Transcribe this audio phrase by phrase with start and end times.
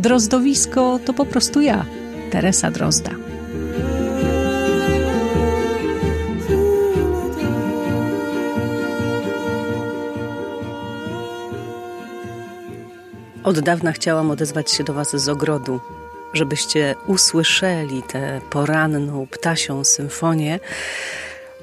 [0.00, 1.84] Drozdowisko to po prostu ja,
[2.30, 3.10] Teresa Drozda.
[13.44, 15.80] Od dawna chciałam odezwać się do Was z ogrodu,
[16.32, 20.60] żebyście usłyszeli tę poranną ptasią symfonię.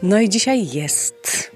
[0.04, 1.52] No i dzisiaj jest.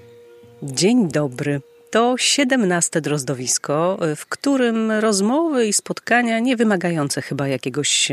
[0.62, 1.60] Dzień dobry.
[1.92, 8.08] To siedemnaste drozdowisko, w którym rozmowy i spotkania nie wymagające chyba jakiegoś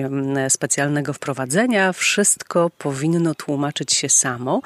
[0.50, 4.62] specjalnego wprowadzenia, wszystko powinno tłumaczyć się samo.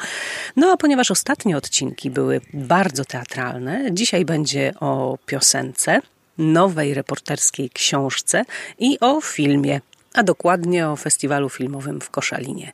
[0.55, 5.99] No a ponieważ ostatnie odcinki były bardzo teatralne, dzisiaj będzie o piosence,
[6.37, 8.45] nowej reporterskiej książce
[8.79, 9.81] i o filmie
[10.13, 12.71] a dokładnie o festiwalu filmowym w Koszalinie.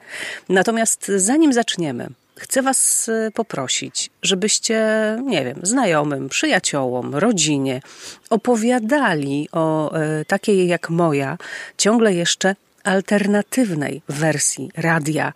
[0.49, 2.07] Natomiast zanim zaczniemy,
[2.39, 4.81] chcę Was e, poprosić, żebyście,
[5.25, 7.81] nie wiem, znajomym, przyjaciołom, rodzinie
[8.29, 11.37] opowiadali o e, takiej jak moja,
[11.77, 15.33] ciągle jeszcze alternatywnej wersji radia,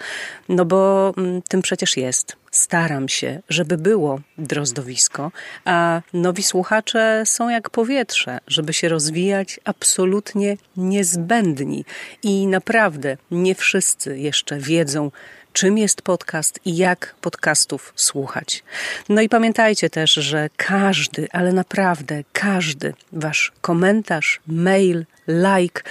[0.49, 2.35] no bo mm, tym przecież jest.
[2.51, 5.31] Staram się, żeby było drozdowisko,
[5.65, 11.85] a nowi słuchacze są jak powietrze, żeby się rozwijać absolutnie niezbędni
[12.23, 15.11] i naprawdę nie wszyscy jeszcze wiedzą,
[15.53, 18.63] czym jest podcast i jak podcastów słuchać.
[19.09, 25.81] No i pamiętajcie też, że każdy, ale naprawdę każdy wasz komentarz, mail, like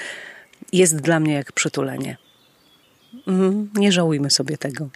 [0.72, 2.16] jest dla mnie jak przytulenie.
[3.26, 4.88] Mhm, nie żałujmy sobie tego.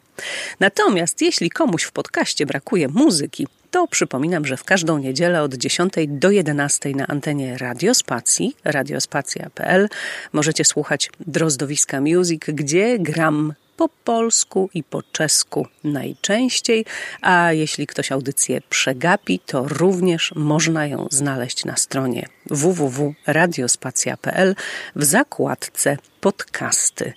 [0.60, 5.92] Natomiast jeśli komuś w podcaście brakuje muzyki, to przypominam, że w każdą niedzielę od 10
[6.08, 9.88] do 11 na antenie Radiospacji, radiospacja.pl
[10.32, 16.84] możecie słuchać Drozdowiska Music, gdzie gram po polsku i po czesku najczęściej,
[17.22, 24.54] a jeśli ktoś audycję przegapi, to również można ją znaleźć na stronie www.radiospacja.pl
[24.96, 27.12] w zakładce podcasty.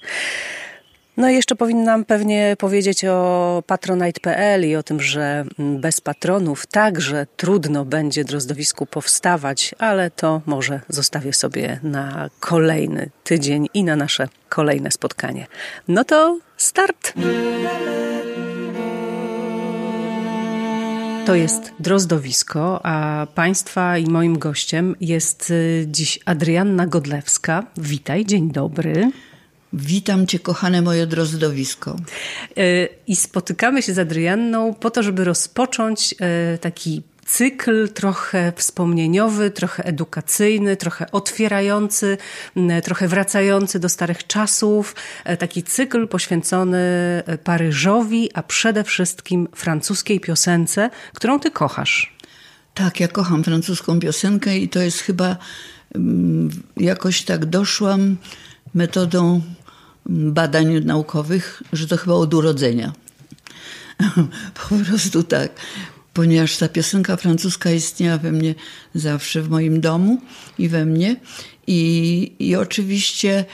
[1.19, 7.27] No i jeszcze powinnam pewnie powiedzieć o patronite.pl i o tym, że bez patronów także
[7.37, 14.27] trudno będzie drozdowisku powstawać, ale to może zostawię sobie na kolejny tydzień i na nasze
[14.49, 15.47] kolejne spotkanie.
[15.87, 17.13] No to start!
[21.25, 27.63] To jest Drozdowisko, a Państwa i moim gościem jest y, dziś Adrianna Godlewska.
[27.77, 29.11] Witaj, dzień dobry.
[29.73, 31.95] Witam Cię, kochane moje drozdowisko.
[32.57, 39.51] E, I spotykamy się z Adrianną po to, żeby rozpocząć e, taki cykl trochę wspomnieniowy,
[39.51, 42.17] trochę edukacyjny, trochę otwierający,
[42.83, 44.95] trochę wracający do starych czasów.
[45.23, 46.79] E, taki cykl poświęcony
[47.43, 52.15] Paryżowi, a przede wszystkim francuskiej piosence, którą Ty kochasz.
[52.73, 55.37] Tak, ja kocham francuską piosenkę i to jest chyba
[55.95, 58.17] mm, jakoś tak doszłam
[58.73, 59.41] metodą
[60.05, 62.93] badań naukowych, że to chyba od urodzenia.
[64.69, 65.51] po prostu tak.
[66.19, 68.55] Ponieważ ta piosenka francuska istniała we mnie
[68.95, 70.21] zawsze w moim domu
[70.57, 71.15] i we mnie.
[71.67, 73.45] I, i oczywiście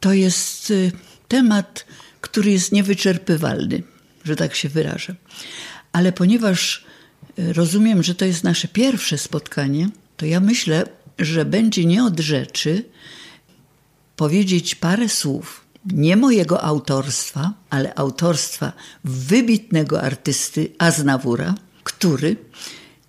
[0.00, 0.92] to jest y,
[1.28, 1.86] temat,
[2.20, 3.82] który jest niewyczerpywalny,
[4.24, 5.14] że tak się wyrażę.
[5.92, 6.84] Ale ponieważ
[7.38, 10.84] y, rozumiem, że to jest nasze pierwsze spotkanie, to ja myślę,
[11.18, 12.84] że będzie nie od rzeczy
[14.16, 18.72] powiedzieć parę słów nie mojego autorstwa, ale autorstwa
[19.04, 21.54] wybitnego artysty Aznawura,
[21.86, 22.36] który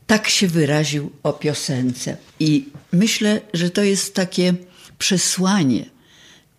[0.08, 2.18] tak się wyraził o piosence.
[2.40, 4.54] I myślę, że to jest takie
[4.98, 5.90] przesłanie,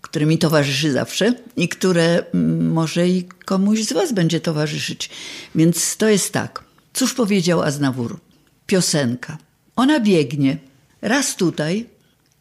[0.00, 5.10] które mi towarzyszy zawsze i które mm, może i komuś z Was będzie towarzyszyć.
[5.54, 6.64] Więc to jest tak.
[6.93, 8.20] Cóż powiedział Aznawur?
[8.66, 9.38] Piosenka.
[9.76, 10.58] Ona biegnie
[11.02, 11.87] raz tutaj,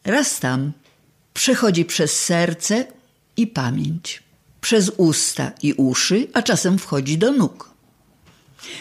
[0.04, 0.72] raz tam,
[1.34, 2.86] przechodzi przez serce,
[3.36, 4.22] i pamięć,
[4.60, 7.70] przez usta i uszy, a czasem wchodzi do nóg.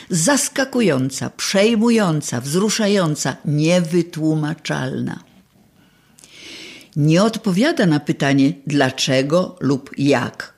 [0.10, 5.24] Zaskakująca, przejmująca, wzruszająca, niewytłumaczalna.
[6.96, 10.54] Nie odpowiada na pytanie dlaczego lub jak.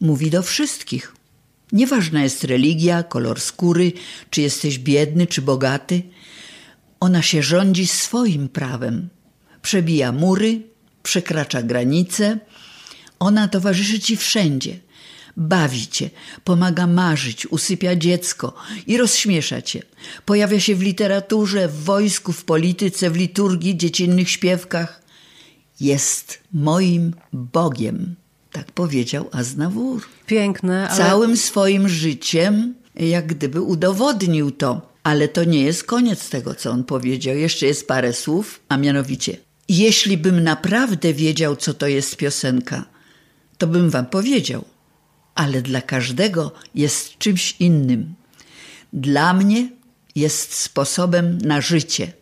[0.00, 1.14] Mówi do wszystkich.
[1.72, 3.92] Nieważna jest religia, kolor skóry,
[4.30, 6.02] czy jesteś biedny, czy bogaty.
[7.00, 9.08] Ona się rządzi swoim prawem,
[9.62, 10.62] przebija mury,
[11.02, 12.38] przekracza granice.
[13.18, 14.78] Ona towarzyszy ci wszędzie.
[15.36, 16.10] Bawi cię,
[16.44, 18.54] pomaga marzyć, usypia dziecko
[18.86, 19.82] i rozśmiesza cię.
[20.24, 25.02] Pojawia się w literaturze, w wojsku, w polityce, w liturgii, dziecinnych śpiewkach.
[25.80, 28.14] Jest moim Bogiem,
[28.52, 30.02] tak powiedział Aznawur.
[30.26, 30.98] Piękne, ale...
[30.98, 34.96] Całym swoim życiem, jak gdyby udowodnił to.
[35.02, 37.36] Ale to nie jest koniec tego, co on powiedział.
[37.36, 39.36] Jeszcze jest parę słów, a mianowicie,
[39.68, 42.84] jeśli bym naprawdę wiedział, co to jest piosenka,
[43.58, 44.64] to bym wam powiedział.
[45.36, 48.14] Ale dla każdego jest czymś innym.
[48.92, 49.68] Dla mnie
[50.14, 52.12] jest sposobem na życie.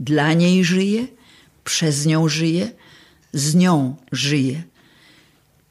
[0.00, 1.06] Dla niej żyję,
[1.64, 2.70] przez nią żyję,
[3.32, 4.62] z nią żyję.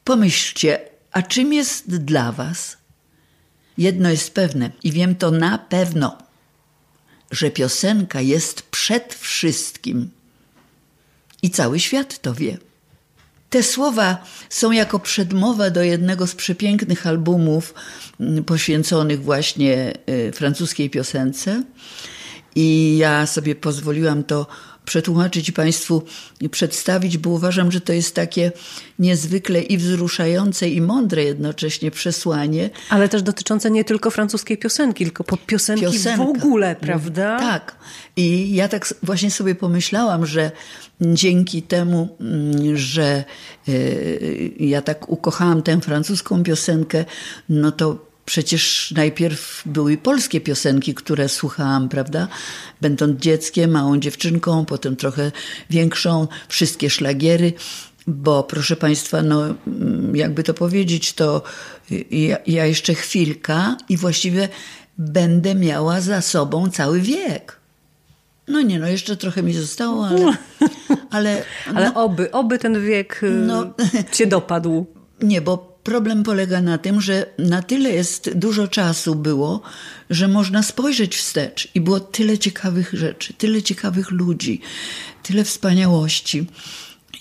[0.04, 0.80] Pomyślcie,
[1.12, 2.78] a czym jest dla was?
[3.78, 6.18] Jedno jest pewne i wiem to na pewno,
[7.32, 10.12] że piosenka jest przed wszystkim.
[11.42, 12.58] I cały świat to wie.
[13.50, 14.18] Te słowa
[14.50, 17.74] są jako przedmowa do jednego z przepięknych albumów
[18.20, 21.64] mm, poświęconych właśnie y, francuskiej piosence.
[22.56, 24.48] I ja sobie pozwoliłam to
[24.86, 26.04] przetłumaczyć Państwu
[26.42, 28.52] i przedstawić, bo uważam, że to jest takie
[29.00, 32.70] niezwykle i wzruszające, i mądre jednocześnie przesłanie.
[32.90, 36.24] Ale też dotyczące nie tylko francuskiej piosenki, tylko piosenki Piosenka.
[36.24, 37.40] w ogóle, prawda?
[37.40, 37.76] Tak.
[38.16, 40.52] I ja tak właśnie sobie pomyślałam, że
[41.02, 43.24] dzięki temu, mm, że
[43.70, 47.06] y, ja tak ukochałam tę francuską piosenkę,
[47.50, 52.28] no to Przecież najpierw były polskie piosenki, które słuchałam, prawda?
[52.82, 55.32] Będąc dzieckiem, małą dziewczynką, potem trochę
[55.70, 57.54] większą, wszystkie szlagiery,
[58.08, 59.56] bo proszę Państwa, no
[60.14, 61.44] jakby to powiedzieć, to
[62.12, 64.50] ja, ja jeszcze chwilka i właściwie
[64.98, 67.60] będę miała za sobą cały wiek.
[68.48, 70.34] No nie, no jeszcze trochę mi zostało, ale...
[71.12, 73.74] Ale, no, ale oby, oby ten wiek no,
[74.12, 74.86] cię dopadł.
[75.22, 79.62] Nie, bo Problem polega na tym, że na tyle jest dużo czasu było,
[80.10, 84.62] że można spojrzeć wstecz i było tyle ciekawych rzeczy, tyle ciekawych ludzi,
[85.24, 86.48] tyle wspaniałości.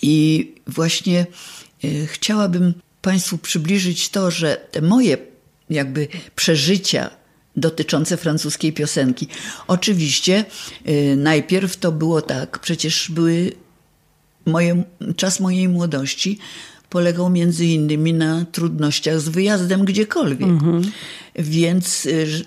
[0.02, 1.26] I właśnie
[1.84, 5.16] y, chciałabym Państwu przybliżyć to, że te moje
[5.70, 7.10] jakby przeżycia
[7.56, 9.28] dotyczące francuskiej piosenki.
[9.66, 10.44] Oczywiście
[10.88, 13.52] y, najpierw to było tak, przecież były
[14.46, 14.84] moje,
[15.16, 16.38] czas mojej młodości
[16.94, 20.48] polegał między innymi na trudnościach z wyjazdem gdziekolwiek.
[20.48, 20.82] Mhm.
[21.36, 22.44] Więc y,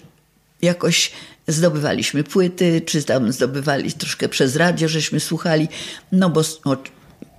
[0.62, 1.12] jakoś
[1.48, 5.68] zdobywaliśmy płyty, czy tam zdobywali troszkę przez radio, żeśmy słuchali.
[6.12, 6.78] No bo o,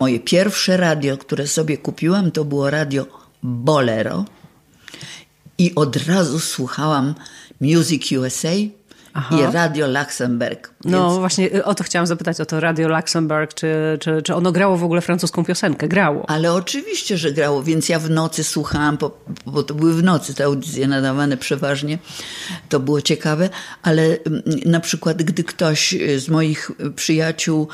[0.01, 3.07] moje pierwsze radio, które sobie kupiłam, to było radio
[3.43, 4.25] Bolero.
[5.59, 7.15] I od razu słuchałam
[7.61, 8.55] Music USA
[9.15, 9.37] Aha.
[9.39, 10.75] i Radio Luxemburg.
[10.85, 11.19] No Więc...
[11.19, 14.77] właśnie y, o to chciałam zapytać, o to Radio Luxemburg, czy, czy, czy ono grało
[14.77, 15.89] w ogóle francuską piosenkę?
[15.89, 16.31] Grało.
[16.31, 20.35] Ale oczywiście, że grało, więc ja w nocy słuchałam, bo, bo to były w nocy
[20.35, 21.99] te audycje nadawane przeważnie,
[22.69, 23.49] to było ciekawe,
[23.83, 27.69] ale mm, na przykład gdy ktoś z moich przyjaciół,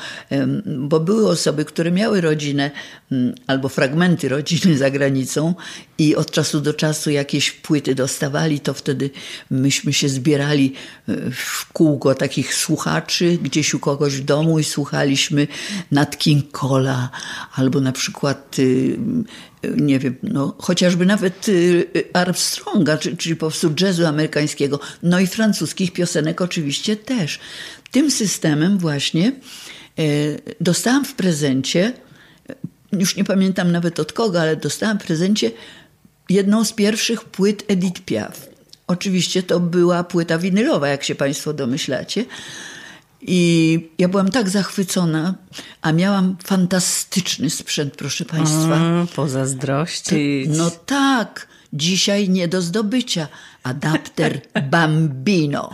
[0.65, 2.71] bo były osoby, które miały rodzinę
[3.11, 5.53] mm, albo fragmenty rodziny za granicą
[5.97, 9.09] i od czasu do czasu jakieś płyty dostawali, to wtedy
[9.49, 10.73] myśmy się zbierali
[11.09, 12.94] y, w kółko takich słuchaczy
[13.41, 15.47] gdzieś u kogoś w domu i słuchaliśmy
[15.91, 17.09] Nat King Cola
[17.55, 18.97] albo na przykład y,
[19.77, 25.93] nie wiem, no, chociażby nawet y, Armstronga, czyli po prostu jazzu amerykańskiego, no i francuskich
[25.93, 27.39] piosenek oczywiście też.
[27.91, 29.31] Tym systemem właśnie
[30.61, 31.93] dostałam w prezencie,
[32.91, 35.51] już nie pamiętam nawet od kogo, ale dostałam w prezencie
[36.29, 38.49] jedną z pierwszych płyt Edith Piaf.
[38.87, 42.25] Oczywiście to była płyta winylowa, jak się Państwo domyślacie.
[43.27, 45.35] I ja byłam tak zachwycona,
[45.81, 48.75] a miałam fantastyczny sprzęt, proszę Państwa.
[48.75, 50.47] Mm, pozazdrościć.
[50.49, 53.27] No tak, dzisiaj nie do zdobycia.
[53.63, 54.41] Adapter
[54.71, 55.69] Bambino.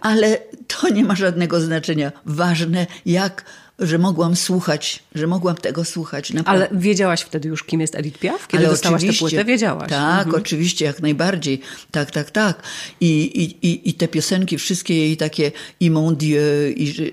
[0.00, 2.12] Ale to nie ma żadnego znaczenia.
[2.26, 3.44] Ważne, jak
[3.82, 6.32] że mogłam słuchać, że mogłam tego słuchać.
[6.32, 6.68] Naprawdę.
[6.68, 8.48] Ale wiedziałaś wtedy już, kim jest Edith Piaf?
[8.48, 9.90] Kiedy Ale dostałaś tę płytę, wiedziałaś.
[9.90, 10.42] Tak, mhm.
[10.42, 11.60] oczywiście, jak najbardziej.
[11.90, 12.62] Tak, tak, tak.
[13.00, 17.12] I, i, i, i te piosenki, wszystkie jej takie i Mon Dieu, i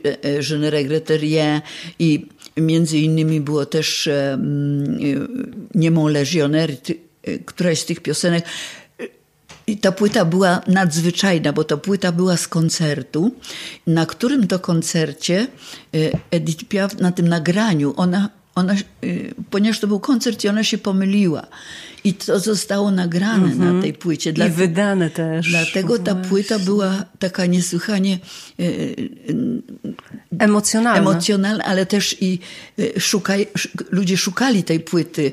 [0.49, 1.61] Je ne regrette rien,
[1.99, 2.25] i
[2.57, 4.99] między innymi było też um,
[5.75, 6.75] Nie mon légionnaire,
[7.45, 8.45] któraś z tych piosenek
[9.69, 13.31] i ta płyta była nadzwyczajna, bo to płyta była z koncertu,
[13.87, 15.47] na którym to koncercie
[15.93, 15.97] e,
[16.31, 20.77] Edith Piaf, na tym nagraniu, ona, ona, y, ponieważ to był koncert i ona się
[20.77, 21.47] pomyliła.
[22.03, 23.59] I to zostało nagrane mm -hmm.
[23.59, 23.81] na mhm.
[23.81, 24.33] tej płycie.
[24.33, 25.49] Dla, I wydane też.
[25.49, 28.19] Dlatego ta płyta była taka niesłychanie
[28.59, 29.09] y,
[30.39, 30.99] emocjonalna.
[30.99, 32.39] emocjonalna, ale też i
[32.99, 33.47] szukaj,
[33.91, 35.31] ludzie szukali tej płyty.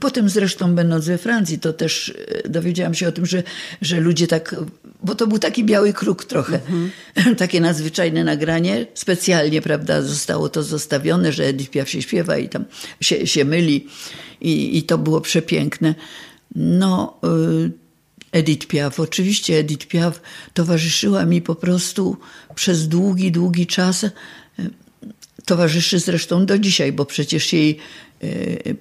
[0.00, 2.14] Potem zresztą będąc we Francji, to też
[2.48, 3.42] dowiedziałam się o tym, że,
[3.82, 4.56] że ludzie tak,
[5.02, 7.36] bo to był taki biały kruk trochę, mm -hmm.
[7.36, 12.64] takie nadzwyczajne nagranie, specjalnie, prawda, zostało to zostawione, że Edith Piaf się śpiewa i tam
[13.00, 13.88] się, się myli
[14.40, 15.94] i, i to było przepiękne.
[16.54, 17.84] No, y,
[18.32, 20.20] Edith Piaf, oczywiście Edith Piaf
[20.54, 22.16] towarzyszyła mi po prostu
[22.54, 24.06] przez długi, długi czas.
[25.44, 27.78] Towarzyszy zresztą do dzisiaj, bo przecież jej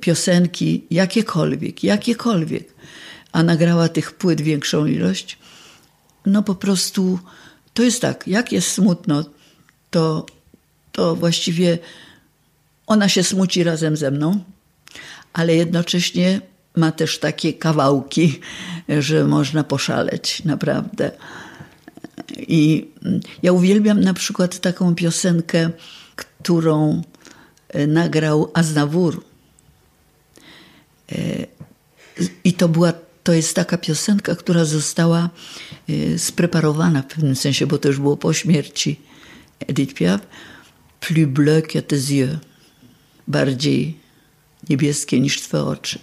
[0.01, 2.73] piosenki, jakiekolwiek, jakiekolwiek,
[3.31, 5.37] a nagrała tych płyt większą ilość,
[6.25, 7.19] no po prostu
[7.73, 9.25] to jest tak, jak jest smutno,
[9.91, 10.25] to,
[10.91, 11.77] to właściwie
[12.87, 14.43] ona się smuci razem ze mną,
[15.33, 16.41] ale jednocześnie
[16.75, 18.39] ma też takie kawałki,
[18.99, 21.11] że można poszaleć naprawdę.
[22.37, 22.87] I
[23.43, 25.69] ja uwielbiam na przykład taką piosenkę,
[26.15, 27.01] którą
[27.87, 29.23] nagrał Aznawur.
[31.11, 31.47] E,
[32.43, 35.29] I to była, to jest taka piosenka, która została
[35.89, 38.99] e, spreparowana w pewnym sensie, bo to już było po śmierci
[39.59, 40.21] Edith Piaf.
[40.99, 42.39] Plus bleu que tes yeux.
[43.27, 43.97] Bardziej
[44.69, 45.99] niebieskie niż twoje oczy.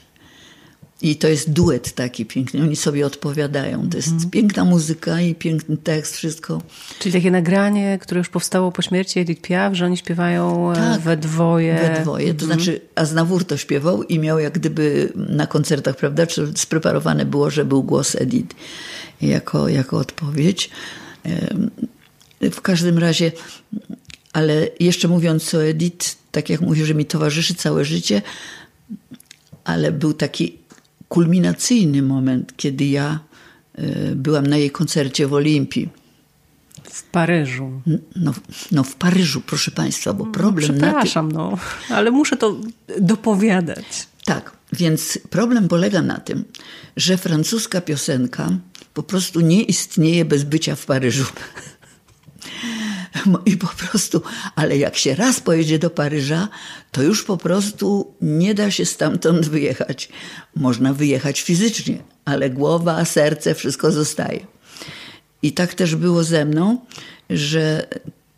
[1.02, 2.62] I to jest duet taki piękny.
[2.62, 3.90] Oni sobie odpowiadają.
[3.90, 4.30] To jest mm.
[4.30, 6.62] piękna muzyka i piękny tekst, wszystko.
[6.98, 11.00] Czyli takie nagranie, które już powstało po śmierci Edith Piaf, że oni śpiewają e, tak,
[11.00, 11.74] we dwoje.
[11.74, 12.34] We dwoje.
[12.34, 12.56] To mm.
[12.56, 17.64] znaczy Aznawur to śpiewał i miał jak gdyby na koncertach, prawda, czy spreparowane było, że
[17.64, 18.56] był głos Edith
[19.22, 20.70] jako, jako odpowiedź.
[22.40, 23.32] W każdym razie,
[24.32, 28.22] ale jeszcze mówiąc o Edith, tak jak mówię, że mi towarzyszy całe życie,
[29.64, 30.59] ale był taki
[31.10, 33.18] kulminacyjny moment, kiedy ja
[33.74, 35.88] e, byłam na jej koncercie w Olimpii.
[36.84, 37.82] W Paryżu.
[38.16, 38.32] No,
[38.72, 40.70] no w Paryżu, proszę Państwa, bo problem...
[40.78, 41.38] Przepraszam, tym...
[41.38, 42.56] no, ale muszę to
[43.00, 44.08] dopowiadać.
[44.24, 46.44] Tak, więc problem polega na tym,
[46.96, 48.48] że francuska piosenka
[48.94, 51.24] po prostu nie istnieje bez bycia w Paryżu.
[53.46, 54.22] I po prostu,
[54.54, 56.48] ale jak się raz pojedzie do Paryża,
[56.92, 60.08] to już po prostu nie da się stamtąd wyjechać.
[60.56, 64.46] Można wyjechać fizycznie, ale głowa, serce, wszystko zostaje.
[65.42, 66.78] I tak też było ze mną,
[67.30, 67.86] że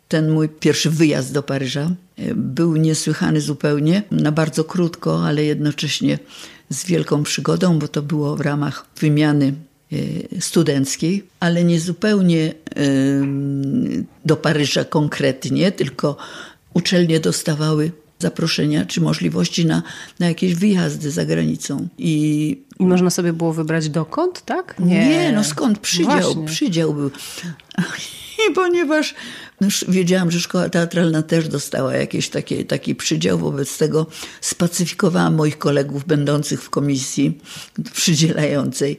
[0.07, 6.19] ten mój pierwszy wyjazd do Paryża e, był niesłychany zupełnie, na bardzo krótko, ale jednocześnie
[6.69, 9.53] z wielką przygodą, bo to było w ramach wymiany
[10.39, 12.53] studenckiej, ale nie zupełnie
[14.25, 16.17] do Paryża konkretnie, tylko
[16.73, 19.83] uczelnie dostawały zaproszenia czy możliwości na,
[20.19, 21.87] na jakieś wyjazdy za granicą.
[21.97, 22.15] I,
[22.79, 24.75] I można sobie było wybrać dokąd, tak?
[24.79, 27.11] Nie, nie no skąd przydział, przydział był.
[28.49, 29.15] I ponieważ
[29.61, 34.07] no wiedziałam, że szkoła teatralna też dostała jakiś taki, taki przydział, wobec tego
[34.41, 37.37] spacyfikowałam moich kolegów będących w komisji
[37.93, 38.97] przydzielającej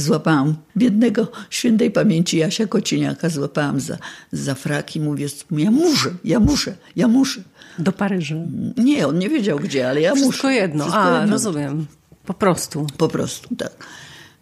[0.00, 3.98] złapałam biednego świętej pamięci Jasia Kociniaka, złapałam za,
[4.32, 7.40] za frak i mówię, ja muszę, ja muszę, ja muszę.
[7.78, 8.34] Do Paryża?
[8.76, 10.54] Nie, on nie wiedział gdzie, ale ja Wszystko muszę.
[10.54, 10.84] Jedno.
[10.84, 11.32] Wszystko A, jedno.
[11.32, 11.86] rozumiem.
[12.26, 12.86] Po prostu.
[12.96, 13.72] Po prostu, tak.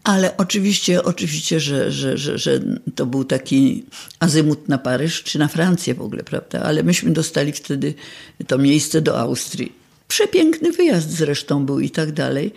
[0.04, 2.60] Ale oczywiście, oczywiście że, że, że, że
[2.94, 3.84] to był taki
[4.20, 6.62] azymut na Paryż, czy na Francję w ogóle, prawda?
[6.62, 7.94] Ale myśmy dostali wtedy
[8.46, 9.72] to miejsce do Austrii.
[10.08, 12.52] Przepiękny wyjazd zresztą był i tak dalej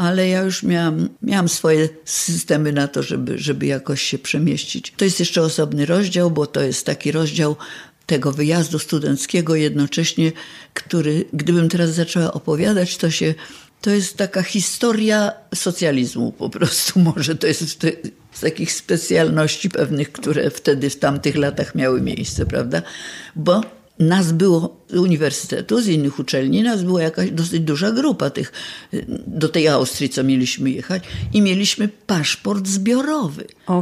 [0.00, 4.92] ale ja już miałam, miałam swoje systemy na to, żeby, żeby jakoś się przemieścić.
[4.96, 7.56] To jest jeszcze osobny rozdział, bo to jest taki rozdział
[8.06, 10.32] tego wyjazdu studenckiego jednocześnie,
[10.74, 13.34] który, gdybym teraz zaczęła opowiadać, to się
[13.80, 17.00] to jest taka historia socjalizmu po prostu.
[17.14, 17.82] Może to jest
[18.32, 22.82] z takich specjalności pewnych, które wtedy w tamtych latach miały miejsce, prawda?
[23.36, 28.52] Bo nas było z uniwersytetu, z innych uczelni, nas była jakaś dosyć duża grupa tych,
[29.26, 31.02] do tej Austrii, co mieliśmy jechać
[31.32, 33.44] i mieliśmy paszport zbiorowy.
[33.66, 33.78] Okej.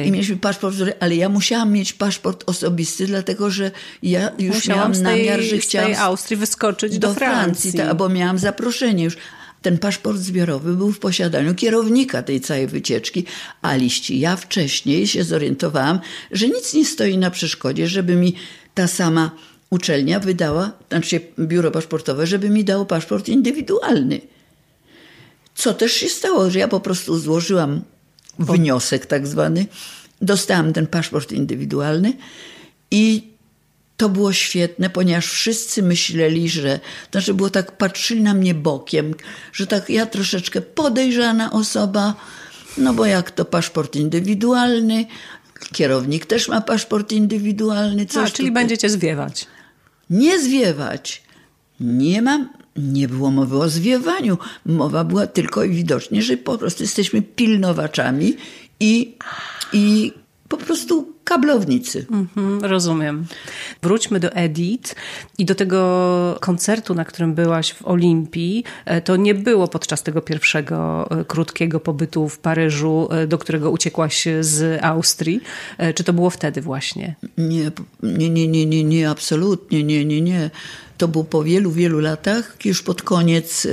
[0.00, 0.04] Okay.
[0.04, 3.70] I mieliśmy paszport ale ja musiałam mieć paszport osobisty, dlatego że
[4.02, 7.72] ja już Musiałam miałam tej, namiar, że chciałam z tej Austrii wyskoczyć do, do Francji.
[7.72, 9.16] Francji, bo miałam zaproszenie już.
[9.62, 13.24] Ten paszport zbiorowy był w posiadaniu kierownika tej całej wycieczki,
[13.62, 16.00] a liści ja wcześniej się zorientowałam,
[16.30, 18.34] że nic nie stoi na przeszkodzie, żeby mi
[18.74, 19.30] ta sama
[19.70, 24.20] uczelnia wydała, znaczy biuro paszportowe, żeby mi dało paszport indywidualny.
[25.54, 27.82] Co też się stało, że ja po prostu złożyłam
[28.38, 29.66] wniosek tak zwany,
[30.22, 32.12] dostałam ten paszport indywidualny
[32.90, 33.30] i
[33.96, 39.14] to było świetne, ponieważ wszyscy myśleli, że, znaczy było tak, patrzyli na mnie bokiem,
[39.52, 42.14] że tak ja troszeczkę podejrzana osoba,
[42.78, 45.06] no bo jak to paszport indywidualny,
[45.72, 48.06] kierownik też ma paszport indywidualny.
[48.06, 48.62] Coś A, czyli tutaj.
[48.62, 49.46] będziecie zwiewać.
[50.10, 51.22] Nie zwiewać.
[51.80, 54.38] Nie mam, nie było mowy o zwiewaniu.
[54.66, 58.36] Mowa była tylko i widocznie, że po prostu jesteśmy pilnowaczami
[58.80, 59.16] i,
[59.72, 60.12] i
[60.50, 62.06] po prostu kablownicy.
[62.10, 63.26] Mhm, rozumiem.
[63.82, 64.94] Wróćmy do Edith
[65.38, 68.64] i do tego koncertu, na którym byłaś w Olimpii.
[68.84, 73.70] E, to nie było podczas tego pierwszego e, krótkiego pobytu w Paryżu, e, do którego
[73.70, 75.40] uciekłaś z Austrii.
[75.94, 77.14] Czy to było wtedy właśnie?
[77.38, 77.70] Nie,
[78.02, 80.50] nie, nie, nie, nie, nie absolutnie, nie, nie, nie.
[81.00, 83.66] To było po wielu, wielu latach, już pod koniec,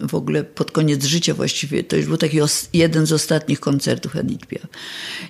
[0.00, 1.84] w ogóle pod koniec życia właściwie.
[1.84, 2.38] To już był taki
[2.72, 4.66] jeden z ostatnich koncertów Edith Piaf.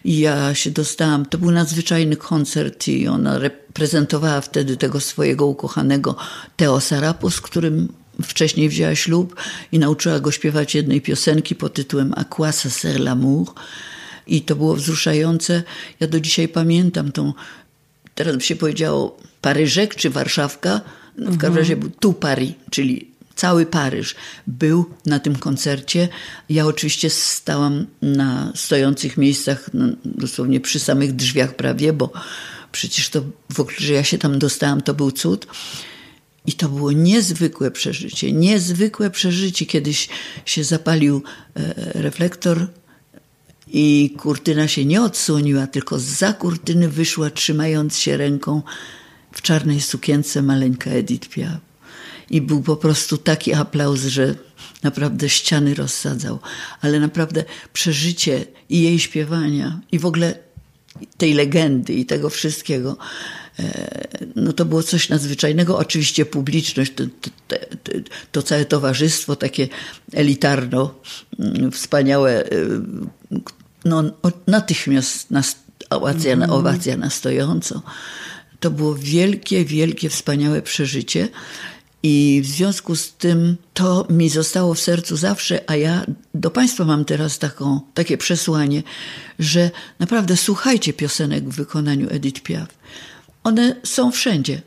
[0.05, 6.17] I ja się dostałam to był nadzwyczajny koncert i ona reprezentowała wtedy tego swojego ukochanego
[6.57, 7.89] Teo Sarapu, z którym
[8.23, 9.37] wcześniej wzięła ślub
[9.73, 13.47] i nauczyła go śpiewać jednej piosenki pod tytułem A quoi ça sert l'amour?
[14.27, 15.63] I to było wzruszające.
[16.01, 17.33] Ja do dzisiaj pamiętam tą,
[18.15, 20.81] teraz by się powiedziało Paryżek czy Warszawka,
[21.17, 21.57] w każdym mhm.
[21.57, 24.15] razie był tu Paris, czyli cały Paryż
[24.47, 26.09] był na tym koncercie.
[26.49, 32.13] Ja oczywiście stałam na stojących miejscach, no, dosłownie przy samych drzwiach prawie, bo
[32.73, 35.47] przecież to w ogóle, że ja się tam dostałam, to był cud.
[36.47, 39.67] I to było niezwykłe przeżycie, niezwykłe przeżycie.
[39.67, 40.09] Kiedyś
[40.45, 41.23] się zapalił
[41.57, 42.67] e, reflektor
[43.67, 48.63] i kurtyna się nie odsłoniła, tylko za kurtyny wyszła, trzymając się ręką
[49.39, 51.61] w czarnej sukience maleńka Edith Piaf.
[52.31, 54.35] I był po prostu taki aplauz, że
[54.83, 56.39] naprawdę ściany rozsadzał.
[56.81, 60.35] Ale naprawdę przeżycie i jej śpiewania, i w ogóle
[61.17, 62.97] tej legendy i tego wszystkiego,
[63.59, 65.79] e, no to było coś nadzwyczajnego.
[65.79, 67.93] Oczywiście publiczność, to, to, to,
[68.33, 69.69] to całe towarzystwo takie
[70.13, 70.95] elitarno,
[71.39, 72.51] mm, wspaniałe, e,
[73.85, 74.03] no
[74.47, 75.57] natychmiast nas,
[75.91, 76.51] owacja, mm.
[76.51, 77.83] owacja na stojąco.
[78.61, 81.29] To było wielkie, wielkie, wspaniałe przeżycie.
[82.03, 86.85] I w związku z tym to mi zostało w sercu zawsze, a ja do Państwa
[86.85, 88.83] mam teraz taką, takie przesłanie,
[89.39, 92.69] że naprawdę słuchajcie piosenek w wykonaniu Edith Piaf.
[93.45, 94.63] One są wszędzie.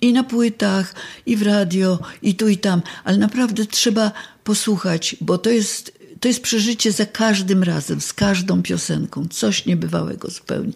[0.00, 0.94] I na płytach,
[1.26, 4.12] i w radio, i tu, i tam, ale naprawdę trzeba
[4.44, 10.30] posłuchać, bo to jest, to jest przeżycie za każdym razem, z każdą piosenką, coś niebywałego
[10.30, 10.72] zupełnie.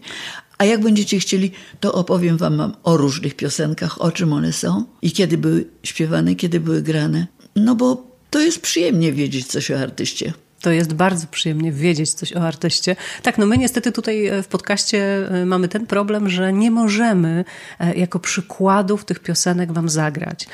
[0.58, 5.12] A jak będziecie chcieli, to opowiem wam o różnych piosenkach, o czym one są i
[5.12, 7.26] kiedy były śpiewane, kiedy były grane.
[7.56, 10.32] No bo to jest przyjemnie wiedzieć coś o artyście.
[10.64, 12.96] To jest bardzo przyjemnie wiedzieć coś o artyście.
[13.22, 17.44] Tak, no my niestety tutaj e, w podcaście e, mamy ten problem, że nie możemy
[17.80, 20.46] e, jako przykładów tych piosenek wam zagrać.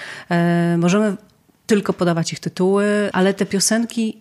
[0.79, 1.17] Możemy
[1.67, 4.20] tylko podawać ich tytuły, ale te piosenki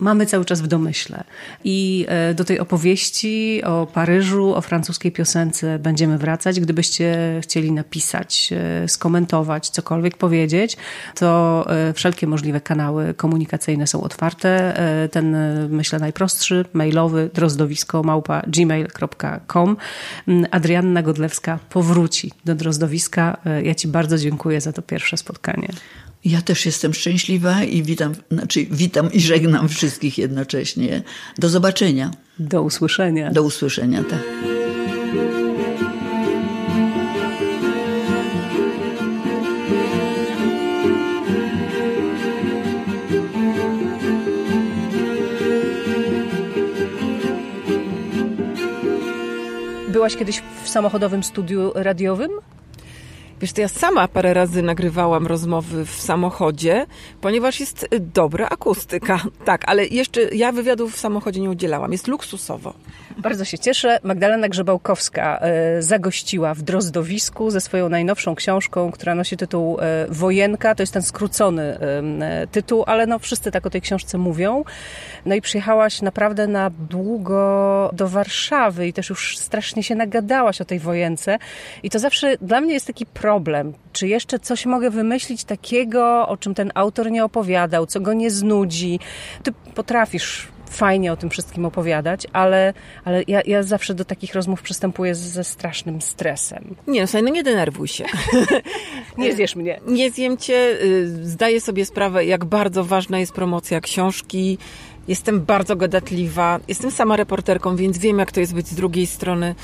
[0.00, 1.24] mamy cały czas w domyśle.
[1.64, 6.60] I e, do tej opowieści o Paryżu, o francuskiej piosence będziemy wracać.
[6.60, 10.76] Gdybyście chcieli napisać, e, skomentować, cokolwiek powiedzieć,
[11.14, 14.74] to e, wszelkie możliwe kanały komunikacyjne są otwarte.
[15.12, 15.36] Ten,
[15.70, 19.76] myślę, najprostszy, mailowy, drozdowisko małpa gmail.com.
[20.28, 23.36] Mm, Adrianna Godlewska powróci do drozdowiska.
[23.62, 25.68] Ja Ci bardzo dziękuję za to pierwsze spotkanie.
[26.24, 31.02] Ja też jestem szczęśliwa i witam, znaczy witam i żegnam wszystkich jednocześnie.
[31.38, 32.10] Do zobaczenia.
[32.38, 33.30] Do usłyszenia.
[33.30, 34.22] Do usłyszenia, tak.
[49.88, 52.30] Byłaś kiedyś w samochodowym studiu radiowym?
[53.40, 56.86] Wiesz, to ja sama parę razy nagrywałam rozmowy w samochodzie,
[57.20, 59.20] ponieważ jest dobra akustyka.
[59.44, 61.92] Tak, ale jeszcze ja wywiadów w samochodzie nie udzielałam.
[61.92, 62.74] Jest luksusowo.
[63.18, 63.98] Bardzo się cieszę.
[64.02, 70.74] Magdalena Grzebałkowska e, zagościła w Drozdowisku ze swoją najnowszą książką, która nosi tytuł e, Wojenka.
[70.74, 74.64] To jest ten skrócony e, tytuł, ale no wszyscy tak o tej książce mówią.
[75.26, 80.64] No i przyjechałaś naprawdę na długo do Warszawy i też już strasznie się nagadałaś o
[80.64, 81.38] tej wojence.
[81.82, 83.27] I to zawsze dla mnie jest taki problem.
[83.92, 88.30] Czy jeszcze coś mogę wymyślić takiego, o czym ten autor nie opowiadał, co go nie
[88.30, 88.98] znudzi?
[89.42, 94.62] Ty potrafisz fajnie o tym wszystkim opowiadać, ale, ale ja, ja zawsze do takich rozmów
[94.62, 96.74] przystępuję ze strasznym stresem.
[96.86, 98.04] Nie, no, no nie denerwuj się.
[99.18, 99.80] nie zjesz mnie.
[99.86, 100.78] Nie zjem cię.
[100.82, 104.58] Y, zdaję sobie sprawę, jak bardzo ważna jest promocja książki.
[105.08, 106.60] Jestem bardzo gadatliwa.
[106.68, 109.54] Jestem sama reporterką, więc wiem, jak to jest być z drugiej strony.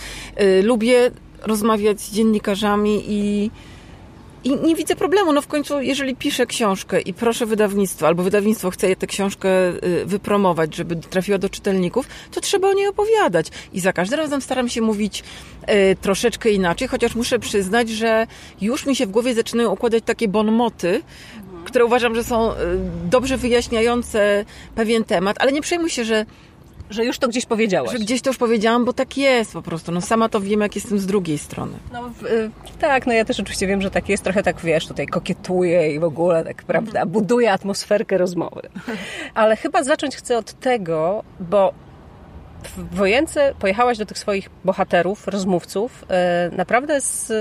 [0.40, 1.11] Y, lubię
[1.46, 3.50] rozmawiać z dziennikarzami i
[4.44, 5.33] i nie widzę problemu.
[5.33, 9.48] No w końcu, jeżeli piszę książkę i proszę wydawnictwo, albo wydawnictwo chce tę książkę
[9.85, 13.46] y, wypromować, żeby trafiła do czytelników, to trzeba o niej opowiadać.
[13.72, 18.26] I za każdym razem staram się mówić y, troszeczkę inaczej, chociaż muszę przyznać, że
[18.61, 21.02] już mi się w głowie zaczynają układać takie bonmoty,
[21.64, 22.57] które uważam, że są y,
[23.11, 26.26] dobrze wyjaśniające pewien temat, ale nie przejmuj się, że
[26.90, 27.92] że już to gdzieś powiedziałaś.
[27.92, 29.92] Że gdzieś to już powiedziałam, bo tak jest po prostu.
[29.92, 31.73] No sama to wiem, jak jestem z drugiej strony.
[31.92, 34.25] No, y, tak, no ja też oczywiście wiem, że tak jest.
[34.25, 38.62] Trochę tak, wiesz, tutaj kokietuję i w ogóle tak, prawda, buduję atmosferkę rozmowy.
[39.35, 41.75] Ale chyba zacząć chcę od tego, bo
[42.77, 46.05] w Wojence pojechałaś do tych swoich bohaterów, rozmówców,
[46.53, 47.33] y, naprawdę z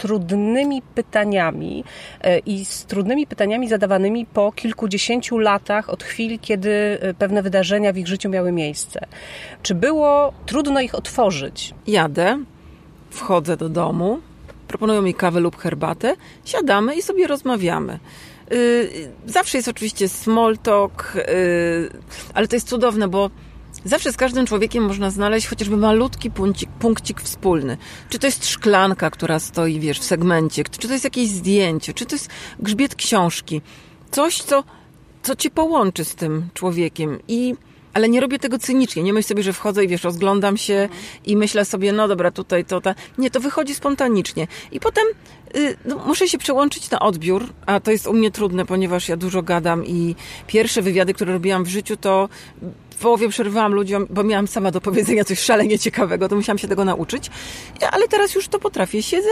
[0.00, 1.84] trudnymi pytaniami
[2.20, 7.92] e, i z trudnymi pytaniami zadawanymi po kilkudziesięciu latach od chwili, kiedy e, pewne wydarzenia
[7.92, 9.06] w ich życiu miały miejsce.
[9.62, 11.74] Czy było trudno ich otworzyć?
[11.86, 12.38] Jadę,
[13.10, 14.20] wchodzę do domu,
[14.68, 17.98] proponują mi kawę lub herbatę, siadamy i sobie rozmawiamy.
[18.52, 21.90] Y, zawsze jest oczywiście small talk, y,
[22.34, 23.30] ale to jest cudowne, bo
[23.84, 27.76] Zawsze z każdym człowiekiem można znaleźć chociażby malutki punkcik, punkcik wspólny.
[28.08, 32.06] Czy to jest szklanka, która stoi, wiesz, w segmencie, czy to jest jakieś zdjęcie, czy
[32.06, 33.60] to jest grzbiet książki.
[34.10, 34.64] Coś, co,
[35.22, 37.18] co cię połączy z tym człowiekiem.
[37.28, 37.54] I
[37.94, 39.02] ale nie robię tego cynicznie.
[39.02, 40.88] Nie myślę sobie, że wchodzę i wiesz, rozglądam się
[41.24, 42.94] i myślę sobie, no dobra, tutaj to, ta.
[43.18, 44.46] Nie, to wychodzi spontanicznie.
[44.72, 45.04] I potem
[45.56, 49.16] y, no, muszę się przełączyć na odbiór, a to jest u mnie trudne, ponieważ ja
[49.16, 50.14] dużo gadam i
[50.46, 52.28] pierwsze wywiady, które robiłam w życiu, to
[53.00, 56.84] połowie przerwałam ludziom, bo miałam sama do powiedzenia coś szalenie ciekawego, to musiałam się tego
[56.84, 57.30] nauczyć.
[57.90, 59.02] Ale teraz już to potrafię.
[59.02, 59.28] Siedzę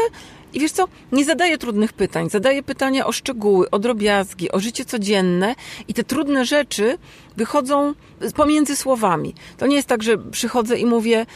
[0.52, 2.30] i wiesz co, nie zadaję trudnych pytań.
[2.30, 5.54] Zadaję pytania o szczegóły, o drobiazgi, o życie codzienne
[5.88, 6.98] i te trudne rzeczy
[7.36, 7.94] wychodzą
[8.36, 9.34] pomiędzy słowami.
[9.56, 11.26] To nie jest tak, że przychodzę i mówię,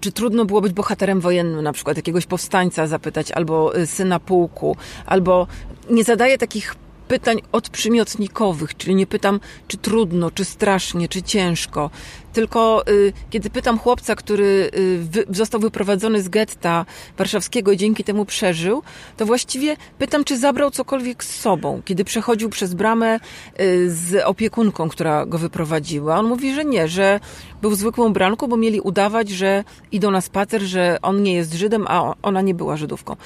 [0.00, 4.76] czy trudno było być bohaterem wojennym, na przykład jakiegoś powstańca zapytać, albo y, syna pułku,
[5.06, 5.46] albo
[5.90, 6.74] nie zadaję takich
[7.08, 11.90] pytań odprzymiotnikowych, czyli nie pytam, czy trudno, czy strasznie, czy ciężko,
[12.36, 16.86] tylko y, kiedy pytam chłopca, który y, wy, został wyprowadzony z getta
[17.18, 18.82] warszawskiego i dzięki temu przeżył,
[19.16, 21.82] to właściwie pytam, czy zabrał cokolwiek z sobą.
[21.84, 23.20] Kiedy przechodził przez bramę
[23.60, 27.20] y, z opiekunką, która go wyprowadziła, on mówi, że nie, że
[27.62, 31.54] był w zwykłym branku, bo mieli udawać, że idą na spacer, że on nie jest
[31.54, 33.16] Żydem, a ona nie była Żydówką.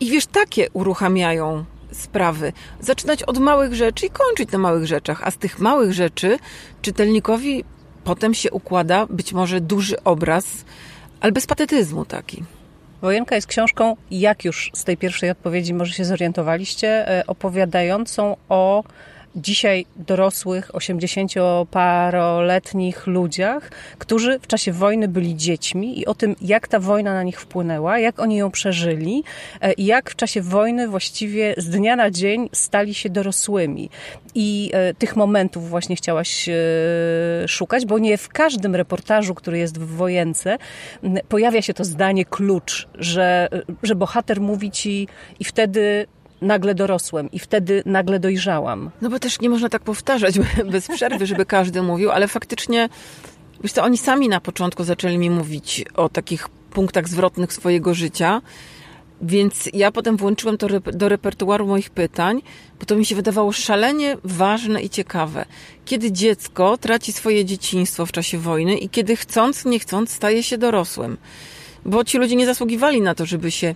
[0.00, 2.52] I wiesz, takie uruchamiają sprawy.
[2.80, 6.38] Zaczynać od małych rzeczy i kończyć na małych rzeczach, a z tych małych rzeczy
[6.82, 7.64] czytelnikowi
[8.04, 10.64] potem się układa być może duży obraz,
[11.20, 12.44] ale bez patetyzmu taki.
[13.02, 18.84] Wojenka jest książką, jak już z tej pierwszej odpowiedzi może się zorientowaliście, e, opowiadającą o
[19.36, 26.80] dzisiaj dorosłych, 80-paroletnich ludziach, którzy w czasie wojny byli dziećmi i o tym, jak ta
[26.80, 29.24] wojna na nich wpłynęła, jak oni ją przeżyli
[29.60, 33.90] e, i jak w czasie wojny właściwie z dnia na dzień stali się dorosłymi.
[34.34, 36.52] I e, tych momentów właśnie chciałaś e,
[37.48, 40.58] szukać, bo nie w każdym reportażu, który jest w wojence,
[41.28, 43.48] pojawia się to zdanie klucz, że,
[43.82, 45.08] że bohater mówi ci
[45.40, 46.06] i wtedy
[46.40, 48.90] nagle dorosłem i wtedy nagle dojrzałam.
[49.02, 50.38] No bo też nie można tak powtarzać
[50.72, 52.88] bez przerwy, żeby każdy mówił, ale faktycznie,
[53.62, 58.42] wiesz co, oni sami na początku zaczęli mi mówić o takich punktach zwrotnych swojego życia,
[59.22, 62.42] więc ja potem włączyłem to do repertuaru moich pytań,
[62.80, 65.44] bo to mi się wydawało szalenie ważne i ciekawe.
[65.84, 70.58] Kiedy dziecko traci swoje dzieciństwo w czasie wojny i kiedy chcąc, nie chcąc, staje się
[70.58, 71.16] dorosłym.
[71.84, 73.74] Bo ci ludzie nie zasługiwali na to, żeby się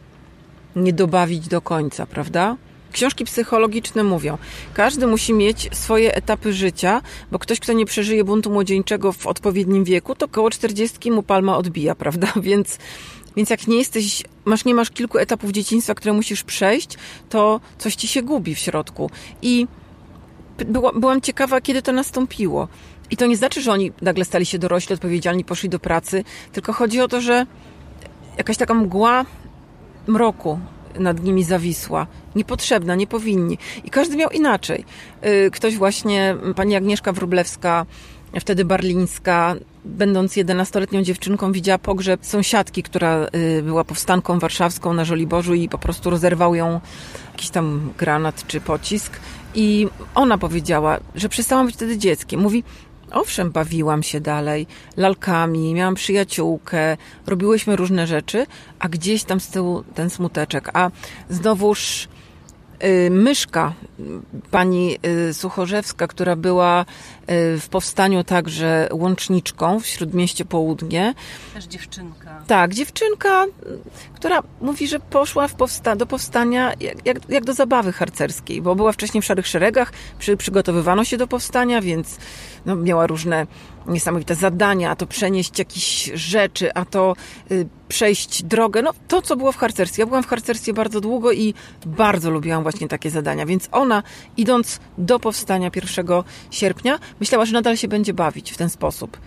[0.76, 2.56] nie dobawić do końca, prawda?
[2.92, 4.38] Książki psychologiczne mówią,
[4.74, 9.84] każdy musi mieć swoje etapy życia, bo ktoś, kto nie przeżyje buntu młodzieńczego w odpowiednim
[9.84, 12.32] wieku, to koło 40 mu palma odbija, prawda?
[12.36, 12.78] Więc,
[13.36, 17.94] więc jak nie jesteś, masz, nie masz kilku etapów dzieciństwa, które musisz przejść, to coś
[17.94, 19.10] ci się gubi w środku.
[19.42, 19.66] I
[20.58, 22.68] była, byłam ciekawa, kiedy to nastąpiło.
[23.10, 26.72] I to nie znaczy, że oni nagle stali się dorośli, odpowiedzialni, poszli do pracy, tylko
[26.72, 27.46] chodzi o to, że
[28.38, 29.24] jakaś taka mgła
[30.06, 30.58] mroku
[30.98, 32.06] nad nimi zawisła.
[32.34, 33.58] Niepotrzebna, nie powinni.
[33.84, 34.84] I każdy miał inaczej.
[35.26, 37.86] Y, ktoś właśnie, pani Agnieszka Wróblewska,
[38.40, 43.26] wtedy barlińska, będąc 11-letnią dziewczynką, widziała pogrzeb sąsiadki, która
[43.58, 46.80] y, była powstanką warszawską na Żoliborzu i po prostu rozerwał ją
[47.32, 49.12] jakiś tam granat czy pocisk.
[49.54, 52.40] I ona powiedziała, że przestałam być wtedy dzieckiem.
[52.40, 52.64] Mówi,
[53.10, 58.46] Owszem, bawiłam się dalej, lalkami, miałam przyjaciółkę, robiłyśmy różne rzeczy,
[58.78, 60.70] a gdzieś tam z tyłu ten smuteczek.
[60.72, 60.90] A
[61.30, 62.08] znowuż
[63.10, 63.72] Myszka,
[64.50, 64.96] pani
[65.28, 66.84] y, Suchorzewska, która była y,
[67.60, 71.14] w powstaniu także łączniczką w Śródmieście Południe.
[71.54, 72.42] Też dziewczynka.
[72.46, 73.44] Tak, dziewczynka,
[74.14, 78.92] która mówi, że poszła powsta do powstania jak, jak, jak, do zabawy harcerskiej, bo była
[78.92, 82.18] wcześniej w Szarych Szeregach, przy, przygotowywano się do powstania, więc
[82.66, 83.46] no, miała różne
[83.86, 87.16] niesamowite zadania, a to przenieść jakieś rzeczy, a to
[87.50, 88.82] y, przejść drogę.
[88.82, 90.02] No to, co było w harcerstwie.
[90.02, 91.54] Ja byłam w harcerstwie bardzo długo i
[91.86, 93.46] bardzo lubiłam właśnie takie zadania.
[93.46, 94.02] Więc ona,
[94.36, 96.06] idąc do powstania 1
[96.50, 99.18] sierpnia, myślała, że nadal się będzie bawić w ten sposób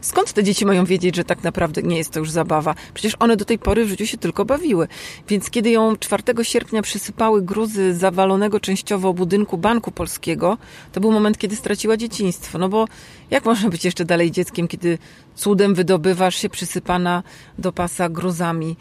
[0.00, 2.74] skąd te dzieci mają wiedzieć, że tak naprawdę nie jest to już zabawa?
[2.94, 4.88] Przecież one do tej pory w życiu się tylko bawiły.
[5.28, 10.58] Więc kiedy ją 4 sierpnia przysypały gruzy zawalonego częściowo budynku Banku Polskiego,
[10.92, 12.58] to był moment, kiedy straciła dzieciństwo.
[12.58, 12.86] No bo
[13.30, 14.98] jak można być jeszcze dalej dzieckiem, kiedy
[15.34, 17.22] cudem wydobywasz się przysypana
[17.58, 18.76] do pasa gruzami?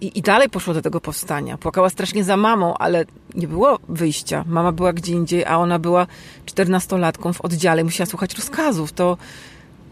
[0.00, 1.58] I, I dalej poszło do tego powstania.
[1.58, 4.44] Płakała strasznie za mamą, ale nie było wyjścia.
[4.48, 6.06] Mama była gdzie indziej, a ona była
[6.46, 7.84] czternastolatką w oddziale.
[7.84, 8.92] Musiała słuchać rozkazów.
[8.92, 9.16] To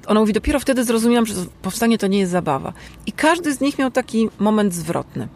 [0.08, 2.72] ona mówi, dopiero wtedy zrozumiałam, że powstanie to nie jest zabawa.
[3.06, 5.28] I każdy z nich miał taki moment zwrotny.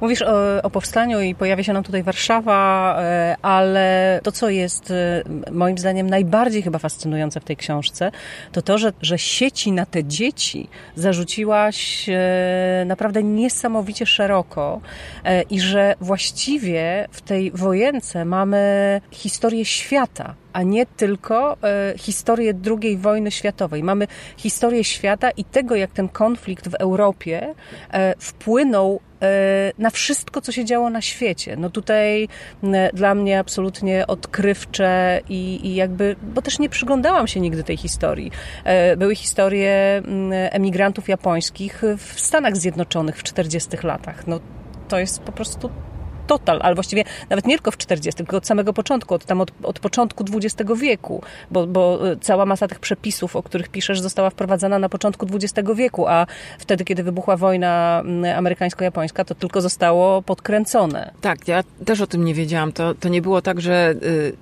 [0.00, 4.90] Mówisz o, o, powstaniu i pojawia się nam tutaj Warszawa, e, ale to, co jest
[4.90, 5.22] e,
[5.52, 8.10] moim zdaniem najbardziej chyba fascynujące w tej książce,
[8.52, 14.80] to to, że, że sieci na te dzieci zarzuciłaś e, naprawdę niesamowicie szeroko
[15.50, 22.96] i że właściwie w tej wojence mamy historię świata, a nie tylko e, historię II
[22.96, 23.82] wojny światowej.
[23.82, 27.54] Mamy historię świata i tego, jak ten konflikt w Europie
[27.92, 31.56] e, wpłynął e, na wszystko, co się działo na świecie.
[31.56, 32.28] No tutaj
[32.94, 38.30] dla mnie absolutnie odkrywcze i, i jakby, bo też nie przyglądałam się nigdy tej historii.
[38.96, 40.02] Były historie
[40.50, 44.26] emigrantów japońskich w Stanach Zjednoczonych w 40 latach.
[44.26, 44.40] No
[44.88, 45.70] to jest po prostu
[46.38, 49.52] total, ale właściwie nawet nie tylko w 40, tylko od samego początku, od, tam od,
[49.62, 54.30] od początku XX wieku, bo, bo e, cała masa tych przepisów, o których piszesz, została
[54.30, 56.26] wprowadzana na początku XX wieku, a
[56.58, 58.02] wtedy, kiedy wybuchła wojna
[58.36, 61.10] amerykańsko-japońska, to tylko zostało podkręcone.
[61.20, 62.72] Tak, ja też o tym nie wiedziałam.
[62.72, 64.36] To, to nie było tak, że y,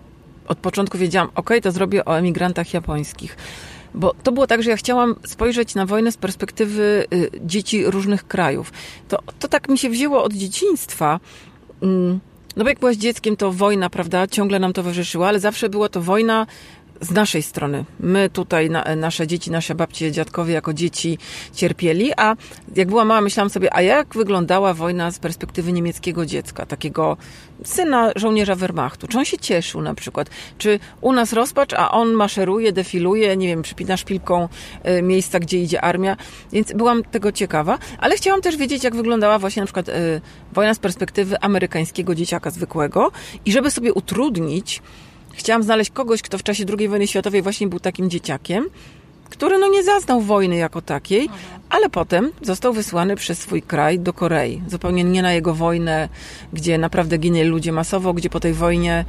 [0.48, 3.36] od początku wiedziałam, ok, to zrobię o emigrantach japońskich.
[3.94, 8.28] Bo to było tak, że ja chciałam spojrzeć na wojnę z perspektywy y, dzieci różnych
[8.28, 8.72] krajów.
[9.08, 11.20] To, to tak mi się wzięło od dzieciństwa,
[12.56, 16.00] no bo jak byłaś dzieckiem, to wojna, prawda, ciągle nam towarzyszyła, ale zawsze była to
[16.00, 16.46] wojna
[17.00, 17.84] z naszej strony.
[18.00, 21.18] My tutaj, na, nasze dzieci, nasze babcie, dziadkowie jako dzieci
[21.54, 22.36] cierpieli, a
[22.76, 27.16] jak była mała, myślałam sobie, a jak wyglądała wojna z perspektywy niemieckiego dziecka, takiego
[27.64, 29.06] syna żołnierza Wehrmachtu?
[29.08, 30.30] Czy on się cieszył na przykład?
[30.58, 34.48] Czy u nas rozpacz, a on maszeruje, defiluje, nie wiem, przypina szpilką
[34.98, 36.16] y, miejsca, gdzie idzie armia?
[36.52, 40.20] Więc byłam tego ciekawa, ale chciałam też wiedzieć, jak wyglądała właśnie na przykład y,
[40.52, 43.12] wojna z perspektywy amerykańskiego dzieciaka zwykłego
[43.44, 44.82] i żeby sobie utrudnić
[45.34, 48.66] Chciałam znaleźć kogoś, kto w czasie II wojny światowej właśnie był takim dzieciakiem,
[49.30, 51.28] który no nie zaznał wojny jako takiej,
[51.70, 54.62] ale potem został wysłany przez swój kraj do Korei.
[54.68, 56.08] Zupełnie nie na jego wojnę,
[56.52, 59.04] gdzie naprawdę ginęli ludzie masowo, gdzie po tej wojnie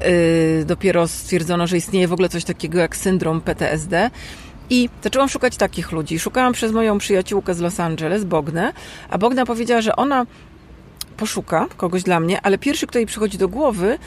[0.00, 4.10] yy, dopiero stwierdzono, że istnieje w ogóle coś takiego jak syndrom PTSD.
[4.70, 6.18] I zaczęłam szukać takich ludzi.
[6.18, 8.72] Szukałam przez moją przyjaciółkę z Los Angeles, Bognę,
[9.10, 10.26] a Bogna powiedziała, że ona
[11.16, 13.98] poszuka kogoś dla mnie, ale pierwszy, kto jej przychodzi do głowy,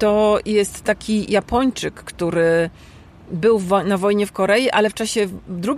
[0.00, 2.70] to jest taki Japończyk, który
[3.32, 5.28] był na wojnie w Korei, ale w czasie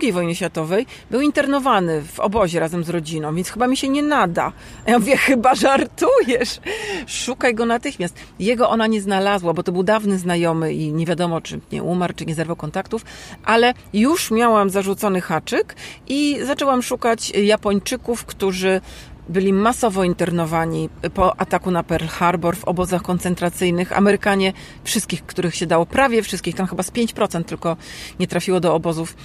[0.01, 4.03] II wojny światowej był internowany w obozie razem z rodziną, więc chyba mi się nie
[4.03, 4.51] nada.
[4.87, 6.59] Ja mówię, chyba żartujesz.
[7.07, 8.15] Szukaj go natychmiast.
[8.39, 12.13] Jego ona nie znalazła, bo to był dawny znajomy i nie wiadomo, czy nie umarł,
[12.13, 13.05] czy nie zerwał kontaktów,
[13.43, 15.75] ale już miałam zarzucony haczyk
[16.07, 18.81] i zaczęłam szukać Japończyków, którzy
[19.29, 23.97] byli masowo internowani po ataku na Pearl Harbor w obozach koncentracyjnych.
[23.97, 27.77] Amerykanie, wszystkich, których się dało, prawie wszystkich, tam chyba z 5% tylko
[28.19, 29.15] nie trafiło do obozów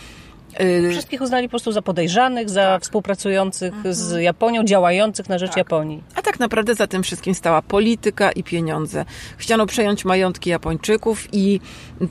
[0.90, 2.82] Wszystkich uznali po prostu za podejrzanych, za tak.
[2.82, 3.94] współpracujących mhm.
[3.94, 5.56] z Japonią, działających na rzecz tak.
[5.56, 6.02] Japonii.
[6.14, 9.04] A tak naprawdę za tym wszystkim stała polityka i pieniądze.
[9.37, 11.61] Chciano przejąć majątki Japończyków i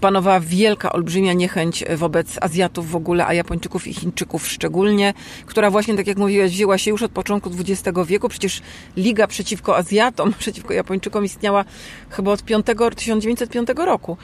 [0.01, 5.13] panowała wielka, olbrzymia niechęć wobec Azjatów w ogóle, a Japończyków i Chińczyków szczególnie,
[5.45, 8.29] która właśnie, tak jak mówiłeś, wzięła się już od początku XX wieku.
[8.29, 8.61] Przecież
[8.97, 11.65] Liga przeciwko Azjatom, przeciwko Japończykom istniała
[12.09, 14.17] chyba od 5, 1905 roku.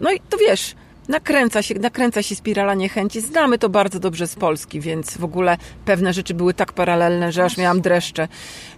[0.00, 0.74] No i to wiesz,
[1.10, 3.20] nakręca się, nakręca się spirala niechęci.
[3.20, 7.44] Znamy to bardzo dobrze z Polski, więc w ogóle pewne rzeczy były tak paralelne, że
[7.44, 8.28] aż miałam dreszcze.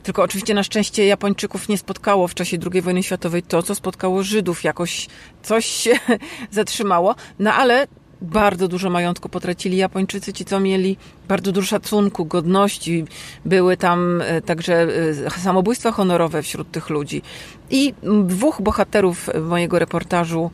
[0.03, 4.23] Tylko oczywiście na szczęście Japończyków nie spotkało w czasie II wojny światowej to, co spotkało
[4.23, 4.65] Żydów.
[4.65, 5.09] Jakoś
[5.43, 5.93] coś się
[6.51, 7.15] zatrzymało.
[7.39, 7.87] No ale
[8.23, 9.77] bardzo dużo majątku potracili.
[9.77, 10.97] Japończycy ci, co mieli
[11.29, 13.05] bardzo dużo szacunku, godności.
[13.45, 14.87] Były tam e, także
[15.27, 17.23] e, samobójstwa honorowe wśród tych ludzi.
[17.71, 20.51] I dwóch bohaterów mojego reportażu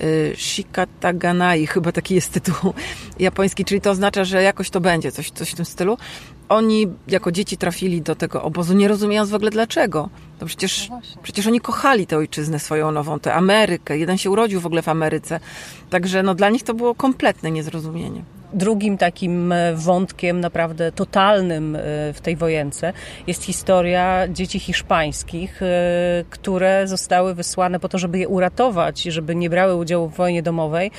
[0.00, 2.74] e, Shikataganai, chyba taki jest tytuł
[3.18, 5.98] japoński, czyli to oznacza, że jakoś to będzie, coś, coś w tym stylu.
[6.50, 10.08] Oni jako dzieci trafili do tego obozu, nie rozumiejąc w ogóle dlaczego.
[10.38, 13.98] To przecież, no przecież oni kochali tę ojczyznę swoją nową, tę Amerykę.
[13.98, 15.40] Jeden się urodził w ogóle w Ameryce.
[15.90, 18.22] Także no, dla nich to było kompletne niezrozumienie.
[18.52, 21.80] Drugim takim e, wątkiem naprawdę totalnym e,
[22.12, 22.92] w tej wojence
[23.26, 25.66] jest historia dzieci hiszpańskich, e,
[26.30, 30.90] które zostały wysłane po to, żeby je uratować, żeby nie brały udziału w wojnie domowej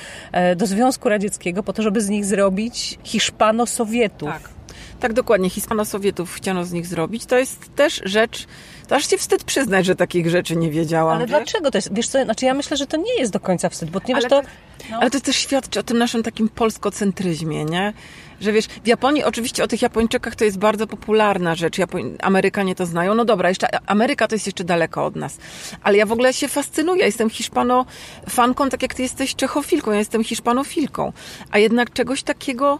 [0.56, 4.28] do Związku Radzieckiego, po to, żeby z nich zrobić Hiszpano-Sowietów.
[4.28, 4.61] Tak.
[5.02, 5.50] Tak, dokładnie.
[5.50, 7.26] Hiszpano-Sowietów chciano z nich zrobić.
[7.26, 8.46] To jest też rzecz,
[8.88, 11.16] to aż się wstyd przyznać, że takich rzeczy nie wiedziałam.
[11.16, 11.30] Ale wiesz?
[11.30, 11.94] dlaczego to jest?
[11.94, 14.30] Wiesz co, znaczy ja myślę, że to nie jest do końca wstyd, bo ponieważ ale
[14.30, 14.48] to...
[14.90, 14.98] No.
[15.00, 17.92] Ale to też świadczy o tym naszym takim polskocentryzmie, nie?
[18.40, 21.78] Że wiesz, w Japonii oczywiście o tych Japończykach to jest bardzo popularna rzecz.
[21.78, 22.16] Japoń...
[22.20, 23.14] Amerykanie to znają.
[23.14, 25.38] No dobra, jeszcze Ameryka to jest jeszcze daleko od nas.
[25.82, 27.04] Ale ja w ogóle się fascynuję.
[27.04, 29.92] Jestem hiszpano-fanką, tak jak ty jesteś czechofilką.
[29.92, 31.12] Ja jestem hiszpanofilką.
[31.50, 32.78] A jednak czegoś takiego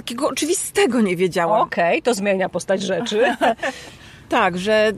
[0.00, 1.60] takiego oczywistego nie wiedziałam.
[1.60, 3.36] Okej, okay, to zmienia postać rzeczy.
[4.28, 4.92] tak, że,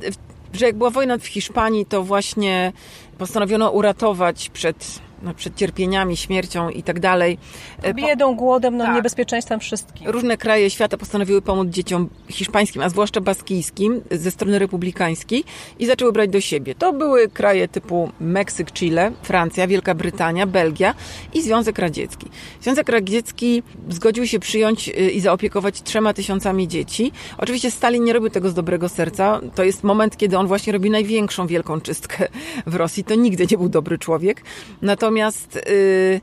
[0.52, 2.72] że jak była wojna w Hiszpanii, to właśnie
[3.18, 7.38] postanowiono uratować przed no, przed cierpieniami, śmiercią i tak dalej.
[7.82, 8.94] E, Biedą, głodem, no, tak.
[8.94, 10.08] niebezpieczeństwem wszystkim.
[10.08, 15.44] Różne kraje świata postanowiły pomóc dzieciom hiszpańskim, a zwłaszcza baskijskim, ze strony republikańskiej
[15.78, 16.74] i zaczęły brać do siebie.
[16.74, 20.94] To były kraje typu Meksyk, Chile, Francja, Wielka Brytania, Belgia
[21.34, 22.26] i Związek Radziecki.
[22.60, 27.12] Związek Radziecki zgodził się przyjąć y, i zaopiekować trzema tysiącami dzieci.
[27.38, 29.40] Oczywiście Stalin nie robił tego z dobrego serca.
[29.54, 32.28] To jest moment, kiedy on właśnie robi największą wielką czystkę
[32.66, 33.04] w Rosji.
[33.04, 34.42] To nigdy nie był dobry człowiek.
[34.82, 36.20] Natomiast Natomiast y,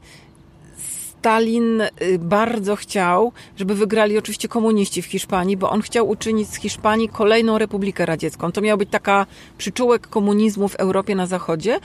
[0.78, 6.56] Stalin y, bardzo chciał, żeby wygrali oczywiście komuniści w Hiszpanii, bo on chciał uczynić z
[6.56, 8.52] Hiszpanii kolejną Republikę Radziecką.
[8.52, 9.26] To miała być taka
[9.58, 11.80] przyczółek komunizmu w Europie na Zachodzie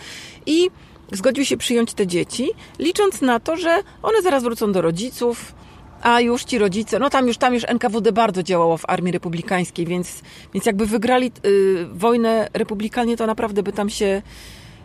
[0.47, 0.71] i
[1.13, 5.55] zgodził się przyjąć te dzieci, licząc na to, że one zaraz wrócą do rodziców,
[6.03, 9.87] a już ci rodzice, no tam już, tam już NKWD bardzo działało w armii republikańskiej,
[9.87, 10.23] więc,
[10.55, 14.23] więc jakby wygrali y, wojnę republikanie, to naprawdę by tam się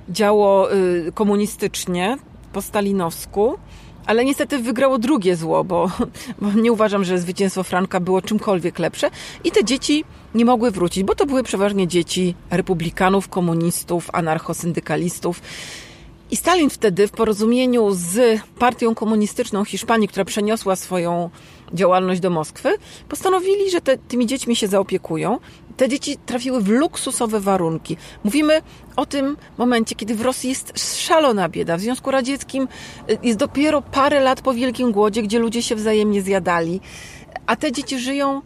[0.10, 2.17] działo y, komunistycznie,
[2.54, 3.58] po stalinowsku.
[4.06, 5.91] Ale niestety wygrało drugie zło, bo,
[6.41, 9.10] bo nie uważam, że zwycięstwo Franka było czymkolwiek lepsze.
[9.43, 10.04] I te dzieci
[10.36, 15.41] nie mogły wrócić, bo to były przeważnie dzieci republikanów, komunistów, anarchosyndykalistów.
[16.32, 21.30] I Stalin wtedy w porozumieniu z partią komunistyczną Hiszpanii, która przeniosła swoją
[21.74, 22.69] działalność do Moskwy,
[23.10, 25.39] postanowili, że te, tymi dziećmi się zaopiekują.
[25.80, 27.98] Te dzieci trafiły w luksusowe warunki.
[28.24, 28.62] Mówimy
[28.96, 31.78] o tym momencie, kiedy w Rosji jest szalona bieda.
[31.78, 32.68] W Związku Radzieckim
[33.10, 36.82] y, jest dopiero parę lat po Wielkim Głodzie, gdzie ludzie się wzajemnie zjadali,
[37.46, 38.42] a te dzieci żyją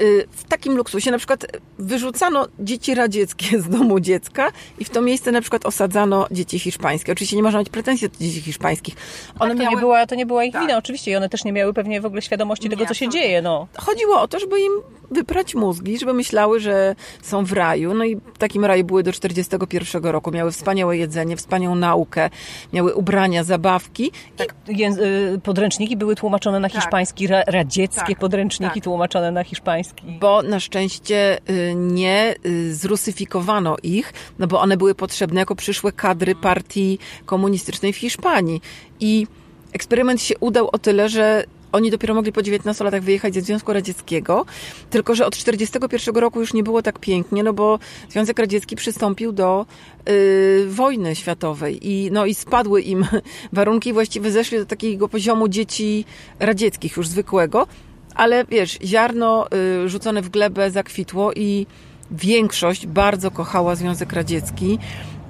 [0.00, 1.10] Y, w takim luksusie.
[1.10, 1.46] Na przykład
[1.78, 7.12] wyrzucano dzieci radzieckie z domu dziecka i w to miejsce na przykład osadzano dzieci hiszpańskie.
[7.12, 8.94] Oczywiście nie można mieć pretensji do dzieci hiszpańskich.
[9.38, 9.74] One tak, to, miały...
[9.74, 10.62] nie była, to nie była ich tak.
[10.62, 11.10] wina, oczywiście.
[11.10, 13.42] I one też nie miały pewnie w ogóle świadomości tego, co się dzieje.
[13.42, 13.66] No.
[13.76, 14.72] Chodziło o to, żeby im
[15.10, 17.94] wyprać mózgi, żeby myślały, że są w raju.
[17.94, 20.30] No i w takim raju były do 41 roku.
[20.30, 22.30] Miały wspaniałe jedzenie, wspaniałą naukę,
[22.72, 24.10] miały ubrania, zabawki.
[24.36, 24.84] Tak, i...
[24.84, 26.82] Y, podręczniki były tłumaczone na tak.
[26.82, 28.18] hiszpański, radzieckie tak.
[28.18, 28.84] podręczniki tak.
[28.84, 34.94] tłumaczone na hiszpański bo na szczęście y, nie y, zrusyfikowano ich, no bo one były
[34.94, 38.60] potrzebne jako przyszłe kadry partii komunistycznej w Hiszpanii.
[39.00, 39.26] I
[39.72, 43.72] eksperyment się udał o tyle, że oni dopiero mogli po 19 latach wyjechać ze Związku
[43.72, 44.46] Radzieckiego,
[44.90, 47.78] tylko że od 1941 roku już nie było tak pięknie, no bo
[48.10, 49.66] Związek Radziecki przystąpił do
[50.08, 53.06] y, wojny światowej i, no, i spadły im
[53.52, 56.04] warunki, właściwie zeszli do takiego poziomu dzieci
[56.38, 57.66] radzieckich, już zwykłego,
[58.14, 59.46] ale wiesz, ziarno
[59.84, 61.66] y, rzucone w glebę zakwitło i
[62.10, 64.78] większość bardzo kochała Związek Radziecki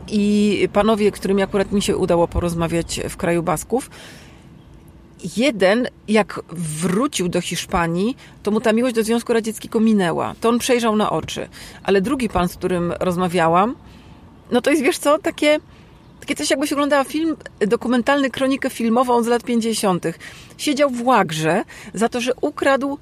[0.09, 3.91] i panowie, którymi akurat mi się udało porozmawiać w kraju Basków,
[5.37, 10.35] jeden, jak wrócił do Hiszpanii, to mu ta miłość do Związku Radzieckiego minęła.
[10.41, 11.49] To on przejrzał na oczy.
[11.83, 13.75] Ale drugi pan, z którym rozmawiałam,
[14.51, 15.61] no to jest, wiesz co, takie
[16.21, 20.07] takie coś jakbyś oglądała film dokumentalny, kronikę filmową z lat 50.
[20.59, 21.63] Siedział w łagrze
[21.95, 22.99] za to, że ukradł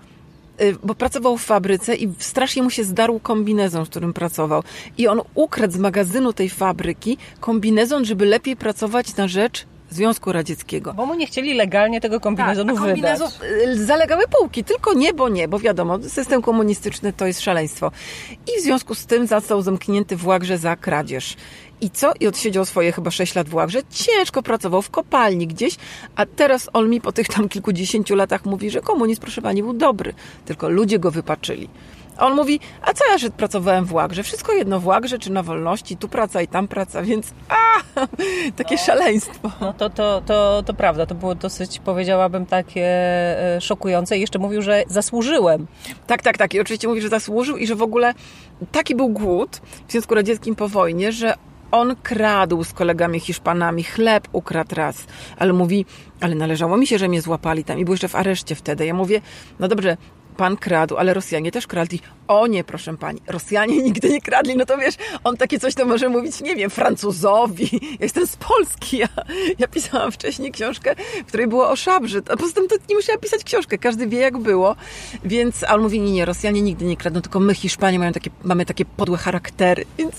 [0.61, 4.63] y, bo pracował w fabryce i strasznie mu się zdarł kombinezon, w którym pracował.
[4.99, 10.95] I on ukradł z magazynu tej fabryki kombinezon, żeby lepiej pracować na rzecz Związku Radzieckiego.
[10.95, 13.21] Bo mu nie chcieli legalnie tego kombinezonu tak, wydać.
[13.67, 17.93] Y, zalegały półki, tylko nie, bo nie, bo wiadomo, system komunistyczny to jest szaleństwo.
[18.33, 21.37] I w związku z tym został zamknięty w Łagrze za kradzież.
[21.81, 22.13] I co?
[22.21, 23.81] I odsiedział swoje chyba 6 lat w Łagrze.
[23.91, 25.77] Ciężko pracował w kopalni gdzieś,
[26.17, 29.73] a teraz on mi po tych tam kilkudziesięciu latach mówi, że komunizm, proszę pani, był
[29.73, 30.15] dobry.
[30.45, 31.69] Tylko ludzie go wypaczyli.
[32.23, 34.23] A on mówi, a co ja, że pracowałem w Łagrze?
[34.23, 38.01] Wszystko jedno w Łagrze czy na wolności, tu praca i tam praca, więc a,
[38.63, 39.51] takie no, szaleństwo.
[39.61, 44.19] No to, to, to, to prawda, to było dosyć, powiedziałabym, takie e, szokujące.
[44.19, 45.67] I jeszcze mówił, że zasłużyłem.
[46.07, 46.55] Tak, tak, tak.
[46.55, 48.15] I oczywiście mówi, że zasłużył i że w ogóle
[48.73, 51.35] taki był głód w Związku Radzieckim po wojnie, że
[51.71, 55.07] on kradł z kolegami Hiszpanami, chleb ukradł raz,
[55.39, 55.87] ale mówi,
[56.21, 58.87] ale należało mi się, że mnie złapali tam i był jeszcze w areszcie wtedy.
[58.87, 59.21] Ja mówię,
[59.61, 59.97] no dobrze,
[60.37, 62.01] pan kradł, ale Rosjanie też kradli.
[62.29, 64.57] O nie, proszę pani, Rosjanie nigdy nie kradli.
[64.57, 67.69] No to wiesz, on takie coś to może mówić, nie wiem, Francuzowi.
[67.73, 68.99] Ja jestem z Polski.
[68.99, 69.09] Ja,
[69.59, 72.21] ja pisałam wcześniej książkę, w której było o szabrze.
[72.31, 73.79] A poza tym to nie musiała pisać książkę.
[73.79, 74.77] Każdy wie, jak było.
[75.25, 78.31] Więc, a on mówi, nie, nie, Rosjanie nigdy nie kradną, tylko my, Hiszpanie, mają takie,
[78.45, 79.85] mamy takie podłe charaktery.
[79.99, 80.15] Więc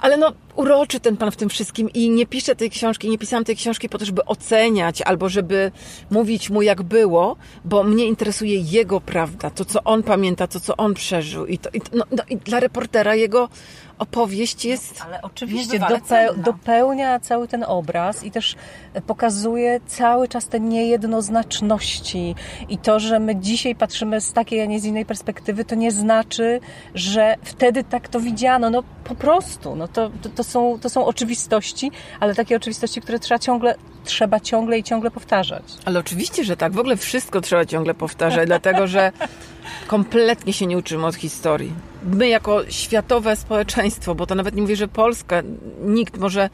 [0.00, 3.44] ale no, uroczy ten pan w tym wszystkim i nie piszę tej książki, nie pisałam
[3.44, 5.72] tej książki po to, żeby oceniać albo żeby
[6.10, 10.76] mówić mu jak było, bo mnie interesuje jego prawda, to co on pamięta, to co
[10.76, 13.48] on przeżył i, to, i, no, no, i dla reportera jego
[13.98, 15.02] opowieść jest.
[15.02, 18.56] Ale oczywiście dopeł, dopełnia cały ten obraz i też
[19.06, 22.34] pokazuje cały czas te niejednoznaczności.
[22.68, 25.92] I to, że my dzisiaj patrzymy z takiej, a nie z innej perspektywy, to nie
[25.92, 26.60] znaczy,
[26.94, 28.70] że wtedy tak to widziano.
[28.70, 29.76] No po prostu.
[29.76, 31.90] No to, to, to są, to są oczywistości,
[32.20, 33.74] ale takie oczywistości, które trzeba ciągle,
[34.04, 35.64] trzeba ciągle i ciągle powtarzać.
[35.84, 36.72] Ale oczywiście, że tak.
[36.72, 39.12] W ogóle wszystko trzeba ciągle powtarzać, dlatego że
[39.86, 41.72] kompletnie się nie uczymy od historii.
[42.02, 45.42] My jako światowe społeczeństwo, bo to nawet nie mówię, że Polska,
[45.80, 46.50] nikt może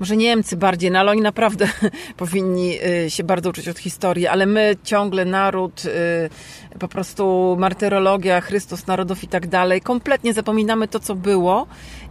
[0.00, 1.68] może Niemcy bardziej, no ale oni naprawdę
[2.16, 8.40] powinni y, się bardzo uczyć od historii, ale my ciągle naród, y, po prostu martyrologia,
[8.40, 11.66] Chrystus, narodów i tak dalej, kompletnie zapominamy to, co było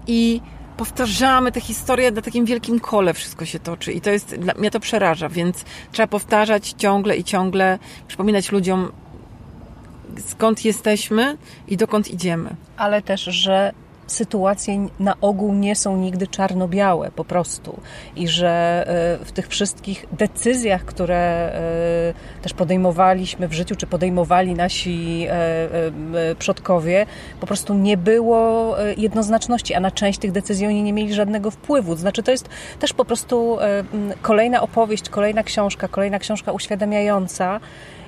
[0.08, 0.42] i
[0.78, 4.80] powtarzamy te historie na takim wielkim kole wszystko się toczy i to jest, mnie to
[4.80, 8.92] przeraża, więc trzeba powtarzać ciągle i ciągle, przypominać ludziom
[10.18, 11.38] skąd jesteśmy
[11.68, 12.56] i dokąd idziemy.
[12.78, 13.74] Ale też, że
[14.10, 17.80] sytuacje na ogół nie są nigdy czarno-białe po prostu
[18.16, 18.84] i że
[19.22, 26.36] e, w tych wszystkich decyzjach, które e, też podejmowaliśmy w życiu, czy podejmowali nasi e,
[26.40, 27.06] przodkowie,
[27.40, 31.96] po prostu nie było jednoznaczności, a na część tych decyzji oni nie mieli żadnego wpływu.
[31.96, 32.50] Znaczy to jest
[32.80, 33.58] też po prostu
[34.22, 37.60] kolejna opowieść, kolejna książka, kolejna książka uświadamiająca,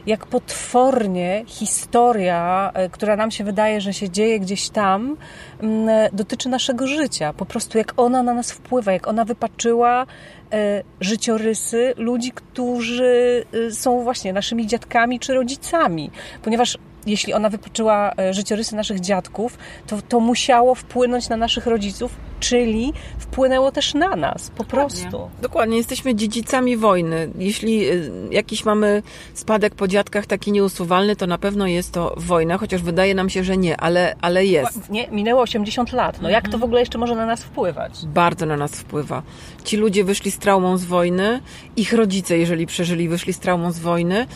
[0.07, 5.17] jak potwornie historia, e, która nam się wydaje, że się dzieje gdzieś tam,
[5.61, 7.33] mm, e, dotyczy naszego życia.
[7.33, 10.05] Po prostu jak ona na nas wpływa, jak ona wypaczyła
[10.53, 16.11] e, życiorysy ludzi, którzy są właśnie naszymi dziadkami czy rodzicami.
[16.43, 22.93] Ponieważ jeśli ona wypaczyła życiorysy naszych dziadków, to to musiało wpłynąć na naszych rodziców, czyli
[23.19, 24.99] wpłynęło też na nas, po Dokładnie.
[24.99, 25.29] prostu.
[25.41, 27.29] Dokładnie, jesteśmy dziedzicami wojny.
[27.37, 32.57] Jeśli y, jakiś mamy spadek po dziadkach taki nieusuwalny, to na pewno jest to wojna,
[32.57, 34.89] chociaż wydaje nam się, że nie, ale, ale jest.
[34.89, 36.13] Nie, minęło 80 lat.
[36.13, 36.33] No mhm.
[36.33, 38.05] jak to w ogóle jeszcze może na nas wpływać?
[38.05, 39.23] Bardzo na nas wpływa.
[39.63, 41.39] Ci ludzie wyszli z traumą z wojny,
[41.75, 44.27] ich rodzice, jeżeli przeżyli, wyszli z traumą z wojny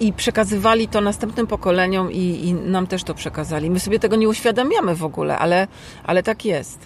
[0.00, 3.70] i przekazywali to następnym pokoleniom i, i, nam też to przekazali.
[3.70, 5.66] My sobie tego nie uświadamiamy w ogóle, ale,
[6.04, 6.78] ale tak jest.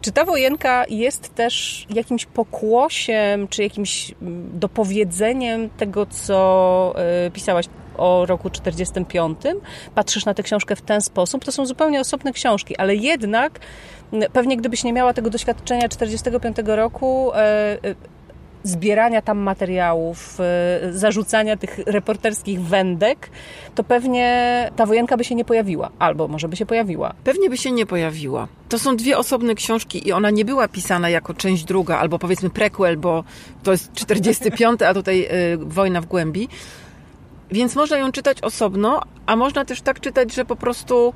[0.00, 6.94] Czy ta wojenka jest też jakimś pokłosiem, czy jakimś mm, dopowiedzeniem tego, co
[7.26, 9.38] e, pisałaś o roku 45?
[9.94, 11.44] Patrzysz na tę książkę w ten sposób?
[11.44, 13.60] To są zupełnie osobne książki, ale jednak
[14.32, 17.94] pewnie gdybyś nie miała tego doświadczenia 45 roku, e, e,
[18.64, 20.38] zbierania tam materiałów,
[20.88, 23.30] y, zarzucania tych reporterskich wędek,
[23.74, 25.90] to pewnie ta wojenka by się nie pojawiła.
[25.98, 27.14] Albo może by się pojawiła.
[27.24, 28.48] Pewnie by się nie pojawiła.
[28.68, 32.50] To są dwie osobne książki i ona nie była pisana jako część druga, albo powiedzmy
[32.50, 33.24] prequel, bo
[33.62, 36.48] to jest 45, a tutaj y, Wojna w głębi.
[37.50, 41.14] Więc można ją czytać osobno, a można też tak czytać, że po prostu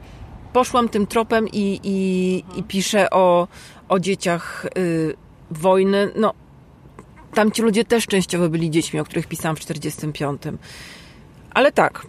[0.52, 3.48] poszłam tym tropem i, i, i piszę o,
[3.88, 5.14] o dzieciach y,
[5.50, 6.10] wojny.
[6.16, 6.34] No,
[7.36, 10.42] tamci ludzie też częściowo byli dziećmi, o których pisałam w 45.
[11.50, 12.06] Ale tak,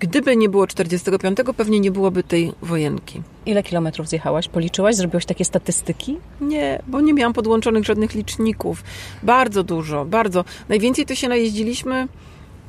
[0.00, 3.22] gdyby nie było 45, pewnie nie byłoby tej wojenki.
[3.46, 4.48] Ile kilometrów zjechałaś?
[4.48, 4.96] Policzyłaś?
[4.96, 6.16] Zrobiłaś takie statystyki?
[6.40, 8.84] Nie, bo nie miałam podłączonych żadnych liczników.
[9.22, 10.44] Bardzo dużo, bardzo.
[10.68, 12.08] Najwięcej to się najeździliśmy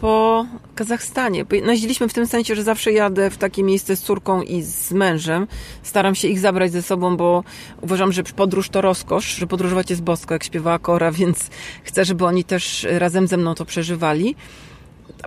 [0.01, 0.45] po
[0.75, 1.45] Kazachstanie.
[1.63, 4.91] No, jeździliśmy w tym sensie, że zawsze jadę w takie miejsce z córką i z
[4.91, 5.47] mężem.
[5.83, 7.43] Staram się ich zabrać ze sobą, bo
[7.81, 11.49] uważam, że podróż to rozkosz, że podróżować jest bosko, jak śpiewała Kora, więc
[11.83, 14.35] chcę, żeby oni też razem ze mną to przeżywali.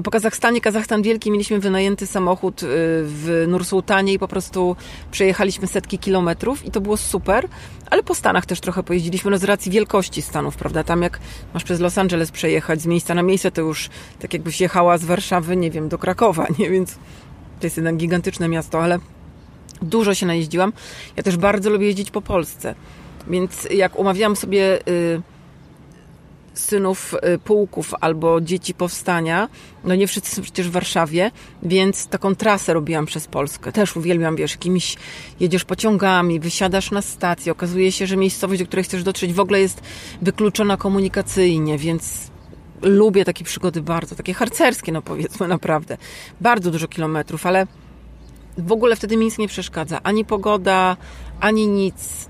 [0.05, 2.67] Po Kazachstanie, Kazachstan wielki, mieliśmy wynajęty samochód y,
[3.05, 4.77] w Nursultanie i po prostu
[5.11, 7.49] przejechaliśmy setki kilometrów i to było super,
[7.91, 10.85] ale po Stanach też trochę pojeździliśmy, no z racji wielkości Stanów, prawda?
[10.85, 11.21] Tam jak
[11.55, 15.05] masz przez Los Angeles przejechać z miejsca na miejsce, to już tak jakbyś jechała z
[15.05, 16.71] Warszawy, nie wiem, do Krakowa, nie?
[16.71, 16.95] Więc
[17.61, 18.99] to jest jednak gigantyczne miasto, ale
[19.83, 20.73] dużo się najeździłam.
[21.17, 22.75] Ja też bardzo lubię jeździć po Polsce.
[23.29, 24.79] Więc jak umawiałam sobie...
[24.87, 25.32] Yy,
[26.55, 29.49] synów y, pułków albo dzieci powstania.
[29.85, 31.31] No nie wszyscy są przecież w Warszawie,
[31.63, 33.73] więc taką trasę robiłam przez Polskę.
[33.73, 34.97] Też uwielbiam, wiesz, jakimiś
[35.41, 39.61] jedziesz pociągami, wysiadasz na stacji, okazuje się, że miejscowość, do której chcesz dotrzeć w ogóle
[39.61, 39.81] jest
[40.23, 42.31] wykluczona komunikacyjnie, więc
[42.83, 45.97] lubię takie przygody bardzo, takie harcerskie, no powiedzmy naprawdę.
[46.41, 47.67] Bardzo dużo kilometrów, ale
[48.59, 50.01] w ogóle wtedy mi nic nie przeszkadza.
[50.03, 50.97] Ani pogoda,
[51.41, 52.29] ani nic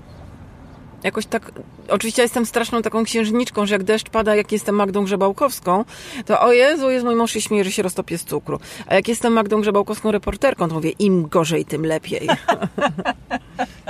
[1.03, 1.51] jakoś tak,
[1.89, 5.85] oczywiście jestem straszną taką księżniczką, że jak deszcz pada, jak jestem Magdą Grzebałkowską,
[6.25, 8.59] to o Jezu, jest mój mąż się śmieje, że się roztopię z cukru.
[8.87, 12.29] A jak jestem Magdą Grzebałkowską reporterką, to mówię, im gorzej, tym lepiej.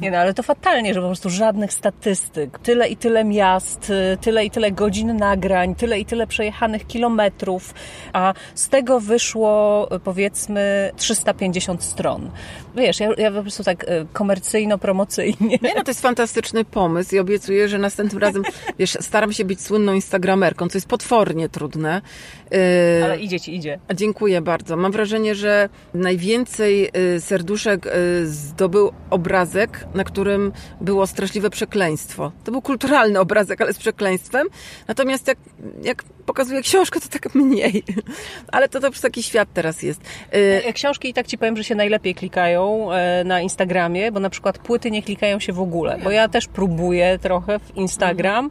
[0.00, 2.58] Nie no, ale to fatalnie, że po prostu żadnych statystyk.
[2.58, 7.74] Tyle i tyle miast, tyle i tyle godzin nagrań, tyle i tyle przejechanych kilometrów,
[8.12, 12.30] a z tego wyszło powiedzmy 350 stron.
[12.76, 15.58] Wiesz, ja, ja po prostu tak e, komercyjno-promocyjnie.
[15.62, 18.42] Nie no, to jest fantastyczny pomysł i obiecuję, że następnym razem,
[18.78, 22.02] wiesz, staram się być słynną instagramerką, co jest potwornie trudne.
[23.04, 23.78] Ale idzie ci, idzie.
[23.94, 24.76] Dziękuję bardzo.
[24.76, 26.90] Mam wrażenie, że najwięcej
[27.20, 27.88] serduszek
[28.24, 28.92] zdobył
[29.54, 32.32] obrazek na którym było straszliwe przekleństwo.
[32.44, 34.46] To był kulturalny obrazek, ale z przekleństwem.
[34.88, 35.38] Natomiast jak,
[35.82, 37.84] jak pokazuje książkę, to tak mniej.
[38.52, 40.00] Ale to też taki świat teraz jest.
[40.68, 44.30] Y, książki i tak ci powiem, że się najlepiej klikają e, na Instagramie, bo na
[44.30, 45.98] przykład płyty nie klikają się w ogóle.
[46.04, 48.50] Bo ja też próbuję trochę w Instagram,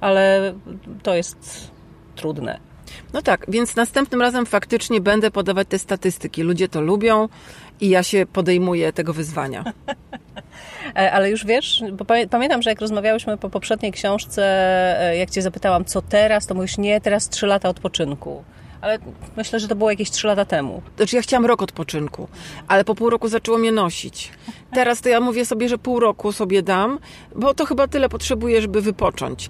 [0.00, 0.54] ale
[1.02, 1.70] to jest
[2.16, 2.58] trudne.
[3.12, 6.42] No tak, więc następnym razem faktycznie będę podawać te statystyki.
[6.42, 7.28] Ludzie to lubią
[7.80, 9.64] i ja się podejmuję tego wyzwania.
[10.96, 14.42] E, ale już wiesz, bo pamiętam, że jak rozmawiałyśmy po poprzedniej książce,
[15.00, 18.44] e, jak cię zapytałam, co teraz, to mówisz, nie, teraz trzy lata odpoczynku.
[18.80, 18.98] Ale
[19.36, 20.82] myślę, że to było jakieś trzy lata temu.
[20.96, 22.28] Znaczy ja chciałam rok odpoczynku,
[22.68, 24.32] ale po pół roku zaczęło mnie nosić.
[24.72, 26.98] Teraz to ja mówię sobie, że pół roku sobie dam,
[27.36, 29.48] bo to chyba tyle potrzebuję, żeby wypocząć.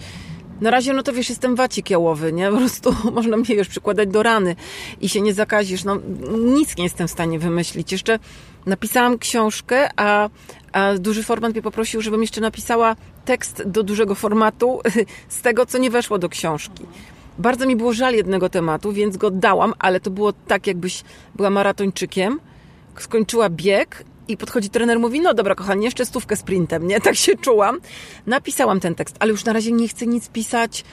[0.65, 2.51] Na razie, no to wiesz, jestem wacik jałowy, nie?
[2.51, 4.57] Po prostu można mnie, wiesz, przykładać do rany
[5.01, 5.85] i się nie zakazisz.
[5.85, 5.99] No,
[6.39, 7.93] nic nie jestem w stanie wymyślić.
[7.93, 8.19] Jeszcze
[8.67, 10.29] napisałam książkę, a,
[10.73, 14.81] a duży format mnie poprosił, żebym jeszcze napisała tekst do dużego formatu
[15.29, 16.87] z tego, co nie weszło do książki.
[17.39, 21.05] Bardzo mi było żal jednego tematu, więc go dałam, ale to było tak, jakbyś
[21.35, 22.41] była maratończykiem,
[22.99, 27.01] skończyła bieg i podchodzi trener, mówi, no dobra kochanie, jeszcze stówkę sprintem, nie?
[27.01, 27.81] Tak się czułam.
[28.27, 30.85] Napisałam ten tekst, ale już na razie nie chcę nic pisać,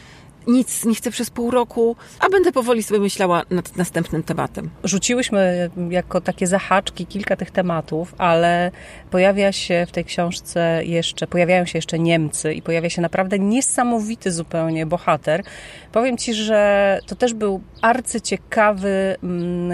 [0.48, 4.70] nic nie chcę przez pół roku, a będę powoli sobie myślała nad następnym tematem.
[4.84, 8.72] Rzuciłyśmy jako takie zahaczki kilka tych tematów, ale
[9.12, 14.32] pojawia się w tej książce jeszcze, pojawiają się jeszcze Niemcy i pojawia się naprawdę niesamowity
[14.32, 15.44] zupełnie bohater.
[15.92, 19.72] Powiem Ci, że to też był arcyciekawy mm,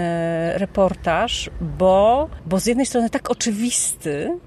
[0.58, 4.38] reportaż, bo, bo z jednej strony tak oczywisty,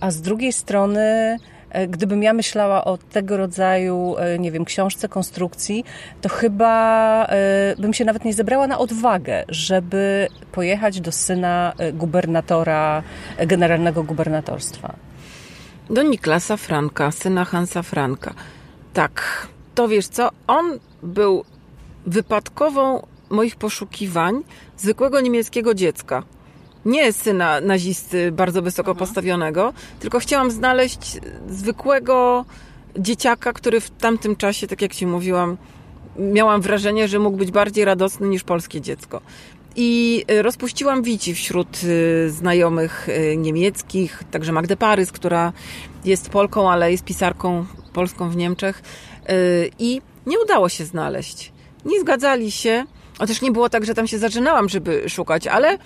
[0.00, 1.57] a z drugiej strony E,
[1.88, 5.84] gdybym ja myślała o tego rodzaju, e, nie wiem, książce konstrukcji,
[6.20, 13.02] to chyba e, bym się nawet nie zebrała na odwagę, żeby pojechać do syna gubernatora,
[13.38, 14.94] generalnego gubernatorstwa.
[15.90, 18.34] Do Niklasa Franka, syna Hansa Franka.
[18.92, 21.44] Tak, to wiesz co, on był
[22.06, 24.42] wypadkową moich poszukiwań
[24.76, 26.22] zwykłego niemieckiego dziecka
[26.84, 29.06] nie syna nazisty bardzo wysoko mhm.
[29.06, 32.44] postawionego, tylko chciałam znaleźć zwykłego
[32.98, 35.56] dzieciaka, który w tamtym czasie, tak jak ci mówiłam,
[36.18, 39.20] miałam wrażenie, że mógł być bardziej radosny niż polskie dziecko.
[39.76, 45.52] I y, rozpuściłam wici wśród y, znajomych y, niemieckich, także Magdę Parys, która
[46.04, 48.82] jest Polką, ale jest pisarką polską w Niemczech.
[49.78, 51.52] I nie udało się znaleźć.
[51.84, 52.84] Nie zgadzali się.
[53.26, 55.78] Też nie było tak, że tam się zaczynałam, żeby szukać, ale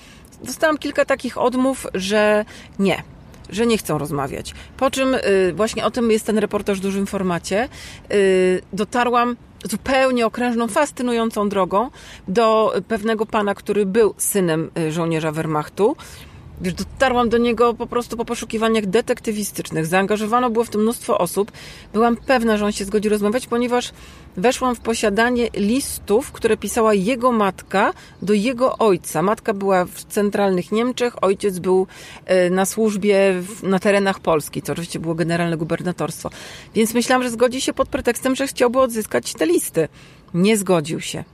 [0.45, 2.45] dostałam kilka takich odmów, że
[2.79, 3.03] nie,
[3.51, 4.55] że nie chcą rozmawiać.
[4.77, 7.69] Po czym y, właśnie o tym jest ten reportaż w dużym formacie.
[8.13, 11.91] Y, dotarłam zupełnie okrężną, fascynującą drogą
[12.29, 15.97] do pewnego pana, który był synem y, żołnierza Wehrmachtu.
[16.61, 19.87] Wiesz, dotarłam do niego po prostu po poszukiwaniach detektywistycznych.
[19.87, 21.53] Zaangażowano było w tym mnóstwo osób.
[21.93, 23.93] Byłam pewna, że on się zgodzi rozmawiać, ponieważ
[24.37, 27.93] weszłam w posiadanie listów, które pisała jego matka
[28.23, 29.23] do jego ojca.
[29.23, 31.87] Matka była w centralnych Niemczech, ojciec był
[32.27, 36.31] e, na służbie na terenach Polski, co oczywiście było generalne gubernatorstwo.
[36.75, 39.89] Więc myślałam, że zgodzi się pod pretekstem, że chciałby odzyskać te listy.
[40.35, 41.25] Nie zgodził się.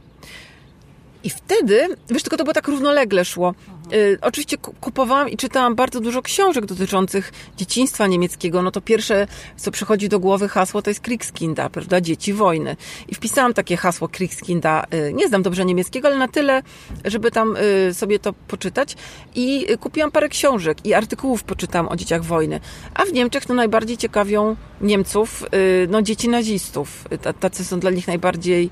[1.29, 3.55] I wtedy, wiesz, tylko to było tak równolegle szło.
[3.93, 8.62] Y, oczywiście kupowałam i czytałam bardzo dużo książek dotyczących dzieciństwa niemieckiego.
[8.62, 9.26] No to pierwsze,
[9.57, 12.01] co przychodzi do głowy hasło, to jest Kriegskinder, prawda?
[12.01, 12.76] Dzieci wojny.
[13.09, 14.85] I wpisałam takie hasło Kriegskinder.
[14.95, 16.62] Y, nie znam dobrze niemieckiego, ale na tyle,
[17.05, 18.97] żeby tam y, sobie to poczytać.
[19.35, 22.61] I kupiłam parę książek i artykułów poczytałam o dzieciach wojny.
[22.95, 27.05] A w Niemczech no najbardziej ciekawią Niemców y, no dzieci nazistów.
[27.41, 28.70] Tacy są dla nich najbardziej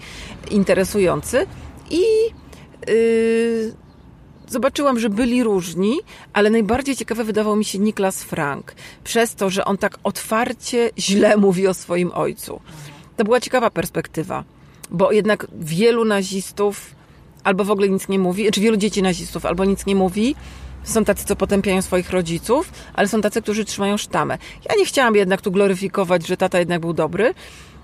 [0.50, 1.46] interesujący.
[1.90, 2.02] I
[2.86, 3.72] yy,
[4.48, 5.98] zobaczyłam, że byli różni,
[6.32, 8.74] ale najbardziej ciekawe wydawał mi się Niklas Frank.
[9.04, 12.60] Przez to, że on tak otwarcie źle mówi o swoim ojcu.
[13.16, 14.44] To była ciekawa perspektywa,
[14.90, 16.96] bo jednak wielu nazistów
[17.44, 20.34] albo w ogóle nic nie mówi, czy wielu dzieci nazistów albo nic nie mówi,
[20.84, 24.38] są tacy, co potępiają swoich rodziców, ale są tacy, którzy trzymają sztamę.
[24.70, 27.34] Ja nie chciałam jednak tu gloryfikować, że tata jednak był dobry,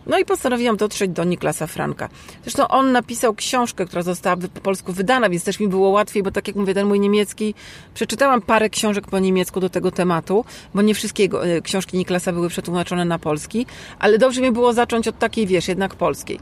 [0.07, 2.09] no i postanowiłam dotrzeć do Niklasa Franka.
[2.43, 6.31] Zresztą on napisał książkę, która została po polsku wydana, więc też mi było łatwiej, bo
[6.31, 7.55] tak jak mówię, ten mój niemiecki,
[7.95, 10.45] przeczytałam parę książek po niemiecku do tego tematu,
[10.75, 13.67] bo nie wszystkie e, książki Niklasa były przetłumaczone na polski,
[13.99, 16.39] ale dobrze mi było zacząć od takiej, wiesz, jednak polskiej.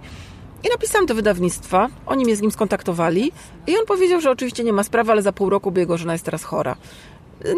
[0.65, 3.33] I napisałam do wydawnictwa, oni mnie z nim skontaktowali
[3.67, 6.13] i on powiedział, że oczywiście nie ma sprawy, ale za pół roku, bo jego żona
[6.13, 6.77] jest teraz chora.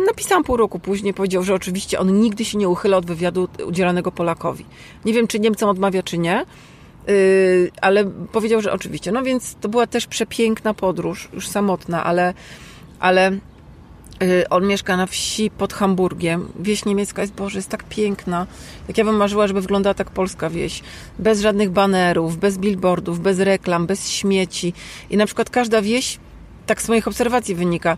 [0.07, 4.13] Napisałam pół roku później, powiedział, że oczywiście on nigdy się nie uchyla od wywiadu udzielanego
[4.13, 4.65] Polakowi.
[5.05, 6.45] Nie wiem, czy Niemcom odmawia, czy nie,
[7.07, 7.15] yy,
[7.81, 9.13] ale powiedział, że oczywiście.
[9.13, 12.35] No więc to była też przepiękna podróż, już samotna, ale,
[13.01, 13.31] ale
[14.21, 16.49] yy, on mieszka na wsi pod Hamburgiem.
[16.61, 18.47] Wieś niemiecka jest, Boże, jest tak piękna.
[18.89, 20.83] Jak ja bym marzyła, żeby wyglądała tak polska wieś.
[21.19, 24.73] Bez żadnych banerów, bez billboardów, bez reklam, bez śmieci.
[25.11, 26.19] I na przykład każda wieś,
[26.67, 27.97] tak z moich obserwacji wynika,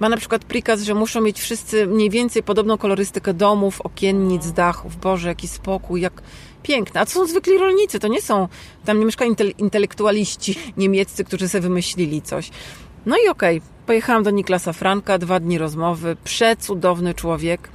[0.00, 4.96] ma na przykład prikaz, że muszą mieć wszyscy mniej więcej podobną kolorystykę domów, okiennic, dachów.
[4.96, 6.22] Boże, jaki spokój, jak
[6.62, 7.00] piękne.
[7.00, 8.48] A to są zwykli rolnicy, to nie są,
[8.84, 12.50] tam nie mieszkają intelektualiści niemieccy, którzy sobie wymyślili coś.
[13.06, 17.68] No i okej, okay, pojechałam do Niklasa Franka, dwa dni rozmowy, przecudowny człowiek,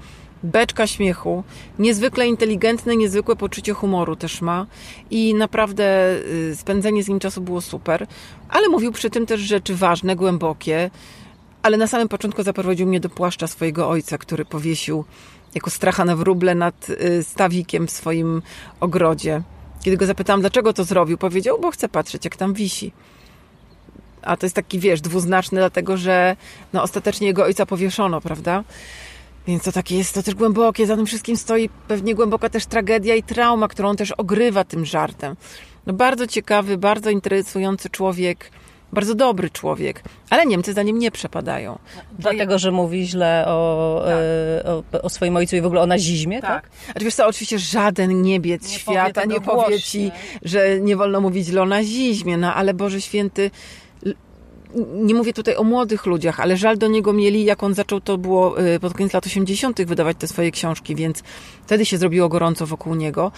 [0.44, 1.44] beczka śmiechu,
[1.80, 4.66] niezwykle inteligentny, niezwykłe poczucie humoru też ma
[5.10, 6.16] i naprawdę
[6.52, 8.08] y, spędzenie z nim czasu było super,
[8.50, 10.90] ale mówił przy tym też rzeczy ważne, głębokie,
[11.66, 15.06] ale na samym początku zaprowadził mnie do płaszcza swojego ojca, który powiesił
[15.56, 18.42] jako stracha na wróble nad y, stawikiem w swoim
[18.80, 19.42] ogrodzie.
[19.84, 22.92] Kiedy go zapytałam, dlaczego to zrobił, powiedział, bo chce patrzeć, jak tam wisi.
[24.22, 26.36] A to jest taki, wiesz, dwuznaczny, dlatego że
[26.74, 28.64] no, ostatecznie jego ojca powieszono, prawda?
[29.48, 33.16] Więc to takie jest to też głębokie, za tym wszystkim stoi pewnie głęboka też tragedia
[33.16, 35.36] i trauma, którą on też ogrywa tym żartem.
[35.86, 38.52] No bardzo ciekawy, bardzo interesujący człowiek,
[38.96, 41.80] bardzo dobry człowiek, ale Niemcy za nim nie przepadają.
[42.20, 44.14] Dlatego, że mówi źle o, tak.
[44.14, 46.70] e, o, o, swoim ojcu i w ogóle o nazizmie, tak?
[46.70, 46.96] tak?
[46.96, 51.22] A wiesz co, oczywiście żaden niebiec nie świata powie nie powie ci, że nie wolno
[51.22, 53.52] mówić źle o nazizmie, no ale Boże Święty,
[54.96, 58.18] nie mówię tutaj o młodych ludziach, ale żal do niego mieli, jak on zaczął, to
[58.18, 59.86] było y, pod koniec lat 80.
[59.86, 61.24] wydawać te swoje książki, więc
[61.66, 63.32] wtedy się zrobiło gorąco wokół niego.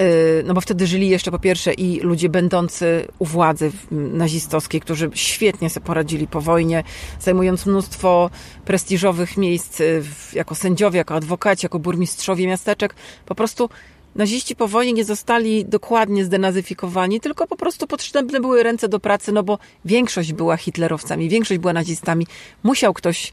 [0.00, 5.10] Y, no bo wtedy żyli jeszcze po pierwsze i ludzie będący u władzy nazistowskiej, którzy
[5.14, 6.84] świetnie sobie poradzili po wojnie,
[7.20, 8.30] zajmując mnóstwo
[8.64, 12.94] prestiżowych miejsc y, jako sędziowie, jako adwokaci, jako burmistrzowie miasteczek.
[13.26, 13.68] Po prostu
[14.16, 19.32] naziści po wojnie nie zostali dokładnie zdenazyfikowani, tylko po prostu potrzebne były ręce do pracy,
[19.32, 22.26] no bo większość była hitlerowcami, większość była nazistami.
[22.62, 23.32] Musiał ktoś,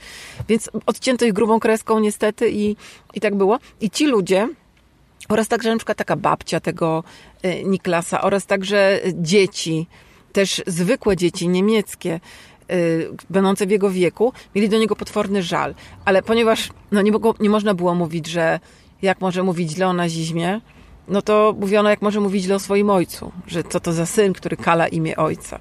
[0.49, 2.75] więc odcięto ich grubą kreską niestety i,
[3.13, 3.59] i tak było.
[3.81, 4.49] I ci ludzie,
[5.29, 7.03] oraz także na przykład taka babcia tego
[7.45, 9.87] y, Niklasa, oraz także dzieci,
[10.33, 12.19] też zwykłe dzieci niemieckie,
[12.71, 15.75] y, będące w jego wieku, mieli do niego potworny żal.
[16.05, 18.59] Ale ponieważ no, nie, mogło, nie można było mówić, że
[19.03, 20.61] jak może mówić źle o nazizmie,
[21.07, 24.33] no to mówiono, jak może mówić źle o swoim ojcu, że co to za syn,
[24.33, 25.59] który kala imię ojca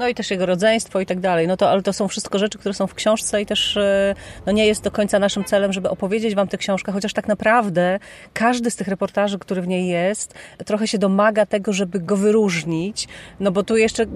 [0.00, 1.48] no i też jego rodzeństwo i tak dalej.
[1.48, 4.14] No to, ale to są wszystko rzeczy, które są w książce i też e,
[4.46, 7.98] no nie jest do końca naszym celem, żeby opowiedzieć wam tę książkę, chociaż tak naprawdę
[8.32, 10.34] każdy z tych reportaży, który w niej jest,
[10.66, 13.08] trochę się domaga tego, żeby go wyróżnić,
[13.40, 14.06] no bo tu jeszcze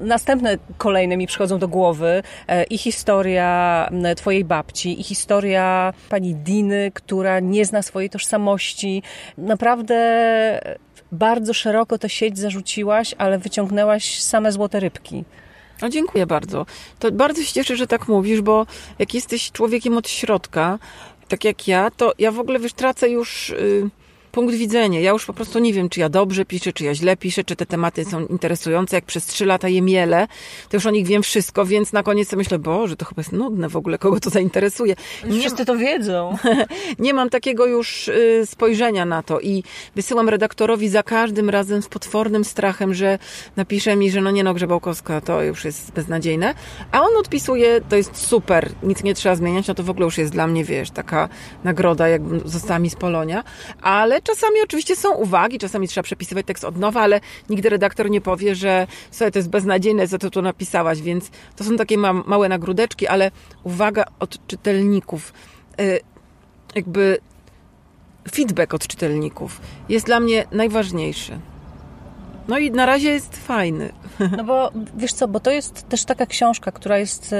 [0.00, 6.90] następne kolejne mi przychodzą do głowy e, i historia twojej babci, i historia pani Diny,
[6.94, 9.02] która nie zna swojej tożsamości.
[9.38, 10.04] Naprawdę
[11.14, 15.24] bardzo szeroko tę sieć zarzuciłaś, ale wyciągnęłaś same złote rybki.
[15.82, 16.66] O, dziękuję bardzo.
[16.98, 18.66] To bardzo się cieszę, że tak mówisz, bo
[18.98, 20.78] jak jesteś człowiekiem od środka,
[21.28, 23.48] tak jak ja, to ja w ogóle wiesz, tracę już...
[23.48, 23.90] Yy
[24.34, 25.00] punkt widzenia.
[25.00, 27.56] Ja już po prostu nie wiem, czy ja dobrze piszę, czy ja źle piszę, czy
[27.56, 28.96] te tematy są interesujące.
[28.96, 30.26] Jak przez trzy lata je miele,
[30.68, 33.32] to już o nich wiem wszystko, więc na koniec sobie myślę, Boże, to chyba jest
[33.32, 34.96] nudne w ogóle, kogo to zainteresuje.
[35.26, 36.36] Nie Wszyscy to wiedzą.
[36.98, 39.62] nie mam takiego już y, spojrzenia na to i
[39.94, 43.18] wysyłam redaktorowi za każdym razem z potwornym strachem, że
[43.56, 46.54] napisze mi, że no nie no, Grzebałkowska, to już jest beznadziejne,
[46.92, 50.18] a on odpisuje, to jest super, nic nie trzeba zmieniać, no to w ogóle już
[50.18, 51.28] jest dla mnie, wiesz, taka
[51.64, 53.44] nagroda, jakbym została mi z Polonia,
[53.82, 57.20] ale czasami oczywiście są uwagi, czasami trzeba przepisywać tekst od nowa, ale
[57.50, 61.64] nigdy redaktor nie powie, że sobie to jest beznadziejne, za to tu napisałaś, więc to
[61.64, 63.30] są takie ma małe nagródeczki, ale
[63.62, 65.32] uwaga od czytelników,
[65.80, 66.00] y,
[66.74, 67.18] jakby
[68.32, 71.38] feedback od czytelników jest dla mnie najważniejszy.
[72.48, 73.92] No i na razie jest fajny.
[74.36, 77.32] No bo wiesz co, bo to jest też taka książka, która jest.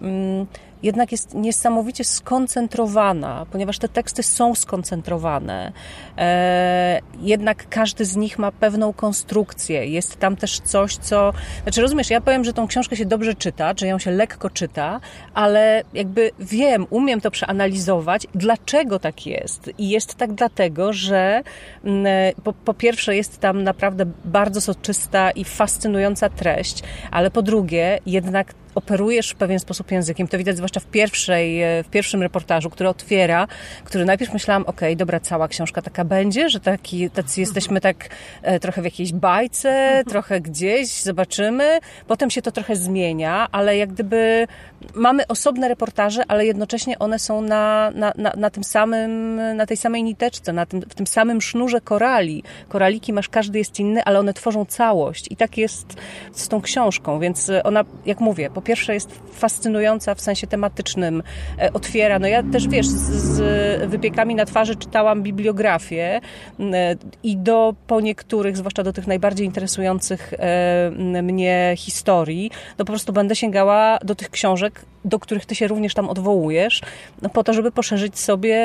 [0.00, 0.46] Yy,
[0.86, 5.72] jednak jest niesamowicie skoncentrowana, ponieważ te teksty są skoncentrowane.
[6.18, 9.86] E, jednak każdy z nich ma pewną konstrukcję.
[9.86, 11.32] Jest tam też coś, co.
[11.62, 15.00] Znaczy, rozumiesz, ja powiem, że tą książkę się dobrze czyta, że ją się lekko czyta,
[15.34, 19.70] ale jakby wiem, umiem to przeanalizować, dlaczego tak jest.
[19.78, 21.42] I jest tak dlatego, że
[21.84, 22.06] mm,
[22.44, 28.54] po, po pierwsze jest tam naprawdę bardzo soczysta i fascynująca treść, ale po drugie, jednak
[28.76, 30.28] operujesz w pewien sposób językiem.
[30.28, 33.46] To widać zwłaszcza w, pierwszej, e, w pierwszym reportażu, który otwiera,
[33.84, 38.08] który najpierw myślałam, okej, okay, dobra, cała książka taka będzie, że taki, tacy jesteśmy tak
[38.42, 41.78] e, trochę w jakiejś bajce, trochę gdzieś, zobaczymy.
[42.06, 44.46] Potem się to trochę zmienia, ale jak gdyby
[44.94, 49.76] mamy osobne reportaże, ale jednocześnie one są na, na, na, na tym samym, na tej
[49.76, 52.42] samej niteczce, na tym, w tym samym sznurze korali.
[52.68, 55.26] Koraliki masz, każdy jest inny, ale one tworzą całość.
[55.30, 55.94] I tak jest
[56.32, 61.22] z tą książką, więc ona, jak mówię, po pierwsze jest fascynująca w sensie tematycznym,
[61.58, 62.18] e, otwiera.
[62.18, 66.20] No ja też, wiesz, z, wypiekami na twarzy czytałam bibliografię
[66.60, 72.92] e, i do po niektórych, zwłaszcza do tych najbardziej interesujących e, mnie historii, no po
[72.92, 76.80] prostu będę sięgała do tych książek, do których ty się również tam odwołujesz,
[77.22, 78.56] no po to, żeby poszerzyć sobie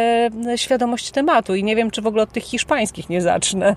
[0.55, 1.55] świadomość tematu.
[1.55, 3.75] I nie wiem, czy w ogóle od tych hiszpańskich nie zacznę.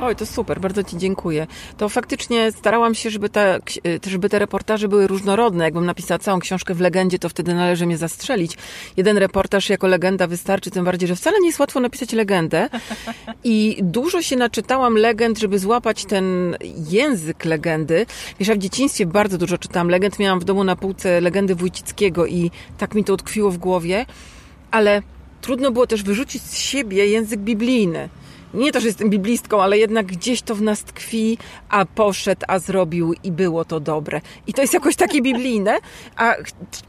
[0.00, 1.46] Oj, to super, bardzo Ci dziękuję.
[1.76, 3.58] To faktycznie starałam się, żeby, ta,
[4.06, 5.59] żeby te reportaże były różnorodne.
[5.64, 8.56] Jakbym napisała całą książkę w legendzie, to wtedy należy mnie zastrzelić.
[8.96, 12.68] Jeden reportaż jako legenda wystarczy, tym bardziej, że wcale nie jest łatwo napisać legendę.
[13.44, 16.56] I dużo się naczytałam legend, żeby złapać ten
[16.90, 18.06] język legendy.
[18.38, 20.18] Wiesz, ja w dzieciństwie bardzo dużo czytałam legend.
[20.18, 24.06] Miałam w domu na półce legendy Wójcickiego i tak mi to utkwiło w głowie.
[24.70, 25.02] Ale
[25.40, 28.08] trudno było też wyrzucić z siebie język biblijny
[28.54, 31.38] nie to, że jestem biblistką, ale jednak gdzieś to w nas tkwi,
[31.68, 34.20] a poszedł, a zrobił i było to dobre.
[34.46, 35.78] I to jest jakoś takie biblijne,
[36.16, 36.34] a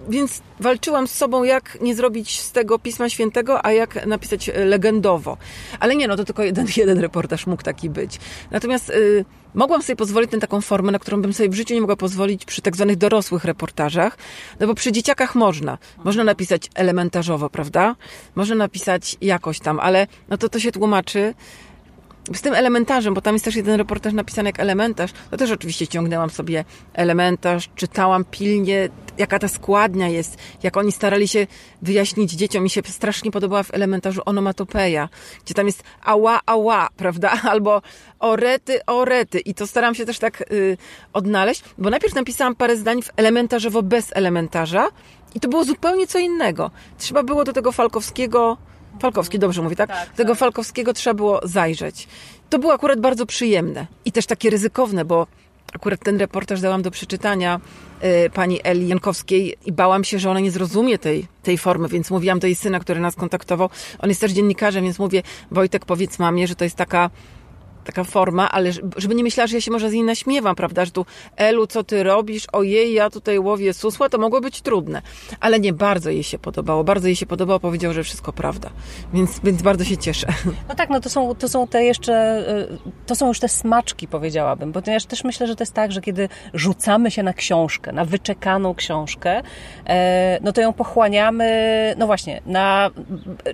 [0.09, 4.65] więc walczyłam z sobą, jak nie zrobić z tego Pisma Świętego, a jak napisać e,
[4.65, 5.37] legendowo.
[5.79, 8.19] Ale nie, no to tylko jeden, jeden reportaż mógł taki być.
[8.51, 8.89] Natomiast...
[8.89, 11.95] Yy, mogłam sobie pozwolić na taką formę, na którą bym sobie w życiu nie mogła
[11.95, 14.17] pozwolić przy tak zwanych dorosłych reportażach,
[14.59, 15.77] no bo przy dzieciakach można.
[16.03, 17.95] Można napisać elementarzowo, prawda?
[18.35, 21.33] Można napisać jakoś tam, ale no to to się tłumaczy
[22.33, 25.87] z tym elementarzem, bo tam jest też jeden reportaż napisany jak elementarz, to też oczywiście
[25.87, 31.47] ciągnęłam sobie elementarz, czytałam pilnie, jaka ta składnia jest, jak oni starali się
[31.81, 32.63] wyjaśnić dzieciom.
[32.63, 35.09] Mi się strasznie podobała w elementarzu onomatopeja,
[35.45, 37.31] gdzie tam jest ała, ała, prawda?
[37.51, 37.81] Albo
[38.19, 39.39] orety, orety.
[39.39, 40.77] I to staram się też tak yy,
[41.13, 44.87] odnaleźć, bo najpierw napisałam parę zdań w elementarzowo bez elementarza
[45.35, 46.71] i to było zupełnie co innego.
[46.97, 48.57] Trzeba było do tego Falkowskiego
[49.01, 49.89] Falkowski, dobrze mówię, tak?
[49.89, 50.39] tak Tego tak.
[50.39, 52.07] Falkowskiego trzeba było zajrzeć.
[52.49, 55.27] To było akurat bardzo przyjemne i też takie ryzykowne, bo
[55.73, 57.59] akurat ten reportaż dałam do przeczytania
[58.03, 62.11] y, pani Eli Jankowskiej i bałam się, że ona nie zrozumie tej, tej formy, więc
[62.11, 63.69] mówiłam do jej syna, który nas kontaktował.
[63.99, 67.09] On jest też dziennikarzem, więc mówię, Wojtek, powiedz mamie, że to jest taka
[67.83, 70.91] taka forma, ale żeby nie myślała, że ja się może z niej naśmiewam, prawda, że
[70.91, 71.05] tu
[71.37, 75.01] Elu, co ty robisz, ojej, ja tutaj łowię susła, to mogło być trudne.
[75.39, 78.69] Ale nie, bardzo jej się podobało, bardzo jej się podobało, powiedział, że wszystko prawda.
[79.13, 80.27] Więc, więc bardzo się cieszę.
[80.69, 84.07] No tak, no to są, to są te jeszcze, y, to są już te smaczki,
[84.07, 87.91] powiedziałabym, bo ja też myślę, że to jest tak, że kiedy rzucamy się na książkę,
[87.91, 89.41] na wyczekaną książkę,
[89.87, 92.91] e, no to ją pochłaniamy, no właśnie, na,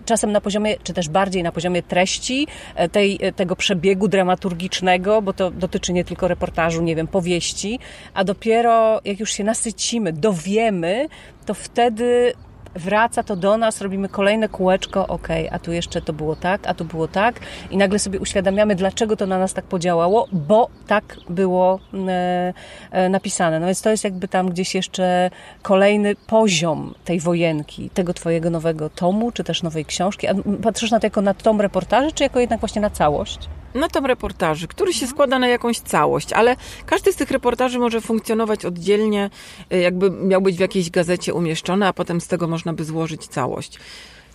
[0.05, 5.33] czasem na poziomie, czy też bardziej na poziomie treści, e, tej, tego przebiegu dramaturgicznego, bo
[5.33, 7.79] to dotyczy nie tylko reportażu, nie wiem, powieści,
[8.13, 11.07] a dopiero jak już się nasycimy, dowiemy,
[11.45, 12.33] to wtedy
[12.75, 16.73] wraca to do nas, robimy kolejne kółeczko, ok, a tu jeszcze to było tak, a
[16.73, 17.39] tu było tak
[17.71, 22.53] i nagle sobie uświadamiamy, dlaczego to na nas tak podziałało, bo tak było e,
[22.91, 23.59] e, napisane.
[23.59, 25.29] No więc to jest jakby tam gdzieś jeszcze
[25.61, 30.27] kolejny poziom tej wojenki, tego twojego nowego tomu, czy też nowej książki.
[30.27, 33.39] A patrzysz na to jako na tom reportaży, czy jako jednak właśnie na całość?
[33.77, 36.55] Na tom reportaży, który się składa na jakąś całość, ale
[36.85, 39.29] każdy z tych reportaży może funkcjonować oddzielnie,
[39.73, 43.27] y, jakby miał być w jakiejś gazecie umieszczony, a potem z tego można by złożyć
[43.27, 43.79] całość.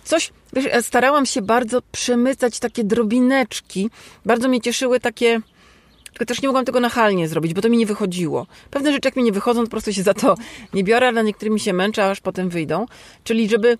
[0.03, 3.89] Coś, wiesz, starałam się bardzo przemycać takie drobineczki.
[4.25, 5.41] Bardzo mnie cieszyły takie
[6.13, 8.47] tylko też nie mogłam tego nachalnie zrobić, bo to mi nie wychodziło.
[8.71, 10.35] Pewne rzeczy, jak mi nie wychodzą, po prostu się za to
[10.73, 12.85] nie biorę, ale niektórymi się męczę, aż potem wyjdą.
[13.23, 13.77] Czyli żeby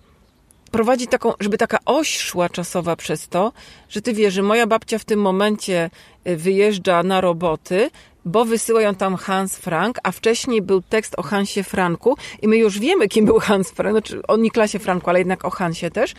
[0.74, 3.52] prowadzi taką, żeby taka oś szła czasowa przez to,
[3.88, 5.90] że ty wiesz, że moja babcia w tym momencie
[6.28, 7.90] y, wyjeżdża na roboty,
[8.24, 12.56] bo wysyła ją tam Hans Frank, a wcześniej był tekst o Hansie Franku i my
[12.56, 16.14] już wiemy, kim był Hans Frank, znaczy o Niklasie Franku, ale jednak o Hansie też.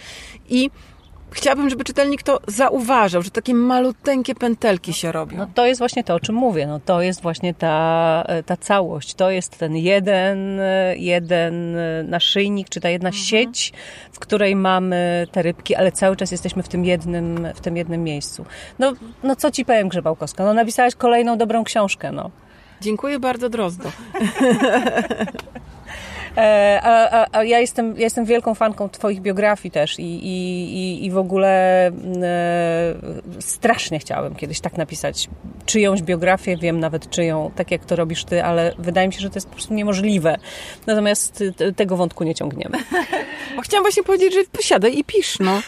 [0.50, 0.70] I
[1.32, 5.38] chciałabym, żeby czytelnik to zauważał, że takie maluteńkie pętelki się robią.
[5.38, 6.68] No to jest właśnie to, o czym mówię.
[6.68, 9.14] No to jest właśnie ta, ta całość.
[9.14, 10.60] To jest ten jeden,
[10.96, 13.26] jeden naszyjnik, czy ta jedna mhm.
[13.26, 13.74] sieć,
[14.12, 18.04] w której mamy te rybki, ale cały czas jesteśmy w tym jednym, w tym jednym
[18.04, 18.46] miejscu.
[18.80, 20.46] No, no co ci powiem, Grzebałkowska?
[20.46, 22.32] No napisałaś kolejną dobrą książkę, no.
[22.82, 23.92] Dziękuję bardzo, Drozdo.
[26.38, 31.06] E, a, a, a, ja, jestem, ja jestem wielką fanką Twoich biografii też i, i,
[31.06, 35.30] i w ogóle mm, e, strasznie chciałabym kiedyś tak napisać
[35.66, 39.30] czyjąś biografię, wiem nawet czyją, tak jak to robisz Ty, ale wydaje mi się, że
[39.30, 40.38] to jest po prostu niemożliwe.
[40.88, 41.44] Natomiast
[41.76, 42.78] tego wątku nie ciągniemy.
[43.56, 45.62] Bo chciałam właśnie powiedzieć, że posiadaj i pisz, no.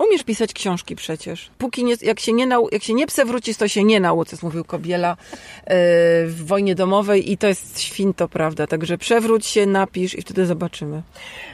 [0.00, 1.50] Umiesz pisać książki przecież.
[1.58, 4.64] Póki nie, jak, się nie nau, jak się nie przewrócisz, to się nie nauczysz, mówił
[4.64, 5.74] Kobiela yy,
[6.26, 8.66] w wojnie domowej i to jest święto, prawda?
[8.66, 11.02] Także przewróć się, napisz i wtedy zobaczymy.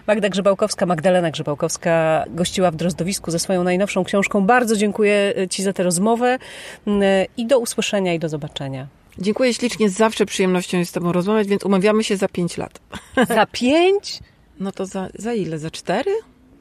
[0.06, 4.46] Magda Grzebałkowska, Magdalena Grzebałkowska gościła w Drozdowisku ze swoją najnowszą książką.
[4.46, 6.38] Bardzo dziękuję Ci za tę rozmowę
[6.86, 6.92] yy,
[7.36, 8.86] i do usłyszenia i do zobaczenia.
[9.18, 12.80] Dziękuję ślicznie, zawsze przyjemnością jest z Tobą rozmawiać, więc umawiamy się za pięć lat.
[13.28, 14.20] Za pięć?
[14.60, 15.58] No to za, za ile?
[15.58, 16.10] Za cztery?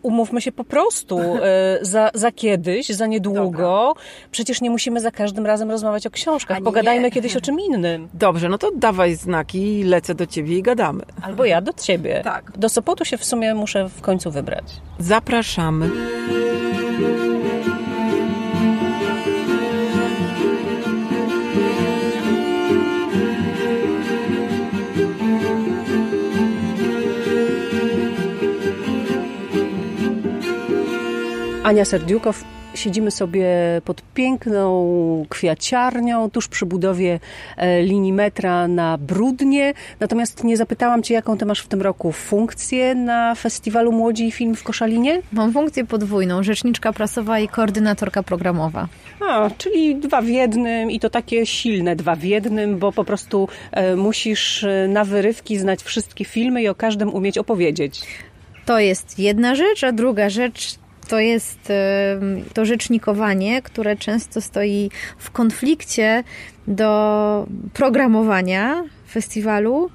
[0.06, 3.42] Umówmy się po prostu e, za, za kiedyś, za niedługo.
[3.52, 4.04] Dobra.
[4.32, 6.62] Przecież nie musimy za każdym razem rozmawiać o książkach.
[6.62, 8.10] Pogadajmy kiedyś o czym innym.
[8.14, 11.04] Dobrze, no to dawaj znaki, lecę do ciebie i gadamy.
[11.22, 12.22] Albo ja do ciebie.
[12.24, 12.52] Tak.
[12.58, 14.66] Do Sopotu się w sumie muszę w końcu wybrać.
[15.00, 15.90] Zapraszamy.
[31.66, 32.44] Ania Serdiukow.
[32.76, 33.48] Siedzimy sobie
[33.86, 37.20] pod piękną kwiaciarnią, tuż przy budowie
[37.58, 39.74] e, linii metra na Brudnie.
[40.00, 44.32] Natomiast nie zapytałam Cię, jaką Ty masz w tym roku funkcję na Festiwalu Młodzi i
[44.32, 45.22] Film w Koszalinie?
[45.32, 48.88] Mam funkcję podwójną, rzeczniczka prasowa i koordynatorka programowa.
[49.30, 53.48] A, czyli dwa w jednym i to takie silne dwa w jednym, bo po prostu
[53.72, 58.02] e, musisz e, na wyrywki znać wszystkie filmy i o każdym umieć opowiedzieć.
[58.66, 61.72] To jest jedna rzecz, a druga rzecz to jest
[62.54, 66.24] to rzecznikowanie, które często stoi w konflikcie
[66.68, 69.90] do programowania festiwalu,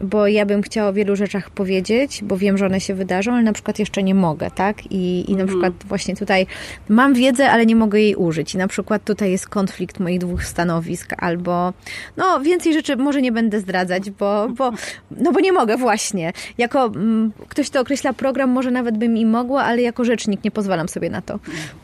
[0.00, 3.42] bo ja bym chciała o wielu rzeczach powiedzieć, bo wiem, że one się wydarzą, ale
[3.42, 4.92] na przykład jeszcze nie mogę, tak?
[4.92, 5.48] I, i na mhm.
[5.48, 6.46] przykład właśnie tutaj
[6.88, 8.54] mam wiedzę, ale nie mogę jej użyć.
[8.54, 11.72] I na przykład tutaj jest konflikt moich dwóch stanowisk, albo
[12.16, 14.72] no więcej rzeczy może nie będę zdradzać, bo, bo
[15.10, 16.32] no bo nie mogę właśnie.
[16.58, 20.50] Jako m, ktoś, kto określa program, może nawet bym i mogła, ale jako rzecznik nie
[20.50, 21.38] pozwalam sobie na to.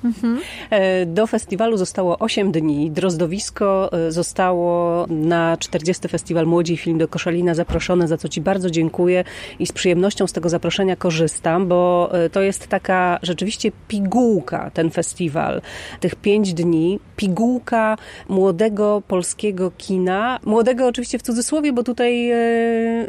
[0.04, 0.38] Mhm.
[0.70, 2.90] E, do festiwalu zostało 8 dni.
[2.90, 6.08] Drozdowisko e, zostało na 40.
[6.08, 9.24] Festiwal Młodzi Film do Koszalina zaproszone za co Ci bardzo dziękuję
[9.58, 14.90] i z przyjemnością z tego zaproszenia korzystam, bo e, to jest taka rzeczywiście pigułka, ten
[14.90, 15.62] festiwal,
[16.00, 17.96] tych pięć dni, pigułka
[18.28, 23.06] młodego polskiego kina, młodego oczywiście w cudzysłowie, bo tutaj e, e,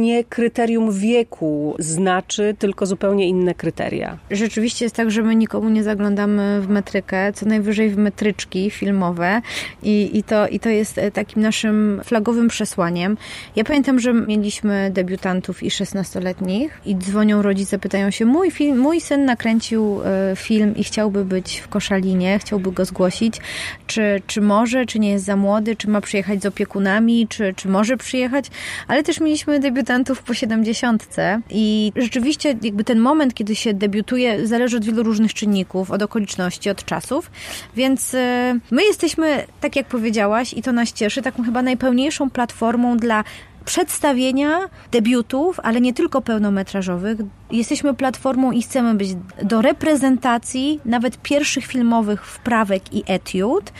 [0.00, 4.18] nie kryterium wieku znaczy, tylko zupełnie inne kryteria.
[4.30, 9.42] Rzeczywiście jest tak, że my nikomu nie zaglądamy w metrykę, co najwyżej w metryczki filmowe
[9.82, 13.16] i, i, to, i to jest takim naszym flagowym przesłaniem.
[13.56, 19.00] Ja pamiętam, że mieliśmy debiutantów i 16-letnich i dzwonią rodzice, pytają się, mój, film, mój
[19.00, 23.40] syn nakręcił e, film i chciałby być w Koszalinie, chciałby go zgłosić.
[23.86, 27.68] Czy, czy może, czy nie jest za młody, czy ma przyjechać z opiekunami, czy, czy
[27.68, 28.46] może przyjechać?
[28.88, 31.06] Ale też mieliśmy debiutantów po 70
[31.50, 36.70] i rzeczywiście jakby ten moment, kiedy się debiutuje, zależy od wielu różnych czynników, od okoliczności,
[36.70, 37.30] od czasów,
[37.76, 42.96] więc e, my jesteśmy, tak jak powiedziałaś, i to nas cieszy, taką chyba najpełniejszą platformą
[42.96, 43.24] dla
[43.64, 44.58] przedstawienia
[44.90, 47.18] debiutów, ale nie tylko pełnometrażowych,
[47.52, 49.08] jesteśmy platformą i chcemy być
[49.42, 53.72] do reprezentacji nawet pierwszych filmowych wprawek i etiud.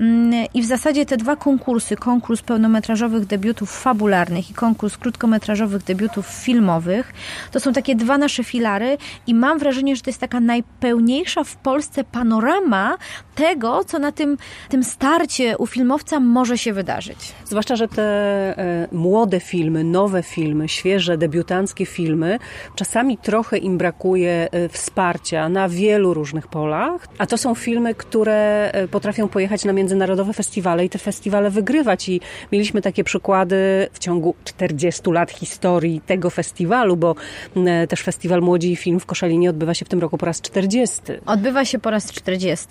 [0.00, 6.26] Mm, I w zasadzie te dwa konkursy, konkurs pełnometrażowych debiutów fabularnych i konkurs krótkometrażowych debiutów
[6.26, 7.12] filmowych,
[7.52, 11.56] to są takie dwa nasze filary i mam wrażenie, że to jest taka najpełniejsza w
[11.56, 12.96] Polsce panorama
[13.34, 14.36] tego, co na tym,
[14.68, 17.18] tym starcie u filmowca może się wydarzyć.
[17.44, 22.38] Zwłaszcza, że te e, młode filmy, nowe filmy, świeże, debiutanckie filmy,
[22.74, 28.70] czasami trochę im brakuje e, wsparcia na wielu różnych polach, a to są filmy, które
[28.72, 32.20] e, potrafią pojechać na międzynarodowe festiwale i te festiwale wygrywać i
[32.52, 37.14] mieliśmy takie przykłady w ciągu 40 lat historii tego festiwalu, bo
[37.56, 40.40] e, też Festiwal Młodzi i Film w Koszalinie odbywa się w tym roku po raz
[40.40, 41.00] 40.
[41.26, 42.68] Odbywa się po raz 40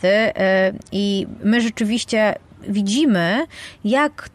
[0.92, 2.36] i my rzeczywiście
[2.68, 3.46] widzimy,
[3.84, 4.30] jak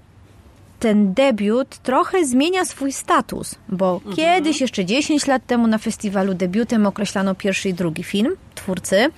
[0.81, 4.17] ten debiut trochę zmienia swój status, bo mhm.
[4.17, 9.11] kiedyś, jeszcze 10 lat temu na festiwalu debiutem określano pierwszy i drugi film twórcy.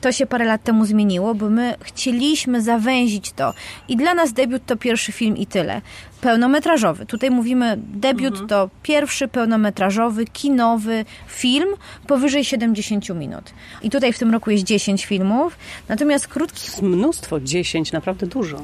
[0.00, 3.54] To się parę lat temu zmieniło, bo my chcieliśmy zawęzić to.
[3.88, 5.80] I dla nas debiut to pierwszy film i tyle.
[6.20, 7.06] Pełnometrażowy.
[7.06, 8.48] Tutaj mówimy, debiut mhm.
[8.48, 11.68] to pierwszy pełnometrażowy, kinowy film
[12.06, 13.54] powyżej 70 minut.
[13.82, 15.58] I tutaj w tym roku jest 10 filmów.
[15.88, 16.84] Natomiast krótki...
[16.84, 18.56] Mnóstwo, 10, naprawdę dużo.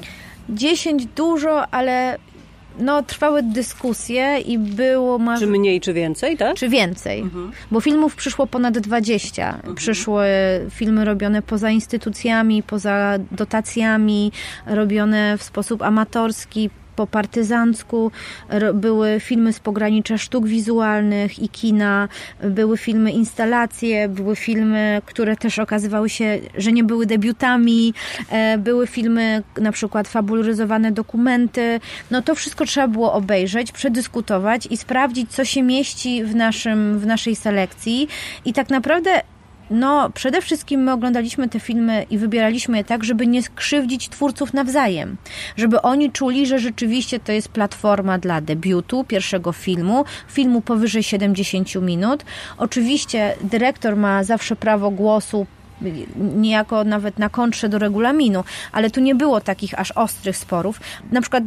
[0.49, 2.18] 10 dużo, ale
[2.81, 5.18] no, trwały dyskusje i było...
[5.39, 6.57] Czy mniej, czy więcej, tak?
[6.57, 7.20] Czy więcej.
[7.20, 7.53] Mhm.
[7.70, 9.55] Bo filmów przyszło ponad 20.
[9.55, 9.74] Mhm.
[9.74, 10.26] Przyszły
[10.70, 14.33] filmy robione poza instytucjami, poza dotacjami,
[14.66, 16.70] robione w sposób amatorski,
[17.01, 18.13] po partyzancku,
[18.75, 22.09] były filmy z pogranicza sztuk wizualnych i kina,
[22.43, 27.95] były filmy instalacje, były filmy, które też okazywały się, że nie były debiutami,
[28.31, 31.81] e, były filmy na przykład fabularyzowane dokumenty.
[32.11, 37.07] No to wszystko trzeba było obejrzeć, przedyskutować i sprawdzić, co się mieści w, naszym, w
[37.07, 38.09] naszej selekcji.
[38.45, 39.11] I tak naprawdę
[39.71, 44.55] no, przede wszystkim my oglądaliśmy te filmy i wybieraliśmy je tak, żeby nie skrzywdzić twórców
[44.55, 45.16] nawzajem.
[45.57, 51.75] Żeby oni czuli, że rzeczywiście to jest platforma dla debiutu, pierwszego filmu, filmu powyżej 70
[51.75, 52.25] minut.
[52.59, 55.47] Oczywiście dyrektor ma zawsze prawo głosu
[56.16, 60.81] niejako nawet na kontrze do regulaminu, ale tu nie było takich aż ostrych sporów.
[61.12, 61.45] Na przykład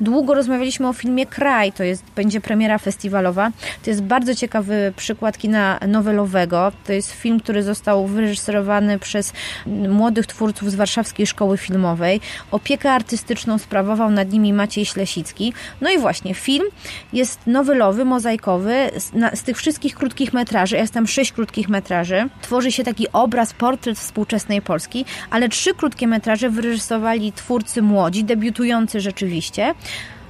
[0.00, 3.50] długo rozmawialiśmy o filmie Kraj, to jest, będzie premiera festiwalowa.
[3.84, 6.72] To jest bardzo ciekawy przykład kina nowelowego.
[6.86, 9.32] To jest film, który został wyreżyserowany przez
[9.66, 12.20] młodych twórców z Warszawskiej Szkoły Filmowej.
[12.50, 15.52] Opiekę artystyczną sprawował nad nimi Maciej Ślesicki.
[15.80, 16.66] No i właśnie, film
[17.12, 18.90] jest nowelowy, mozaikowy.
[18.96, 23.12] Z, na, z tych wszystkich krótkich metraży, jest tam sześć krótkich metraży, tworzy się taki
[23.12, 29.74] obraz po portret współczesnej Polski, ale trzy krótkie metraże wyreżyserowali twórcy młodzi, debiutujący rzeczywiście,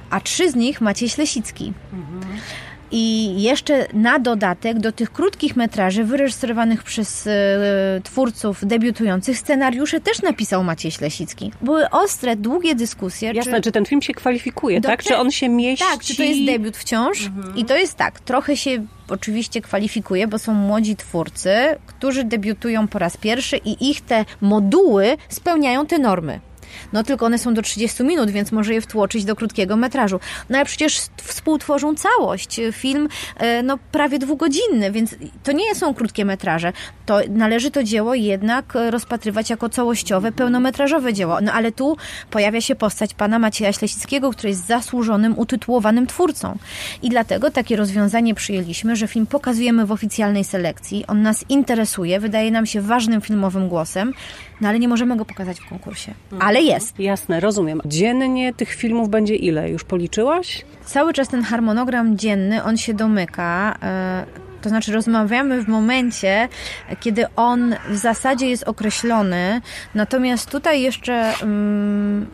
[0.09, 1.73] a trzy z nich Maciej Ślesicki.
[1.93, 2.39] Mhm.
[2.91, 7.31] I jeszcze na dodatek do tych krótkich metraży wyreżyserowanych przez y,
[8.03, 11.51] twórców debiutujących scenariusze też napisał Maciej Ślesicki.
[11.61, 13.31] Były ostre, długie dyskusje.
[13.33, 15.03] Jasne, czy, czy ten film się kwalifikuje, tak?
[15.03, 15.85] Czy on się mieści?
[15.91, 17.25] Tak, czy to jest debiut wciąż?
[17.25, 17.57] Mhm.
[17.57, 22.99] I to jest tak, trochę się oczywiście kwalifikuje, bo są młodzi twórcy, którzy debiutują po
[22.99, 26.39] raz pierwszy i ich te moduły spełniają te normy.
[26.93, 30.19] No tylko one są do 30 minut, więc może je wtłoczyć do krótkiego metrażu.
[30.49, 32.61] No ale przecież współtworzą całość.
[32.71, 36.73] Film e, no prawie dwugodzinny, więc to nie są krótkie metraże.
[37.05, 41.41] To należy to dzieło jednak rozpatrywać jako całościowe, pełnometrażowe dzieło.
[41.41, 41.97] No ale tu
[42.31, 46.57] pojawia się postać pana Macieja Ślesickiego, który jest zasłużonym, utytułowanym twórcą.
[47.01, 51.05] I dlatego takie rozwiązanie przyjęliśmy, że film pokazujemy w oficjalnej selekcji.
[51.07, 54.13] On nas interesuje, wydaje nam się ważnym filmowym głosem,
[54.61, 56.13] no ale nie możemy go pokazać w konkursie.
[56.39, 56.99] Ale jest.
[56.99, 57.81] Jasne, rozumiem.
[57.85, 59.69] Dziennie tych filmów będzie ile?
[59.69, 60.65] Już policzyłaś?
[60.85, 63.77] Cały czas ten harmonogram dzienny, on się domyka.
[63.83, 64.25] E,
[64.61, 66.49] to znaczy rozmawiamy w momencie,
[66.99, 69.61] kiedy on w zasadzie jest określony,
[69.95, 72.27] natomiast tutaj jeszcze um,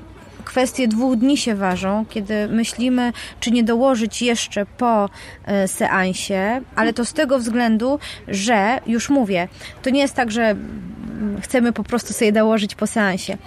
[0.46, 5.10] kwestie dwóch dni się ważą, kiedy myślimy, czy nie dołożyć jeszcze po
[5.46, 9.48] e, seansie, ale to z tego względu, że już mówię,
[9.82, 10.56] to nie jest tak, że
[11.42, 13.38] chcemy po prostu sobie dołożyć po seansie.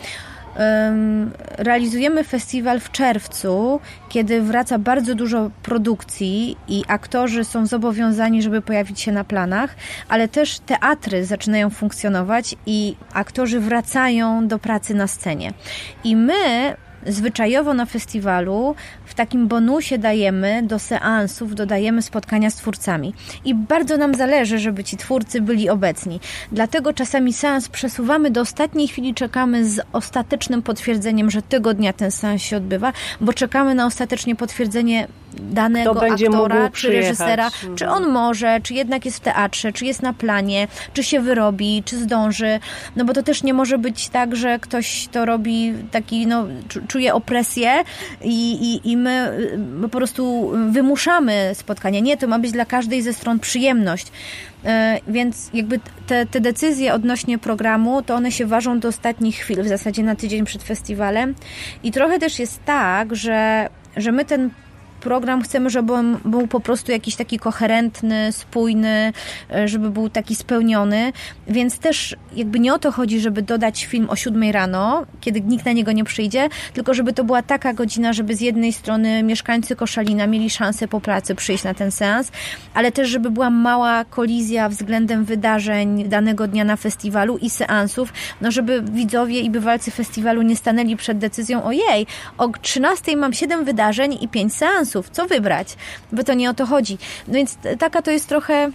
[1.59, 9.00] Realizujemy festiwal w czerwcu, kiedy wraca bardzo dużo produkcji i aktorzy są zobowiązani, żeby pojawić
[9.00, 9.76] się na planach,
[10.09, 15.52] ale też teatry zaczynają funkcjonować i aktorzy wracają do pracy na scenie.
[16.04, 16.76] I my
[17.07, 18.74] zwyczajowo na festiwalu
[19.05, 23.14] w takim bonusie dajemy do seansów, dodajemy spotkania z twórcami.
[23.44, 26.20] I bardzo nam zależy, żeby ci twórcy byli obecni.
[26.53, 32.11] Dlatego czasami seans przesuwamy do ostatniej chwili, czekamy z ostatecznym potwierdzeniem, że tego dnia ten
[32.11, 37.78] seans się odbywa, bo czekamy na ostateczne potwierdzenie danego Kto będzie aktora czy reżysera, przyjechać.
[37.78, 41.82] czy on może, czy jednak jest w teatrze, czy jest na planie, czy się wyrobi,
[41.86, 42.60] czy zdąży.
[42.96, 46.86] No bo to też nie może być tak, że ktoś to robi taki, no, czu-
[46.86, 47.84] czuje opresję
[48.22, 49.30] i, i, i my,
[49.84, 52.00] y, po prostu wymuszamy spotkania.
[52.00, 54.06] Nie, to ma być dla każdej ze stron przyjemność.
[54.64, 59.62] E, Więc jakby te, te decyzje odnośnie programu, to one się ważą do ostatnich chwil,
[59.62, 61.34] w zasadzie na tydzień przed festiwalem.
[61.82, 64.50] I trochę też jest tak, że, że my ten
[65.01, 69.12] program chcemy, żeby on był po prostu jakiś taki koherentny, spójny,
[69.51, 71.12] e, żeby był taki spełniony,
[71.49, 75.66] więc też jakby nie o to chodzi, żeby dodać film o siódmej rano, kiedy nikt
[75.66, 79.76] na niego nie przyjdzie, tylko żeby to była taka godzina, żeby z jednej strony mieszkańcy
[79.76, 82.32] Koszalina mieli szansę po pracy przyjść na ten seans,
[82.74, 88.51] ale też żeby była mała kolizja względem wydarzeń danego dnia na festiwalu i seansów, no
[88.51, 92.07] żeby widzowie i bywalcy festiwalu nie stanęli przed decyzją, ojej,
[92.38, 95.76] o 13 mam 7 wydarzeń i 5 seansów, co wybrać?
[96.12, 96.99] Bo to nie o to chodzi.
[97.28, 98.70] No więc taka to jest trochę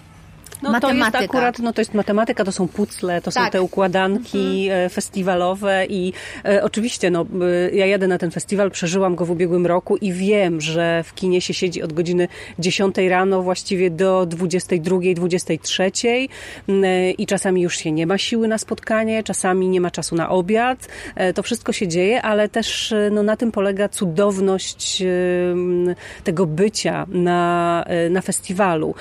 [0.61, 1.11] No matematyka.
[1.11, 3.51] to jest akurat, no to jest matematyka, to są pucle, to są Tak.
[3.51, 6.13] te układanki e, festiwalowe i
[6.45, 10.13] e, oczywiście, no e, ja jadę na ten festiwal, przeżyłam go w ubiegłym roku i
[10.13, 12.27] wiem, że w kinie się siedzi od godziny
[12.59, 15.83] 10 rano właściwie do 22, 23
[16.67, 20.15] m, e, i czasami już się nie ma siły na spotkanie, czasami nie ma czasu
[20.15, 20.87] na obiad.
[21.15, 25.03] E, To wszystko się dzieje, ale też no, na tym polega cudowność
[26.23, 28.95] tego bycia na, na festiwalu.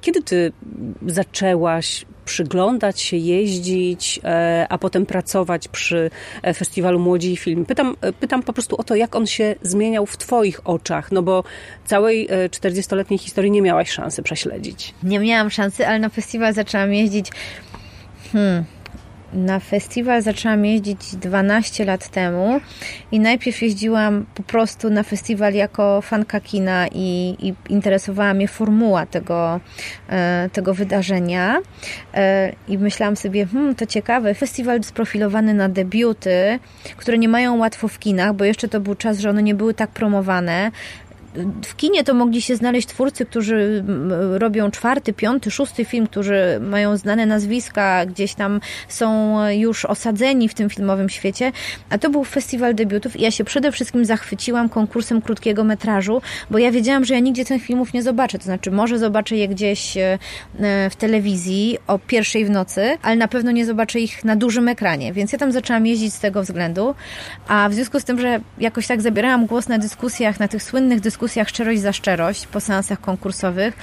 [0.00, 0.47] Kiedy ty
[1.06, 6.10] zaczęłaś przyglądać się, jeździć, e, a potem pracować przy
[6.42, 7.64] e, festiwalu Młodzi i Film.
[7.66, 11.22] Pytam, e, pytam po prostu o to, jak on się zmieniał w Twoich oczach, no
[11.22, 11.44] bo
[11.84, 14.94] całej e, 40-letniej historii nie miałaś szansy prześledzić.
[15.02, 17.30] Nie miałam szansy, ale na festiwal zaczęłam jeździć.
[18.32, 18.64] Hmm.
[19.32, 22.60] Na festiwal zaczęłam jeździć 12 lat temu
[23.12, 29.06] i najpierw jeździłam po prostu na festiwal jako fanka kina i, i interesowała mnie formuła
[29.06, 29.60] tego,
[30.08, 31.58] e, tego wydarzenia.
[32.14, 36.58] E, i myślałam sobie, hmm, to ciekawe, festiwal sprofilowany na debiuty,
[36.96, 39.74] które nie mają łatwo w kinach, bo jeszcze to był czas, że one nie były
[39.74, 40.70] tak promowane,
[41.64, 43.84] w kinie to mogli się znaleźć twórcy, którzy
[44.32, 50.54] robią czwarty, piąty, szósty film, którzy mają znane nazwiska, gdzieś tam są już osadzeni w
[50.54, 51.52] tym filmowym świecie,
[51.90, 56.58] a to był festiwal debiutów i ja się przede wszystkim zachwyciłam konkursem krótkiego metrażu, bo
[56.58, 59.96] ja wiedziałam, że ja nigdzie tych filmów nie zobaczę, to znaczy może zobaczę je gdzieś
[59.96, 60.18] e,
[60.90, 65.12] w telewizji o pierwszej w nocy, ale na pewno nie zobaczę ich na dużym ekranie,
[65.12, 66.94] więc ja tam zaczęłam jeździć z tego względu,
[67.48, 71.00] a w związku z tym, że jakoś tak zabierałam głos na dyskusjach, na tych słynnych
[71.00, 71.17] dyskusjach
[71.48, 73.74] Szczerość za szczerość po seansach konkursowych.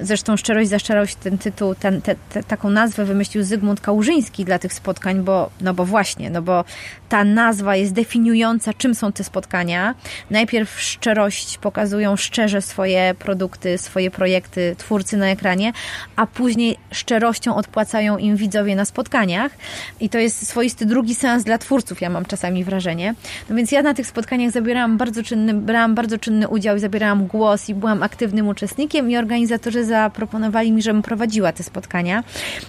[0.00, 4.58] Zresztą Szczerość za szczerość, ten tytuł, ten, te, te, taką nazwę wymyślił Zygmunt Kałużyński dla
[4.58, 6.64] tych spotkań, bo, no bo właśnie, no bo
[7.08, 9.94] ta nazwa jest definiująca, czym są te spotkania.
[10.30, 15.72] Najpierw szczerość pokazują szczerze swoje produkty, swoje projekty twórcy na ekranie,
[16.16, 19.52] a później szczerością odpłacają im widzowie na spotkaniach.
[20.00, 23.14] I to jest swoisty drugi seans dla twórców, ja mam czasami wrażenie.
[23.50, 27.26] No więc ja na tych spotkaniach zabierałam bardzo czynny, brałam bardzo czynny udział i zabierałam
[27.26, 32.24] głos i byłam aktywnym uczestnikiem i organizatorzy zaproponowali mi, żebym prowadziła te spotkania.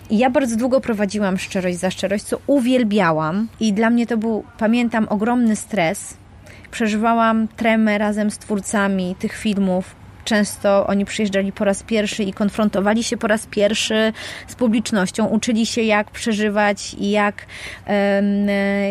[0.09, 4.43] I ja bardzo długo prowadziłam Szczerość za Szczerość, co uwielbiałam i dla mnie to był,
[4.57, 6.17] pamiętam, ogromny stres.
[6.71, 9.98] Przeżywałam tremę razem z twórcami tych filmów,
[10.29, 14.13] często oni przyjeżdżali po raz pierwszy i konfrontowali się po raz pierwszy
[14.47, 17.45] z publicznością, uczyli się jak przeżywać i jak,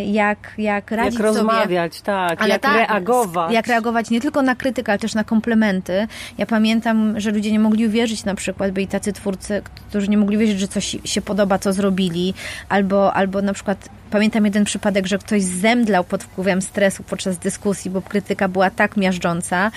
[0.07, 1.39] jak, jak radzić jak sobie.
[1.39, 3.53] rozmawiać, tak, Ale jak tak, reagować.
[3.53, 6.07] Jak reagować nie tylko na krytykę, ale też na komplementy.
[6.39, 10.39] Ja pamiętam, że ludzie nie mogli uwierzyć na przykład, byli tacy twórcy, którzy nie mogli
[10.39, 12.35] wierzyć, że coś się podoba, co zrobili,
[12.69, 17.91] albo, albo na przykład pamiętam jeden przypadek, że ktoś zemdlał pod wpływem stresu podczas dyskusji,
[17.91, 19.71] bo krytyka była tak miażdżąca.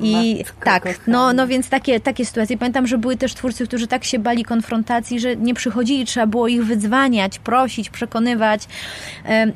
[0.00, 1.02] I Matko tak, kochana.
[1.06, 2.58] no, no więc takie, takie sytuacje.
[2.58, 6.48] Pamiętam, że były też twórcy, którzy tak się bali konfrontacji, że nie przychodzili, trzeba było
[6.48, 8.62] ich wydzwaniać, prosić, przekonywać.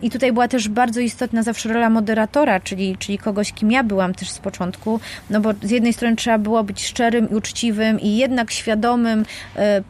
[0.03, 4.15] I tutaj była też bardzo istotna zawsze rola moderatora, czyli, czyli kogoś, kim ja byłam
[4.15, 8.17] też z początku, no bo z jednej strony trzeba było być szczerym i uczciwym i
[8.17, 9.25] jednak świadomym
[9.57, 9.83] e,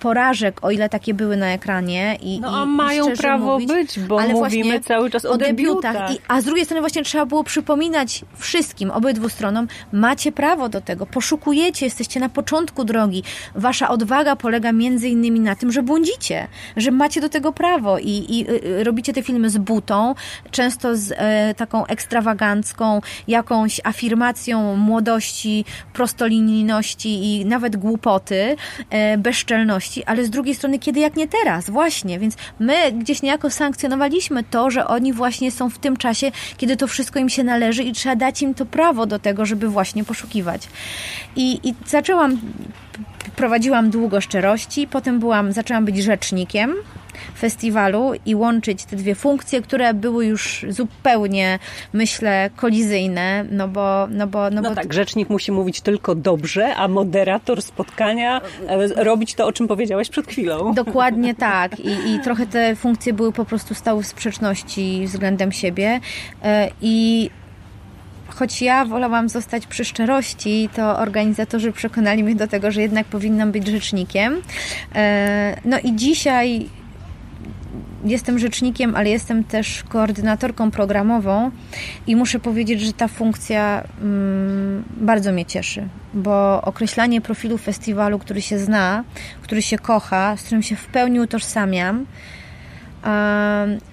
[0.00, 2.18] porażek, o ile takie były na ekranie.
[2.22, 6.12] I, No a i mają prawo mówić, być, bo ale mówimy cały czas o, debiutach.
[6.12, 10.80] I, a z drugiej strony właśnie trzeba było przypominać wszystkim, obydwu stronom, macie prawo do
[10.80, 13.22] tego, poszukujecie, jesteście na początku drogi.
[13.54, 18.26] Wasza odwaga polega między innymi na tym, że błądzicie, że macie do tego prawo i,
[18.28, 20.14] i y, robicie te filmy z butą,
[20.50, 28.56] często z e, taką ekstrawagancką, jakąś afirmacją młodości, prostolinijności i nawet głupoty,
[28.90, 29.65] e, bezczelności
[30.06, 34.70] ale z drugiej strony, kiedy jak nie teraz, właśnie, więc my gdzieś niejako sankcjonowaliśmy to,
[34.70, 38.16] że oni właśnie są w tym czasie, kiedy to wszystko im się należy i trzeba
[38.16, 40.68] dać im to prawo do tego, żeby właśnie poszukiwać.
[41.36, 42.38] I, i zaczęłam,
[43.36, 46.74] prowadziłam długo szczerości, potem byłam, zaczęłam być rzecznikiem
[47.38, 51.58] festiwalu i łączyć te dwie funkcje, które były już zupełnie,
[51.92, 54.06] myślę, kolizyjne, no bo...
[54.10, 59.04] No, bo, no, no bo tak, rzecznik musi mówić tylko dobrze, a moderator spotkania e,
[59.04, 60.74] robić to, o czym powiedziałaś przed chwilą.
[60.74, 66.00] Dokładnie tak I, i trochę te funkcje były po prostu stały w sprzeczności względem siebie
[66.42, 67.30] e, i
[68.28, 73.52] choć ja wolałam zostać przy szczerości, to organizatorzy przekonali mnie do tego, że jednak powinnam
[73.52, 74.42] być rzecznikiem.
[74.94, 76.68] E, no i dzisiaj
[78.04, 81.50] jestem rzecznikiem, ale jestem też koordynatorką programową
[82.06, 88.42] i muszę powiedzieć, że ta funkcja mm, bardzo mnie cieszy, bo określanie profilu festiwalu, który
[88.42, 89.04] się zna,
[89.42, 92.06] który się kocha, z którym się w pełni utożsamiam,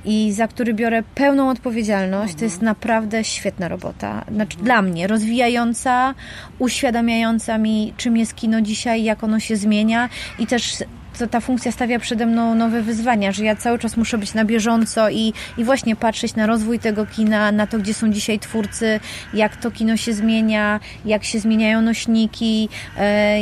[0.06, 2.34] i za który biorę pełną odpowiedzialność.
[2.34, 2.40] Mhm.
[2.40, 4.26] To jest naprawdę świetna robota.
[4.32, 4.66] Znaczy, mhm.
[4.66, 6.16] Dla mnie rozwijająca,
[6.60, 10.10] uświadamiająca mi, czym jest kino dzisiaj, jak ono się zmienia
[10.40, 10.76] i też
[11.24, 14.46] to ta funkcja stawia przede mną nowe wyzwania, że ja cały czas muszę być na
[14.46, 19.00] bieżąco i, i właśnie patrzeć na rozwój tego kina, na to, gdzie są dzisiaj twórcy,
[19.34, 23.42] jak to kino się zmienia, jak się zmieniają nośniki, e, e,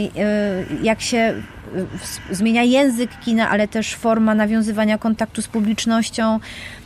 [0.83, 1.33] jak się
[2.31, 6.39] zmienia język kina, ale też forma nawiązywania kontaktu z publicznością.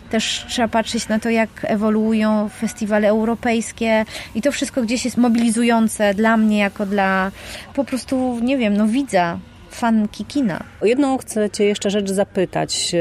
[0.09, 4.05] Też trzeba patrzeć na to, jak ewoluują festiwale europejskie
[4.35, 7.31] i to wszystko gdzieś jest mobilizujące dla mnie, jako dla
[7.73, 9.39] po prostu, nie wiem, no widza
[9.75, 10.63] fanki kina.
[10.81, 12.95] O jedną chcę Cię jeszcze rzecz zapytać,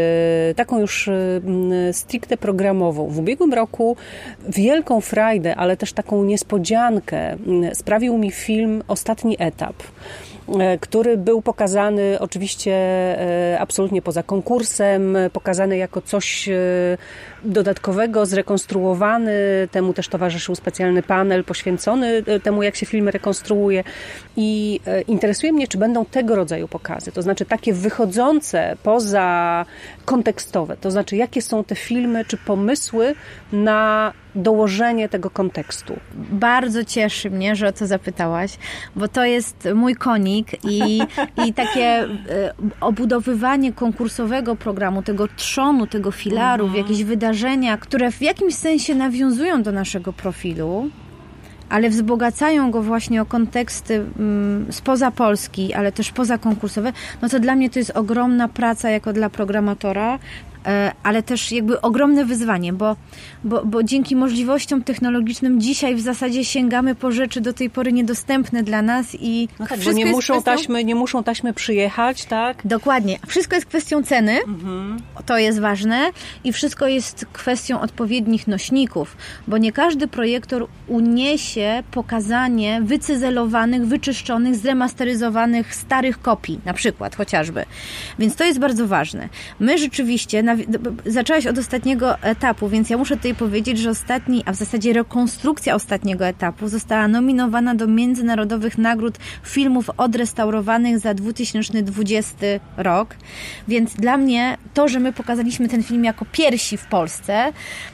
[0.51, 1.13] e, taką już e,
[1.93, 3.09] stricte programową.
[3.09, 3.97] W ubiegłym roku
[4.49, 7.37] wielką frajdę, ale też taką niespodziankę
[7.73, 9.77] sprawił mi film Ostatni Etap.
[10.61, 12.75] E, który był pokazany oczywiście
[13.59, 16.49] absolutnie poza konkursem, pokazany jako coś
[17.45, 19.33] dodatkowego, zrekonstruowany.
[19.71, 23.85] Temu też towarzyszył specjalny panel poświęcony temu, jak się filmy rekonstruuje.
[24.37, 29.67] I interesuje mnie, czy będą tego rodzaju pokazy, to znaczy takie wychodzące poza
[30.05, 33.15] kontekstowe, to znaczy jakie są te filmy czy pomysły
[33.53, 35.97] na dołożenie tego kontekstu.
[36.15, 38.59] Bardzo cieszy mnie, że o to zapytałaś,
[38.97, 41.01] bo to jest mój konik i,
[41.47, 42.09] i takie e,
[42.81, 46.83] obudowywanie konkursowego programu, tego trzonu, tego filaru, mhm.
[46.83, 47.05] jakieś
[47.35, 50.91] wydarzenia, które w jakimś sensie nawiązują do naszego profilu,
[51.69, 56.93] ale wzbogacają go właśnie o konteksty mm, spoza Polski, ale też poza konkursowe,
[57.23, 60.19] no to dla mnie to jest ogromna praca jako dla programatora,
[61.03, 62.97] ale też jakby ogromne wyzwanie, bo,
[63.45, 68.63] bo, bo dzięki możliwościom technologicznym dzisiaj w zasadzie sięgamy po rzeczy do tej pory niedostępne
[68.63, 70.43] dla nas i no tak, nie muszą, kwestią...
[70.43, 72.63] taśmy, nie muszą taśmy przyjechać, tak?
[72.65, 73.19] Dokładnie.
[73.27, 74.97] Wszystko jest kwestią ceny, mhm.
[75.27, 76.11] to jest ważne
[76.45, 79.17] i wszystko jest kwestią odpowiednich nośników,
[79.49, 87.65] bo nie każdy projektor uniesie pokazanie wycyzelowanych, wyczyszczonych, zremasteryzowanych starych kopii, na przykład chociażby.
[88.19, 89.29] Więc to jest bardzo ważne.
[89.61, 90.54] My rzeczywiście na
[91.07, 95.75] zaczęłaś od ostatniego etapu, więc ja muszę tutaj powiedzieć, że ostatni, a w zasadzie rekonstrukcja
[95.75, 102.37] ostatniego etapu została nominowana do międzynarodowych nagród filmów odrestaurowanych za 2020
[102.77, 103.17] rok.
[103.69, 107.53] Więc dla mnie to, że my pokazaliśmy ten film jako pierwsi w Polsce,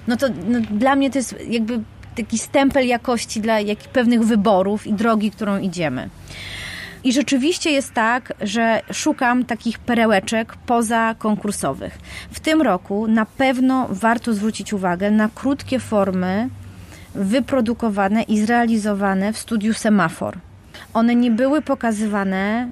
[0.09, 1.81] no to no, dla mnie to jest jakby
[2.16, 6.09] taki stempel jakości dla jak, pewnych wyborów i drogi, którą idziemy.
[7.05, 11.99] I rzeczywiście jest tak, że szukam takich perełeczek poza konkursowych.
[12.31, 16.49] W tym roku na pewno warto zwrócić uwagę na krótkie formy
[17.15, 20.39] wyprodukowane i zrealizowane w studiu Semafor.
[20.95, 22.71] One nie były pokazywane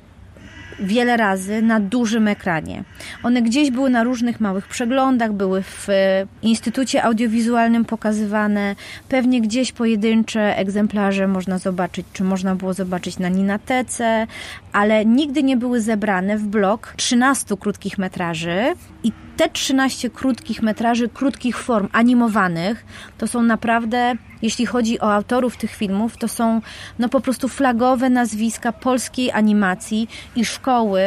[0.81, 2.85] wiele razy na dużym ekranie.
[3.23, 8.77] One gdzieś były na różnych małych przeglądach, były w e, Instytucie Audiowizualnym pokazywane,
[9.09, 14.27] pewnie gdzieś pojedyncze egzemplarze można zobaczyć, czy można było zobaczyć na Ninatece,
[14.73, 18.75] ale nigdy nie były zebrane w blok 13 krótkich metraży
[19.05, 22.87] i te 13 krótkich metraży, krótkich form animowanych,
[23.19, 26.61] to są naprawdę, jeśli chodzi o autorów tych filmów, to są
[26.99, 31.03] no po prostu flagowe nazwiska polskiej animacji i szkoły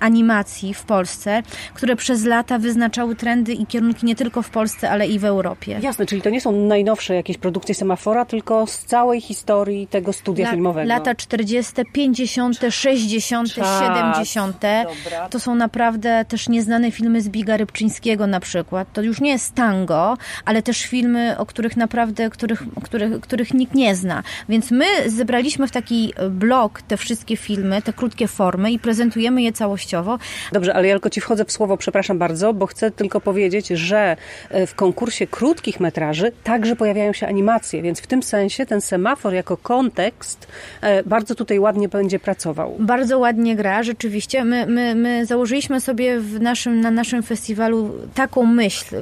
[0.00, 1.42] animacji w Polsce,
[1.74, 5.78] które przez lata wyznaczały trendy i kierunki nie tylko w Polsce, ale i w Europie.
[5.82, 10.44] Jasne, czyli to nie są najnowsze jakieś produkcje Semafora, tylko z całej historii tego studia
[10.44, 10.88] La, filmowego.
[10.88, 13.80] Lata 40., 50., 60., Czas.
[13.80, 14.56] 70.
[14.56, 15.28] Dobra.
[15.28, 18.88] To są naprawdę też nieznane filmy filmy Zbiga Rybczyńskiego na przykład.
[18.92, 23.74] To już nie jest tango, ale też filmy, o których naprawdę, których, których, których nikt
[23.74, 24.22] nie zna.
[24.48, 29.52] Więc my zebraliśmy w taki blok te wszystkie filmy, te krótkie formy i prezentujemy je
[29.52, 30.18] całościowo.
[30.52, 34.16] Dobrze, ale ja tylko ci wchodzę w słowo, przepraszam bardzo, bo chcę tylko powiedzieć, że
[34.50, 39.34] e, w konkursie krótkich metraży także pojawiają się animacje, więc w tym sensie ten semafor
[39.34, 40.48] jako kontekst
[40.80, 42.76] e, bardzo tutaj ładnie będzie pracował.
[42.78, 44.44] Bardzo ładnie gra, rzeczywiście.
[44.44, 48.96] My, my, my założyliśmy sobie w naszym, na naszym festiwalu taką myśl,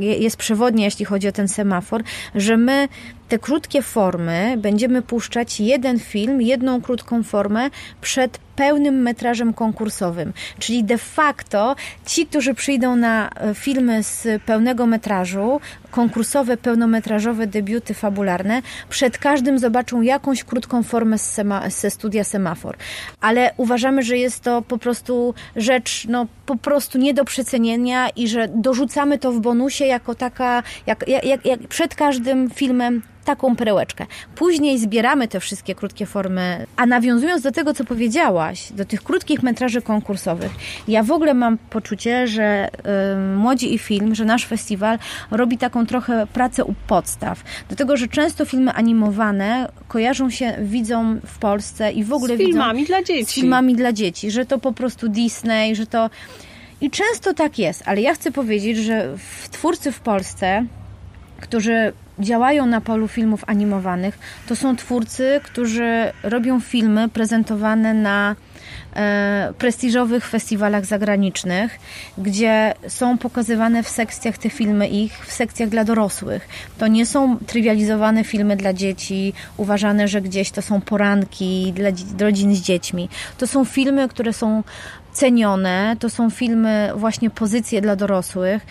[0.00, 2.02] jest przewodnia, jeśli chodzi o ten semafor,
[2.34, 2.88] że my
[3.30, 7.70] te krótkie formy będziemy puszczać jeden film, jedną krótką formę
[8.00, 10.32] przed pełnym metrażem konkursowym.
[10.58, 11.76] Czyli de facto
[12.06, 19.58] ci, którzy przyjdą na e, filmy z pełnego metrażu, konkursowe, pełnometrażowe debiuty fabularne, przed każdym
[19.58, 22.76] zobaczą jakąś krótką formę z sema, ze studia Semafor.
[23.20, 28.28] Ale uważamy, że jest to po prostu rzecz no, po prostu nie do przecenienia i
[28.28, 34.06] że dorzucamy to w bonusie jako taka, jak, jak, jak przed każdym filmem taką perełeczkę.
[34.34, 39.42] Później zbieramy te wszystkie krótkie formy, a nawiązując do tego, co powiedziałaś, do tych krótkich
[39.42, 40.52] metraży konkursowych,
[40.88, 42.68] ja w ogóle mam poczucie, że
[43.14, 44.98] y, Młodzi i Film, że nasz festiwal
[45.30, 47.44] robi taką trochę pracę u podstaw.
[47.68, 52.80] Dlatego, że często filmy animowane kojarzą się widzom w Polsce i w ogóle z filmami
[52.80, 53.24] widzą, dla dzieci.
[53.24, 56.10] Z filmami dla dzieci, że to po prostu Disney, że to...
[56.80, 60.66] I często tak jest, ale ja chcę powiedzieć, że w twórcy w Polsce,
[61.40, 68.36] którzy działają na polu filmów animowanych, to są twórcy, którzy robią filmy prezentowane na
[68.96, 71.78] e, prestiżowych festiwalach zagranicznych,
[72.18, 76.48] gdzie są pokazywane w sekcjach te filmy ich, w sekcjach dla dorosłych.
[76.78, 82.56] To nie są trywializowane filmy dla dzieci, uważane, że gdzieś to są poranki dla rodzin
[82.56, 83.08] z dziećmi.
[83.38, 84.62] To są filmy, które są
[85.12, 88.66] cenione, to są filmy właśnie pozycje dla dorosłych.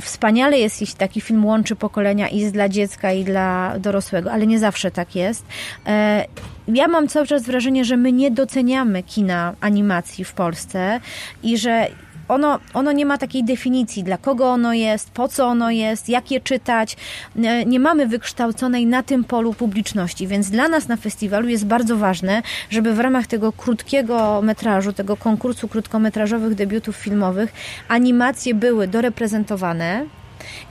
[0.00, 4.46] Wspaniale jest, jeśli taki film łączy pokolenia i jest dla dziecka, i dla dorosłego, ale
[4.46, 5.44] nie zawsze tak jest.
[5.86, 6.24] E,
[6.68, 11.00] ja mam cały czas wrażenie, że my nie doceniamy kina animacji w Polsce
[11.42, 11.88] i że
[12.28, 16.30] ono, ono nie ma takiej definicji, dla kogo ono jest, po co ono jest, jak
[16.30, 16.96] je czytać.
[17.36, 21.96] E, nie mamy wykształconej na tym polu publiczności, więc dla nas na festiwalu jest bardzo
[21.96, 27.52] ważne, żeby w ramach tego krótkiego metrażu, tego konkursu krótkometrażowych debiutów filmowych,
[27.88, 30.06] animacje były doreprezentowane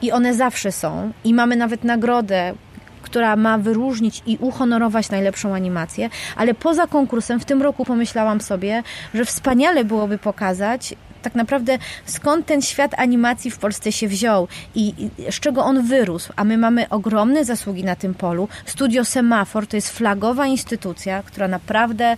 [0.02, 1.12] i one zawsze są.
[1.24, 2.54] I mamy nawet nagrodę
[3.02, 8.84] która ma wyróżnić i uhonorować najlepszą animację, ale poza konkursem w tym roku pomyślałam sobie,
[9.14, 14.94] że wspaniale byłoby pokazać tak naprawdę skąd ten świat animacji w Polsce się wziął i,
[14.98, 16.34] i z czego on wyrósł.
[16.36, 18.48] A my mamy ogromne zasługi na tym polu.
[18.66, 22.18] Studio Semafor to jest flagowa instytucja, która naprawdę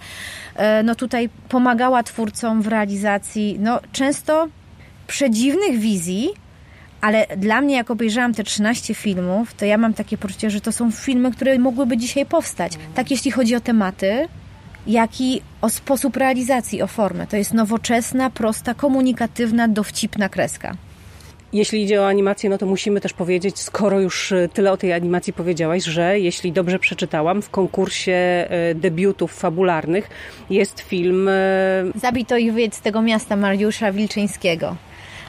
[0.56, 4.48] e, no tutaj pomagała twórcom w realizacji no, często
[5.08, 6.30] przedziwnych wizji,
[7.02, 10.72] ale dla mnie, jak obejrzałam te 13 filmów, to ja mam takie poczucie, że to
[10.72, 12.74] są filmy, które mogłyby dzisiaj powstać.
[12.96, 14.28] Tak jeśli chodzi o tematy,
[14.88, 17.28] jak i o sposób realizacji, o formę.
[17.28, 20.76] To jest nowoczesna, prosta, komunikatywna, dowcipna kreska.
[21.54, 24.94] Jeśli idzie o animację, no to musimy też powiedzieć, skoro już e, tyle o tej
[24.94, 30.10] animacji powiedziałaś, że jeśli dobrze przeczytałam, w konkursie e, debiutów fabularnych
[30.50, 31.28] jest film...
[31.28, 31.32] E,
[31.96, 34.76] Zabito i wyjedź z tego miasta Mariusza Wilczyńskiego.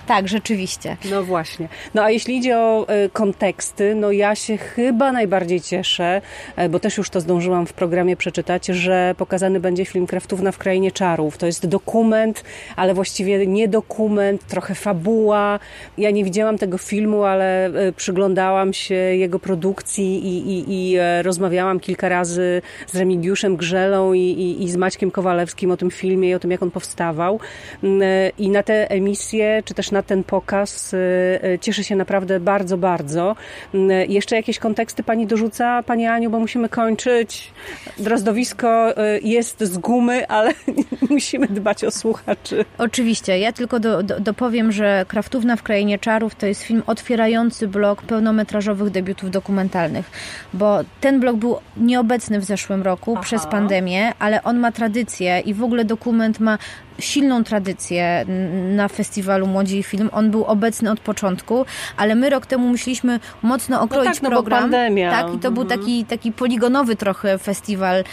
[0.07, 0.97] Tak, rzeczywiście.
[1.11, 1.69] No właśnie.
[1.95, 6.23] No a jeśli idzie o y, konteksty, no ja się chyba najbardziej cieszę,
[6.59, 10.59] y, bo też już to zdążyłam w programie przeczytać, że pokazany będzie film Kraftówna w
[10.59, 11.39] Krainie Czarów.
[11.39, 12.45] To jest dokument,
[12.77, 15.59] ale właściwie nie dokument, trochę fabuła.
[15.99, 21.81] Ja nie widziałam tego filmu, ale y, przyglądałam się jego produkcji i, i, i rozmawiałam
[21.81, 26.39] kilka razy z Remigiuszem Grzelą i, i, z Maćkiem Kowalewskim o tym filmie i o
[26.39, 27.41] tym, jak on powstawał.
[28.39, 30.93] I na te emisje, czy też na ten pokaz.
[30.93, 30.97] Y,
[31.45, 33.37] y, cieszę się naprawdę bardzo, bardzo.
[33.75, 37.53] Y, jeszcze jakieś konteksty Pani dorzuca, Pani Aniu, bo musimy kończyć.
[37.99, 40.55] Drozdowisko jest z gumy, ale
[41.11, 42.65] musimy dbać o słuchaczy.
[42.79, 43.39] Oczywiście.
[43.39, 48.03] Ja tylko do, do, dopowiem, że Kraftówna w Krainie Czarów to jest film otwierający blok
[48.03, 50.11] pełnometrażowych debiutów dokumentalnych,
[50.53, 53.23] bo ten blok był nieobecny w zeszłym roku Aha.
[53.23, 56.59] przez pandemię, ale on ma tradycję i w ogóle dokument ma
[56.99, 58.25] silną tradycję
[58.77, 60.11] na festiwalu Młodzi Film.
[60.13, 61.67] On był obecny od początku,
[61.97, 64.61] ale my rok temu musieliśmy mocno okroić no tak, no program.
[64.61, 65.11] pandemia.
[65.11, 68.05] Tak, i to był taki, taki poligonowy trochę festiwal,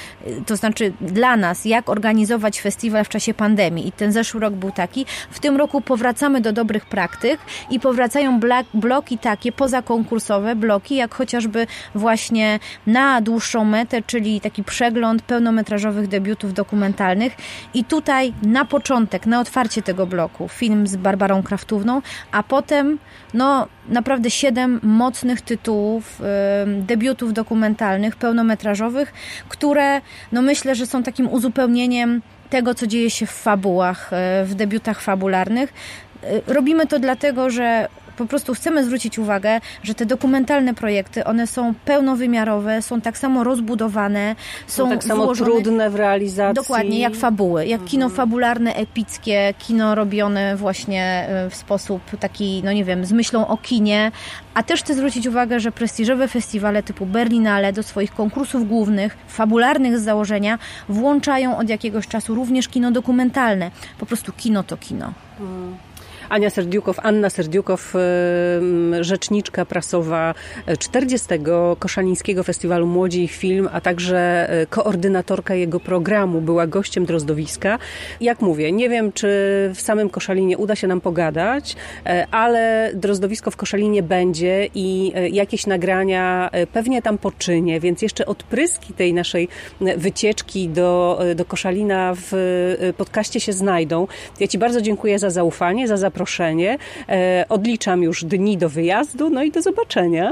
[0.45, 3.87] to znaczy dla nas, jak organizować festiwal w czasie pandemii.
[3.87, 5.05] I ten zeszły rok był taki.
[5.31, 7.39] W tym roku powracamy do dobrych praktyk
[7.69, 8.39] i powracają
[8.73, 16.53] bloki takie pozakonkursowe, bloki, jak chociażby właśnie na dłuższą metę, czyli taki przegląd pełnometrażowych debiutów
[16.53, 17.35] dokumentalnych.
[17.73, 22.99] I tutaj na początek, na otwarcie tego bloku film z Barbarą Kraftówną, a potem
[23.33, 26.21] no naprawdę siedem mocnych tytułów,
[26.67, 29.13] debiutów dokumentalnych, pełnometrażowych,
[29.49, 34.55] które no myślę, że są takim uzupełnieniem tego, co dzieje się w fabułach, e, w
[34.55, 35.73] debiutach fabularnych.
[36.23, 37.87] E, robimy to dlatego, że
[38.17, 43.43] po prostu chcemy zwrócić uwagę, że te dokumentalne projekty, one są pełnowymiarowe, są tak samo
[43.43, 44.35] rozbudowane,
[44.67, 46.55] są, są tak samo trudne w realizacji.
[46.55, 48.17] Dokładnie, jak fabuły, jak kino mhm.
[48.17, 53.57] fabularne, epickie, kino robione właśnie e, w sposób taki, no nie wiem, z myślą o
[53.57, 54.11] kinie,
[54.53, 59.99] a też chcę zwrócić uwagę, że prestiżowe festiwale typu Berlinale do swoich konkursów głównych, fabularnych
[59.99, 60.59] z założenia,
[60.89, 63.71] włączają od jakiegoś czasu również kino dokumentalne.
[63.99, 65.13] Po prostu kino to kino.
[65.37, 65.90] Hmm.
[66.31, 67.93] Ania Serdiukow, Anna Serdiukow,
[69.01, 70.33] rzeczniczka prasowa
[70.79, 71.27] 40.
[71.79, 77.79] Koszalińskiego Festiwalu Młodzi i Film, a także e, koordynatorka jego programu, była gościem Drozdowiska.
[78.21, 79.27] Jak mówię, nie wiem, czy
[79.75, 81.75] w samym Koszalinie uda się nam pogadać,
[82.31, 89.13] ale Drozdowisko w Koszalinie będzie i jakieś nagrania pewnie tam poczynie, więc jeszcze odpryski tej
[89.13, 89.47] naszej
[89.97, 94.07] wycieczki do, do Koszalina w podcaście się znajdą.
[94.39, 96.77] Ja Ci bardzo dziękuję za zaufanie, za zaproszenie zaproszenie.
[97.09, 100.31] E, odliczam już dni do wyjazdu, no i do zobaczenia.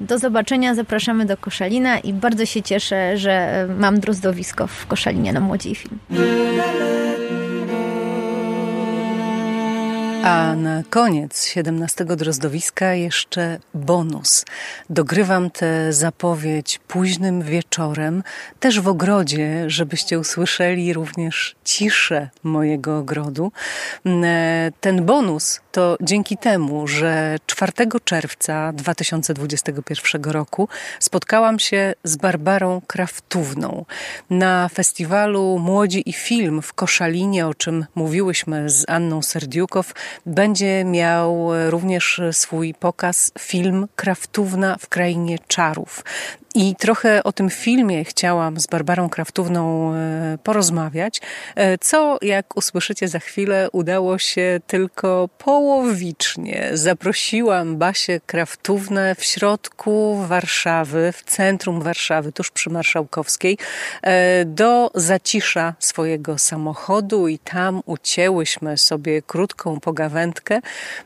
[0.00, 5.40] Do zobaczenia, zapraszamy do Koszalina i bardzo się cieszę, że mam drozdowisko w Koszalinie na
[5.40, 5.98] Młodzi Film.
[10.24, 14.44] A na koniec 17 drozdowiska jeszcze bonus.
[14.90, 18.22] Dogrywam tę zapowiedź późnym wieczorem,
[18.60, 23.52] też w ogrodzie, żebyście usłyszeli również ciszę mojego ogrodu.
[24.04, 24.24] Mm,
[24.80, 27.72] ten bonus to dzięki temu, że 4
[28.04, 30.68] czerwca 2021 roku
[31.00, 33.84] spotkałam się z Barbarą Kraftówną
[34.30, 39.92] na festiwalu Młodzi i Film w Koszalinie, o czym mówiłyśmy z Anną Serdiukow
[40.26, 46.04] będzie miał również swój pokaz film Kraftówna w krainie czarów.
[46.54, 51.20] I trochę o tym filmie chciałam z Barbarą Kraftówną e, porozmawiać,
[51.54, 56.70] e, co, jak usłyszycie za chwilę, udało się tylko połowicznie.
[56.72, 63.58] Zaprosiłam Basię Kraftównę w środku Warszawy, w centrum Warszawy, tuż przy Marszałkowskiej,
[64.02, 70.60] e, do zacisza swojego samochodu i tam ucięłyśmy sobie krótką pogawędkę.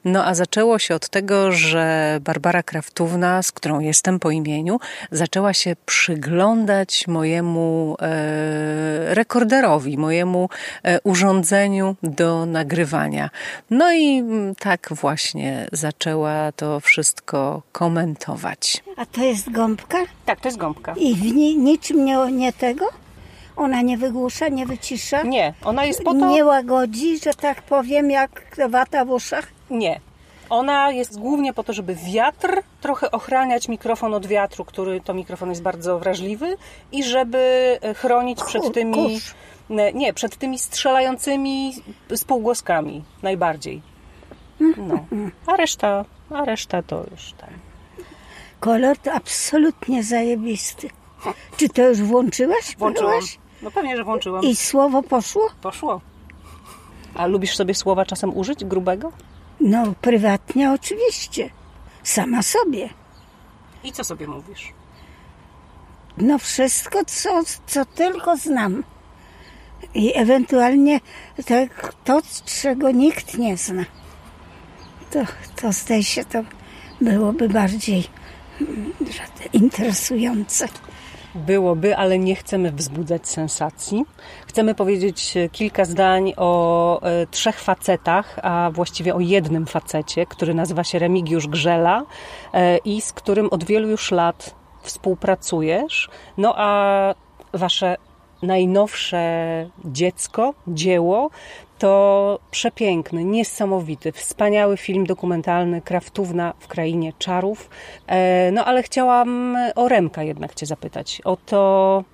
[0.04, 4.78] No a zaczęło się od tego, że Barbara Kraftówna, z którą jestem po imieniu,
[5.10, 10.48] zaczęła zaczęła się przyglądać mojemu e, rekorderowi, mojemu
[10.82, 13.30] e, urządzeniu do nagrywania.
[13.70, 18.82] No i mm, tak właśnie zaczęła to wszystko komentować.
[18.96, 19.98] A to jest gąbka?
[20.26, 20.94] Tak, to jest gąbka.
[20.96, 22.86] I w ni niczym nie, nie tego?
[23.56, 25.22] Ona nie wygłusza, nie wycisza?
[25.22, 26.28] Nie, ona jest po to...
[26.28, 29.46] Nie łagodzi, że tak powiem, jak wata w uszach?
[29.70, 30.00] Nie,
[30.50, 35.48] ona jest głównie po to, żeby wiatr trochę ochraniać mikrofon od wiatru, który to mikrofon
[35.48, 36.56] jest bardzo wrażliwy
[36.92, 39.20] i żeby e, chronić przed tymi
[39.94, 41.74] nie, przed tymi strzelającymi
[42.16, 43.82] spółgłoskami najbardziej.
[44.60, 45.06] No.
[45.46, 47.50] A reszta, a reszta to już tak.
[48.60, 50.90] Kolor to absolutnie zajebisty.
[51.56, 52.76] Czy to już włączyłaś?
[52.78, 53.20] Włączyłam.
[53.62, 54.44] No pewnie, że włączyłam.
[54.44, 55.48] I słowo poszło?
[55.62, 56.00] Poszło.
[57.14, 59.12] A lubisz sobie słowa czasem użyć grubego?
[59.60, 61.50] No, prywatnie oczywiście.
[62.02, 62.88] Sama sobie.
[63.84, 64.72] I co sobie mówisz?
[66.18, 68.84] No, wszystko, co, co tylko znam.
[69.94, 71.00] I ewentualnie
[71.46, 71.54] to,
[72.04, 72.22] to,
[72.62, 73.84] czego nikt nie zna.
[75.10, 75.20] To,
[75.56, 76.42] to zdaje się, to
[77.00, 78.04] byłoby bardziej
[78.60, 78.92] mm,
[79.52, 80.68] interesujące
[81.34, 84.04] byłoby, ale nie chcemy wzbudzać sensacji.
[84.46, 90.84] Chcemy powiedzieć kilka zdań o e, trzech facetach, a właściwie o jednym facecie, który nazywa
[90.84, 92.02] się Remigiusz Grzela
[92.52, 96.08] e, i z którym od wielu już lat współpracujesz.
[96.38, 97.14] No a
[97.52, 97.96] wasze
[98.46, 101.30] najnowsze dziecko, dzieło
[101.78, 107.70] to przepiękny, niesamowity, wspaniały film dokumentalny Kraftówna w krainie czarów.
[108.06, 111.20] E, no ale chciałam o Remka jednak Cię zapytać.
[111.24, 112.04] O to,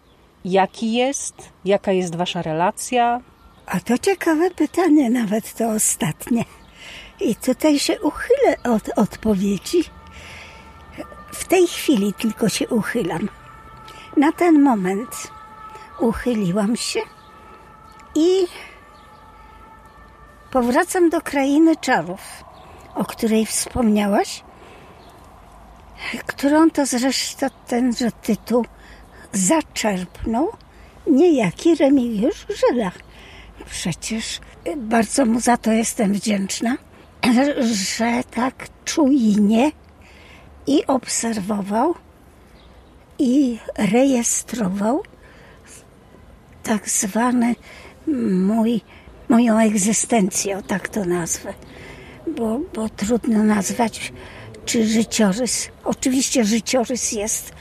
[0.44, 1.34] jaki jest,
[1.64, 3.20] jaka jest Wasza relacja?
[3.66, 6.44] A to ciekawe pytanie, nawet to ostatnie.
[7.20, 9.84] I tutaj się uchylę od odpowiedzi.
[11.32, 13.28] W tej chwili tylko się uchylam.
[14.16, 15.30] Na ten moment
[16.00, 17.00] uchyliłam się
[18.14, 18.46] i
[20.50, 22.20] powracam do krainy czarów,
[22.94, 24.42] o której wspomniałaś,
[26.26, 28.64] którą to zresztą tenże tytuł
[29.32, 30.52] zaczerpnął
[31.06, 32.98] niejaki Remigiusz Żylach.
[33.70, 34.40] Przecież
[34.76, 36.76] bardzo mu za to jestem wdzięczna,
[37.96, 39.72] że tak czujnie
[40.66, 41.94] i obserwował,
[43.18, 45.02] i rejestrował
[46.62, 47.54] tak zwany
[48.32, 48.80] mój,
[49.28, 51.54] moją egzystencję, tak to nazwę.
[52.36, 54.12] Bo, bo trudno nazwać
[54.64, 55.68] czy życiorys.
[55.84, 57.52] Oczywiście życiorys jest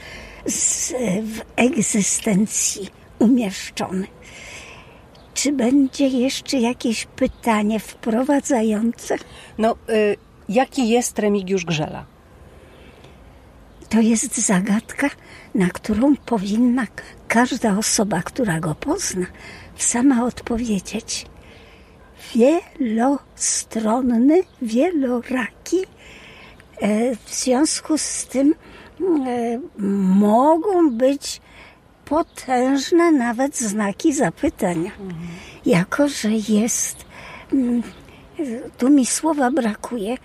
[0.46, 4.06] z, w egzystencji umieszczony.
[5.34, 9.16] Czy będzie jeszcze jakieś pytanie wprowadzające?
[9.58, 10.16] No, y,
[10.48, 12.06] jaki jest Remigiusz Grzela?
[13.88, 15.10] To jest zagadka,
[15.54, 16.86] na którą powinna
[17.30, 19.26] każda osoba, która go pozna,
[19.76, 21.26] sama odpowiedzieć.
[22.34, 25.76] Wielostronny, wieloraki.
[26.80, 28.56] E, w związku z tym e,
[30.24, 31.40] mogą być
[32.04, 34.90] potężne nawet znaki zapytania.
[35.66, 36.96] Jako, że jest,
[37.52, 37.82] mm,
[38.78, 40.16] tu mi słowa brakuje,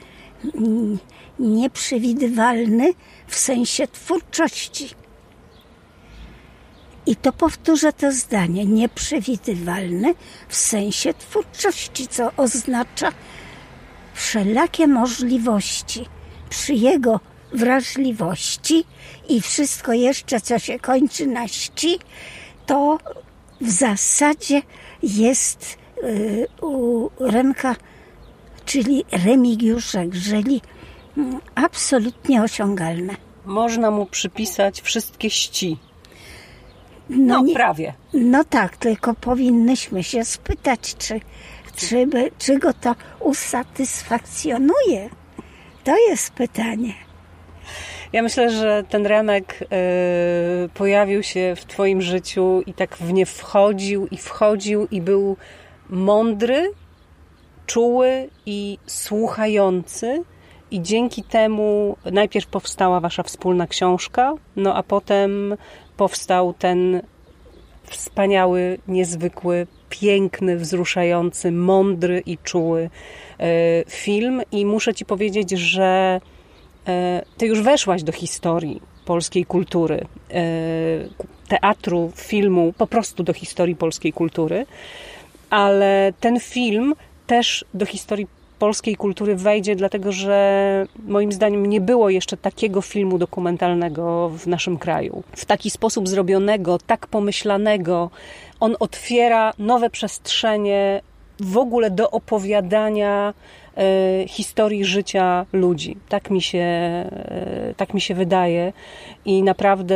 [0.55, 0.97] mm,
[1.39, 2.93] nieprzewidywalny
[3.27, 5.04] w sensie twórczości.
[7.05, 10.13] I to powtórzę to zdanie, nieprzewidywalny
[10.47, 13.11] w sensie twórczości, co oznacza
[14.13, 16.05] wszelakie możliwości
[16.49, 17.19] przy jego
[17.53, 18.83] wrażliwości
[19.29, 21.99] i wszystko jeszcze, co się kończy na ści,
[22.65, 22.97] to
[23.61, 24.61] w zasadzie
[25.03, 27.75] jest y, u Remka,
[28.65, 30.61] czyli Remigiusza Grzeli,
[31.17, 33.15] mm, absolutnie osiągalne.
[33.45, 35.77] Można mu przypisać wszystkie ści.
[37.09, 37.93] No, no prawie.
[38.13, 41.19] No tak, tylko powinnyśmy się spytać, czy,
[41.75, 45.09] czy, by, czy go to usatysfakcjonuje.
[45.83, 46.93] To jest pytanie.
[48.13, 49.65] Ja myślę, że ten Remek y,
[50.69, 55.37] pojawił się w Twoim życiu i tak w nie wchodził i wchodził i był
[55.89, 56.71] mądry,
[57.65, 60.23] czuły i słuchający.
[60.71, 65.57] I dzięki temu najpierw powstała Wasza wspólna książka, no a potem
[65.97, 67.01] powstał ten
[67.83, 72.89] wspaniały, niezwykły, piękny, wzruszający, mądry i czuły
[73.39, 73.47] e,
[73.87, 74.41] film.
[74.51, 76.21] I muszę Ci powiedzieć, że
[76.87, 80.43] e, Ty już weszłaś do historii polskiej kultury, e,
[81.47, 84.65] teatru, filmu, po prostu do historii polskiej kultury,
[85.49, 86.93] ale ten film
[87.27, 88.27] też do historii
[88.59, 94.77] polskiej kultury wejdzie, dlatego że moim zdaniem nie było jeszcze takiego filmu dokumentalnego w naszym
[94.77, 95.23] kraju.
[95.35, 98.09] W taki sposób zrobionego, tak pomyślanego,
[98.59, 101.01] on otwiera nowe przestrzenie
[101.39, 103.33] w ogóle do opowiadania
[103.77, 105.97] e, historii życia ludzi.
[106.09, 108.73] Tak mi się, e, tak mi się wydaje
[109.25, 109.95] i naprawdę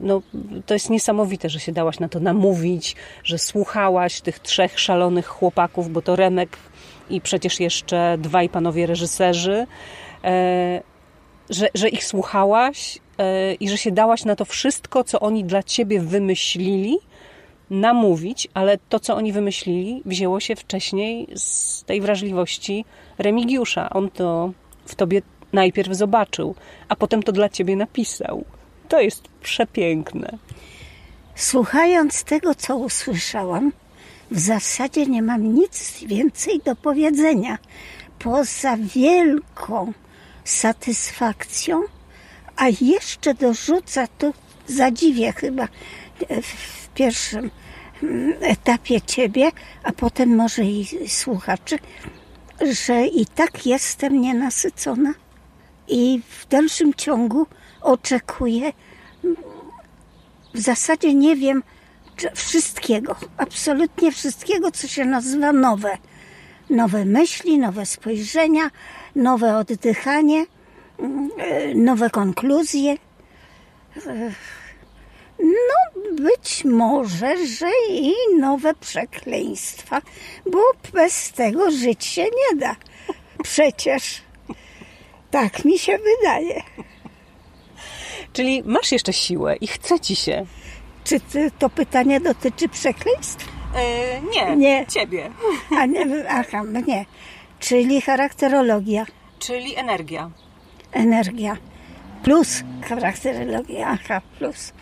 [0.00, 0.22] no,
[0.66, 5.92] to jest niesamowite, że się dałaś na to namówić, że słuchałaś tych trzech szalonych chłopaków,
[5.92, 6.58] bo to Remek
[7.10, 9.66] i przecież jeszcze dwaj panowie reżyserzy,
[10.24, 10.82] e,
[11.50, 15.62] że, że ich słuchałaś e, i że się dałaś na to wszystko, co oni dla
[15.62, 16.98] ciebie wymyślili,
[17.70, 22.84] namówić, ale to, co oni wymyślili, wzięło się wcześniej z tej wrażliwości
[23.18, 23.90] Remigiusza.
[23.90, 24.52] On to
[24.86, 25.22] w tobie
[25.52, 26.54] najpierw zobaczył,
[26.88, 28.44] a potem to dla ciebie napisał.
[28.88, 30.38] To jest przepiękne.
[31.34, 33.72] Słuchając tego, co usłyszałam,
[34.30, 37.58] w zasadzie nie mam nic więcej do powiedzenia
[38.18, 39.92] poza wielką
[40.44, 41.82] satysfakcją,
[42.56, 44.34] a jeszcze dorzuca tu
[44.66, 45.68] zadziwię chyba
[46.42, 47.50] w pierwszym
[48.02, 49.50] mm, etapie ciebie,
[49.82, 51.78] a potem może i słuchaczy,
[52.60, 55.14] że i tak jestem nienasycona
[55.88, 57.46] i w dalszym ciągu
[57.80, 58.72] oczekuję.
[60.54, 61.62] W zasadzie nie wiem,
[62.34, 65.98] wszystkiego, absolutnie wszystkiego, co się nazywa nowe.
[66.70, 68.70] Nowe myśli, nowe spojrzenia,
[69.16, 70.46] nowe oddychanie,
[70.98, 71.30] mm,
[71.74, 72.96] nowe konkluzje.
[75.38, 80.02] No, być może, że i nowe przekleństwa,
[80.46, 80.58] bo
[80.92, 82.76] bez tego żyć się nie da.
[83.42, 84.22] Przecież
[85.30, 86.62] tak mi się wydaje.
[88.32, 90.46] Czyli masz jeszcze siłę i chce ci się.
[91.08, 91.20] Czy
[91.58, 93.48] to pytanie dotyczy przekleństw?
[93.74, 95.30] Yy, nie, nie, ciebie.
[95.78, 97.04] A nie, aha, nie.
[97.60, 99.06] Czyli charakterologia.
[99.38, 100.30] Czyli energia.
[100.92, 101.56] Energia.
[102.22, 104.72] Plus charakterologia, aha, plus.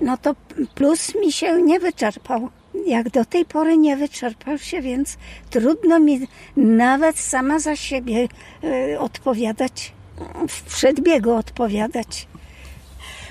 [0.00, 0.34] No to
[0.74, 2.48] plus mi się nie wyczerpał.
[2.86, 5.16] Jak do tej pory nie wyczerpał się, więc
[5.50, 8.28] trudno mi nawet sama za siebie
[8.64, 9.92] y, odpowiadać,
[10.48, 12.26] w przedbiegu odpowiadać.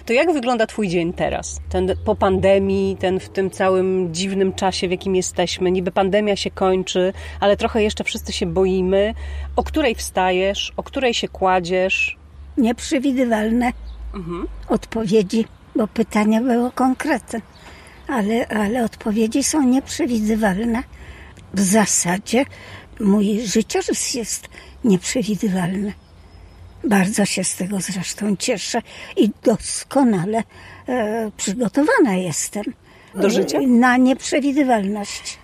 [0.05, 1.59] To jak wygląda Twój dzień teraz?
[1.69, 5.71] Ten po pandemii, ten w tym całym dziwnym czasie, w jakim jesteśmy.
[5.71, 9.13] Niby pandemia się kończy, ale trochę jeszcze wszyscy się boimy.
[9.55, 10.73] O której wstajesz?
[10.77, 12.17] O której się kładziesz?
[12.57, 13.71] Nieprzewidywalne
[14.15, 14.47] Mhm.
[14.69, 15.45] odpowiedzi,
[15.75, 17.41] bo pytanie było konkretne,
[18.07, 20.83] ale, ale odpowiedzi są nieprzewidywalne.
[21.53, 22.45] W zasadzie
[22.99, 24.49] mój życiorys jest
[24.83, 25.93] nieprzewidywalny.
[26.85, 28.81] Bardzo się z tego zresztą cieszę
[29.17, 30.43] i doskonale
[30.89, 32.63] e, przygotowana jestem.
[33.15, 33.57] Do życia?
[33.57, 35.37] E, Na nieprzewidywalność.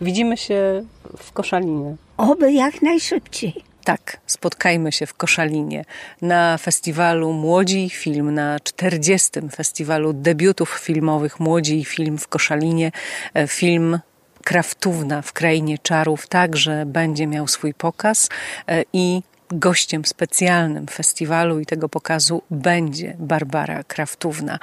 [0.00, 0.84] Widzimy się
[1.18, 1.96] w Koszalinie.
[2.16, 3.54] Oby jak najszybciej.
[3.84, 5.84] Tak, spotkajmy się w Koszalinie
[6.22, 9.30] na festiwalu Młodzi i Film, na 40.
[9.56, 12.92] festiwalu debiutów filmowych Młodzi i Film w Koszalinie.
[13.34, 13.98] E, Film
[14.44, 18.28] Kraftówna w Krainie Czarów także będzie miał swój pokaz
[18.68, 24.58] e, i gościem specjalnym festiwalu i tego pokazu będzie Barbara Kraftówna.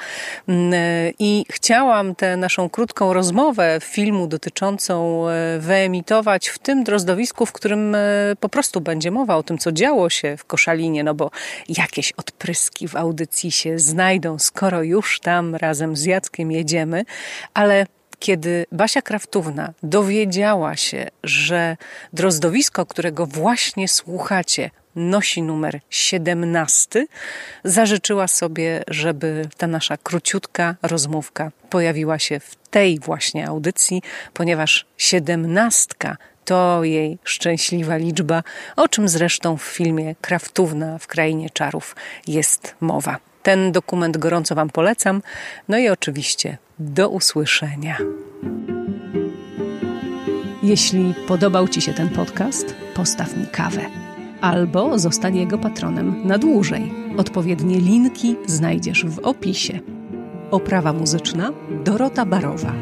[0.47, 7.45] Mm, e, I chciałam tę naszą krótką rozmowę filmu dotyczącą e, wyemitować w tym drozdowisku,
[7.45, 7.99] w którym e,
[8.39, 11.31] po prostu będzie mowa o tym, co działo się w Koszalinie, no bo
[11.69, 17.05] jakieś odpryski w audycji się znajdą, skoro już tam razem z Jackiem jedziemy,
[17.53, 17.85] ale
[18.21, 21.77] kiedy Basia Kraftówna dowiedziała się, że
[22.13, 27.05] drozdowisko, którego właśnie słuchacie, nosi numer 17,
[27.63, 34.01] zażyczyła sobie, żeby ta nasza króciutka rozmówka pojawiła się w tej właśnie audycji,
[34.33, 38.43] ponieważ siedemnastka to jej szczęśliwa liczba,
[38.75, 41.95] o czym zresztą w filmie Kraftówna w Krainie Czarów
[42.27, 43.30] jest mowa.
[43.43, 45.21] Ten dokument gorąco Wam polecam.
[45.69, 47.97] No i oczywiście do usłyszenia.
[50.63, 53.81] Jeśli podobał Ci się ten podcast, postaw mi kawę
[54.41, 56.93] albo zostań jego patronem na dłużej.
[57.17, 59.79] Odpowiednie linki znajdziesz w opisie.
[60.51, 61.51] Oprawa muzyczna
[61.83, 62.73] Dorota Barowa.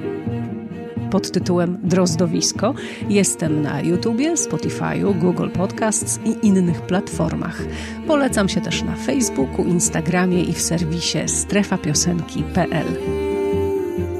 [1.11, 2.73] Pod tytułem Drozdowisko
[3.09, 7.61] jestem na YouTubie, Spotify'u, Google Podcasts i innych platformach.
[8.07, 12.85] Polecam się też na Facebooku, Instagramie i w serwisie strefapiosenki.pl.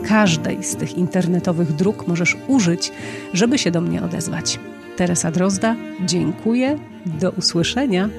[0.08, 2.92] Każdej z tych internetowych dróg możesz użyć,
[3.34, 4.60] żeby się do mnie odezwać.
[4.96, 5.76] Teresa Drozda,
[6.06, 8.10] dziękuję, do usłyszenia.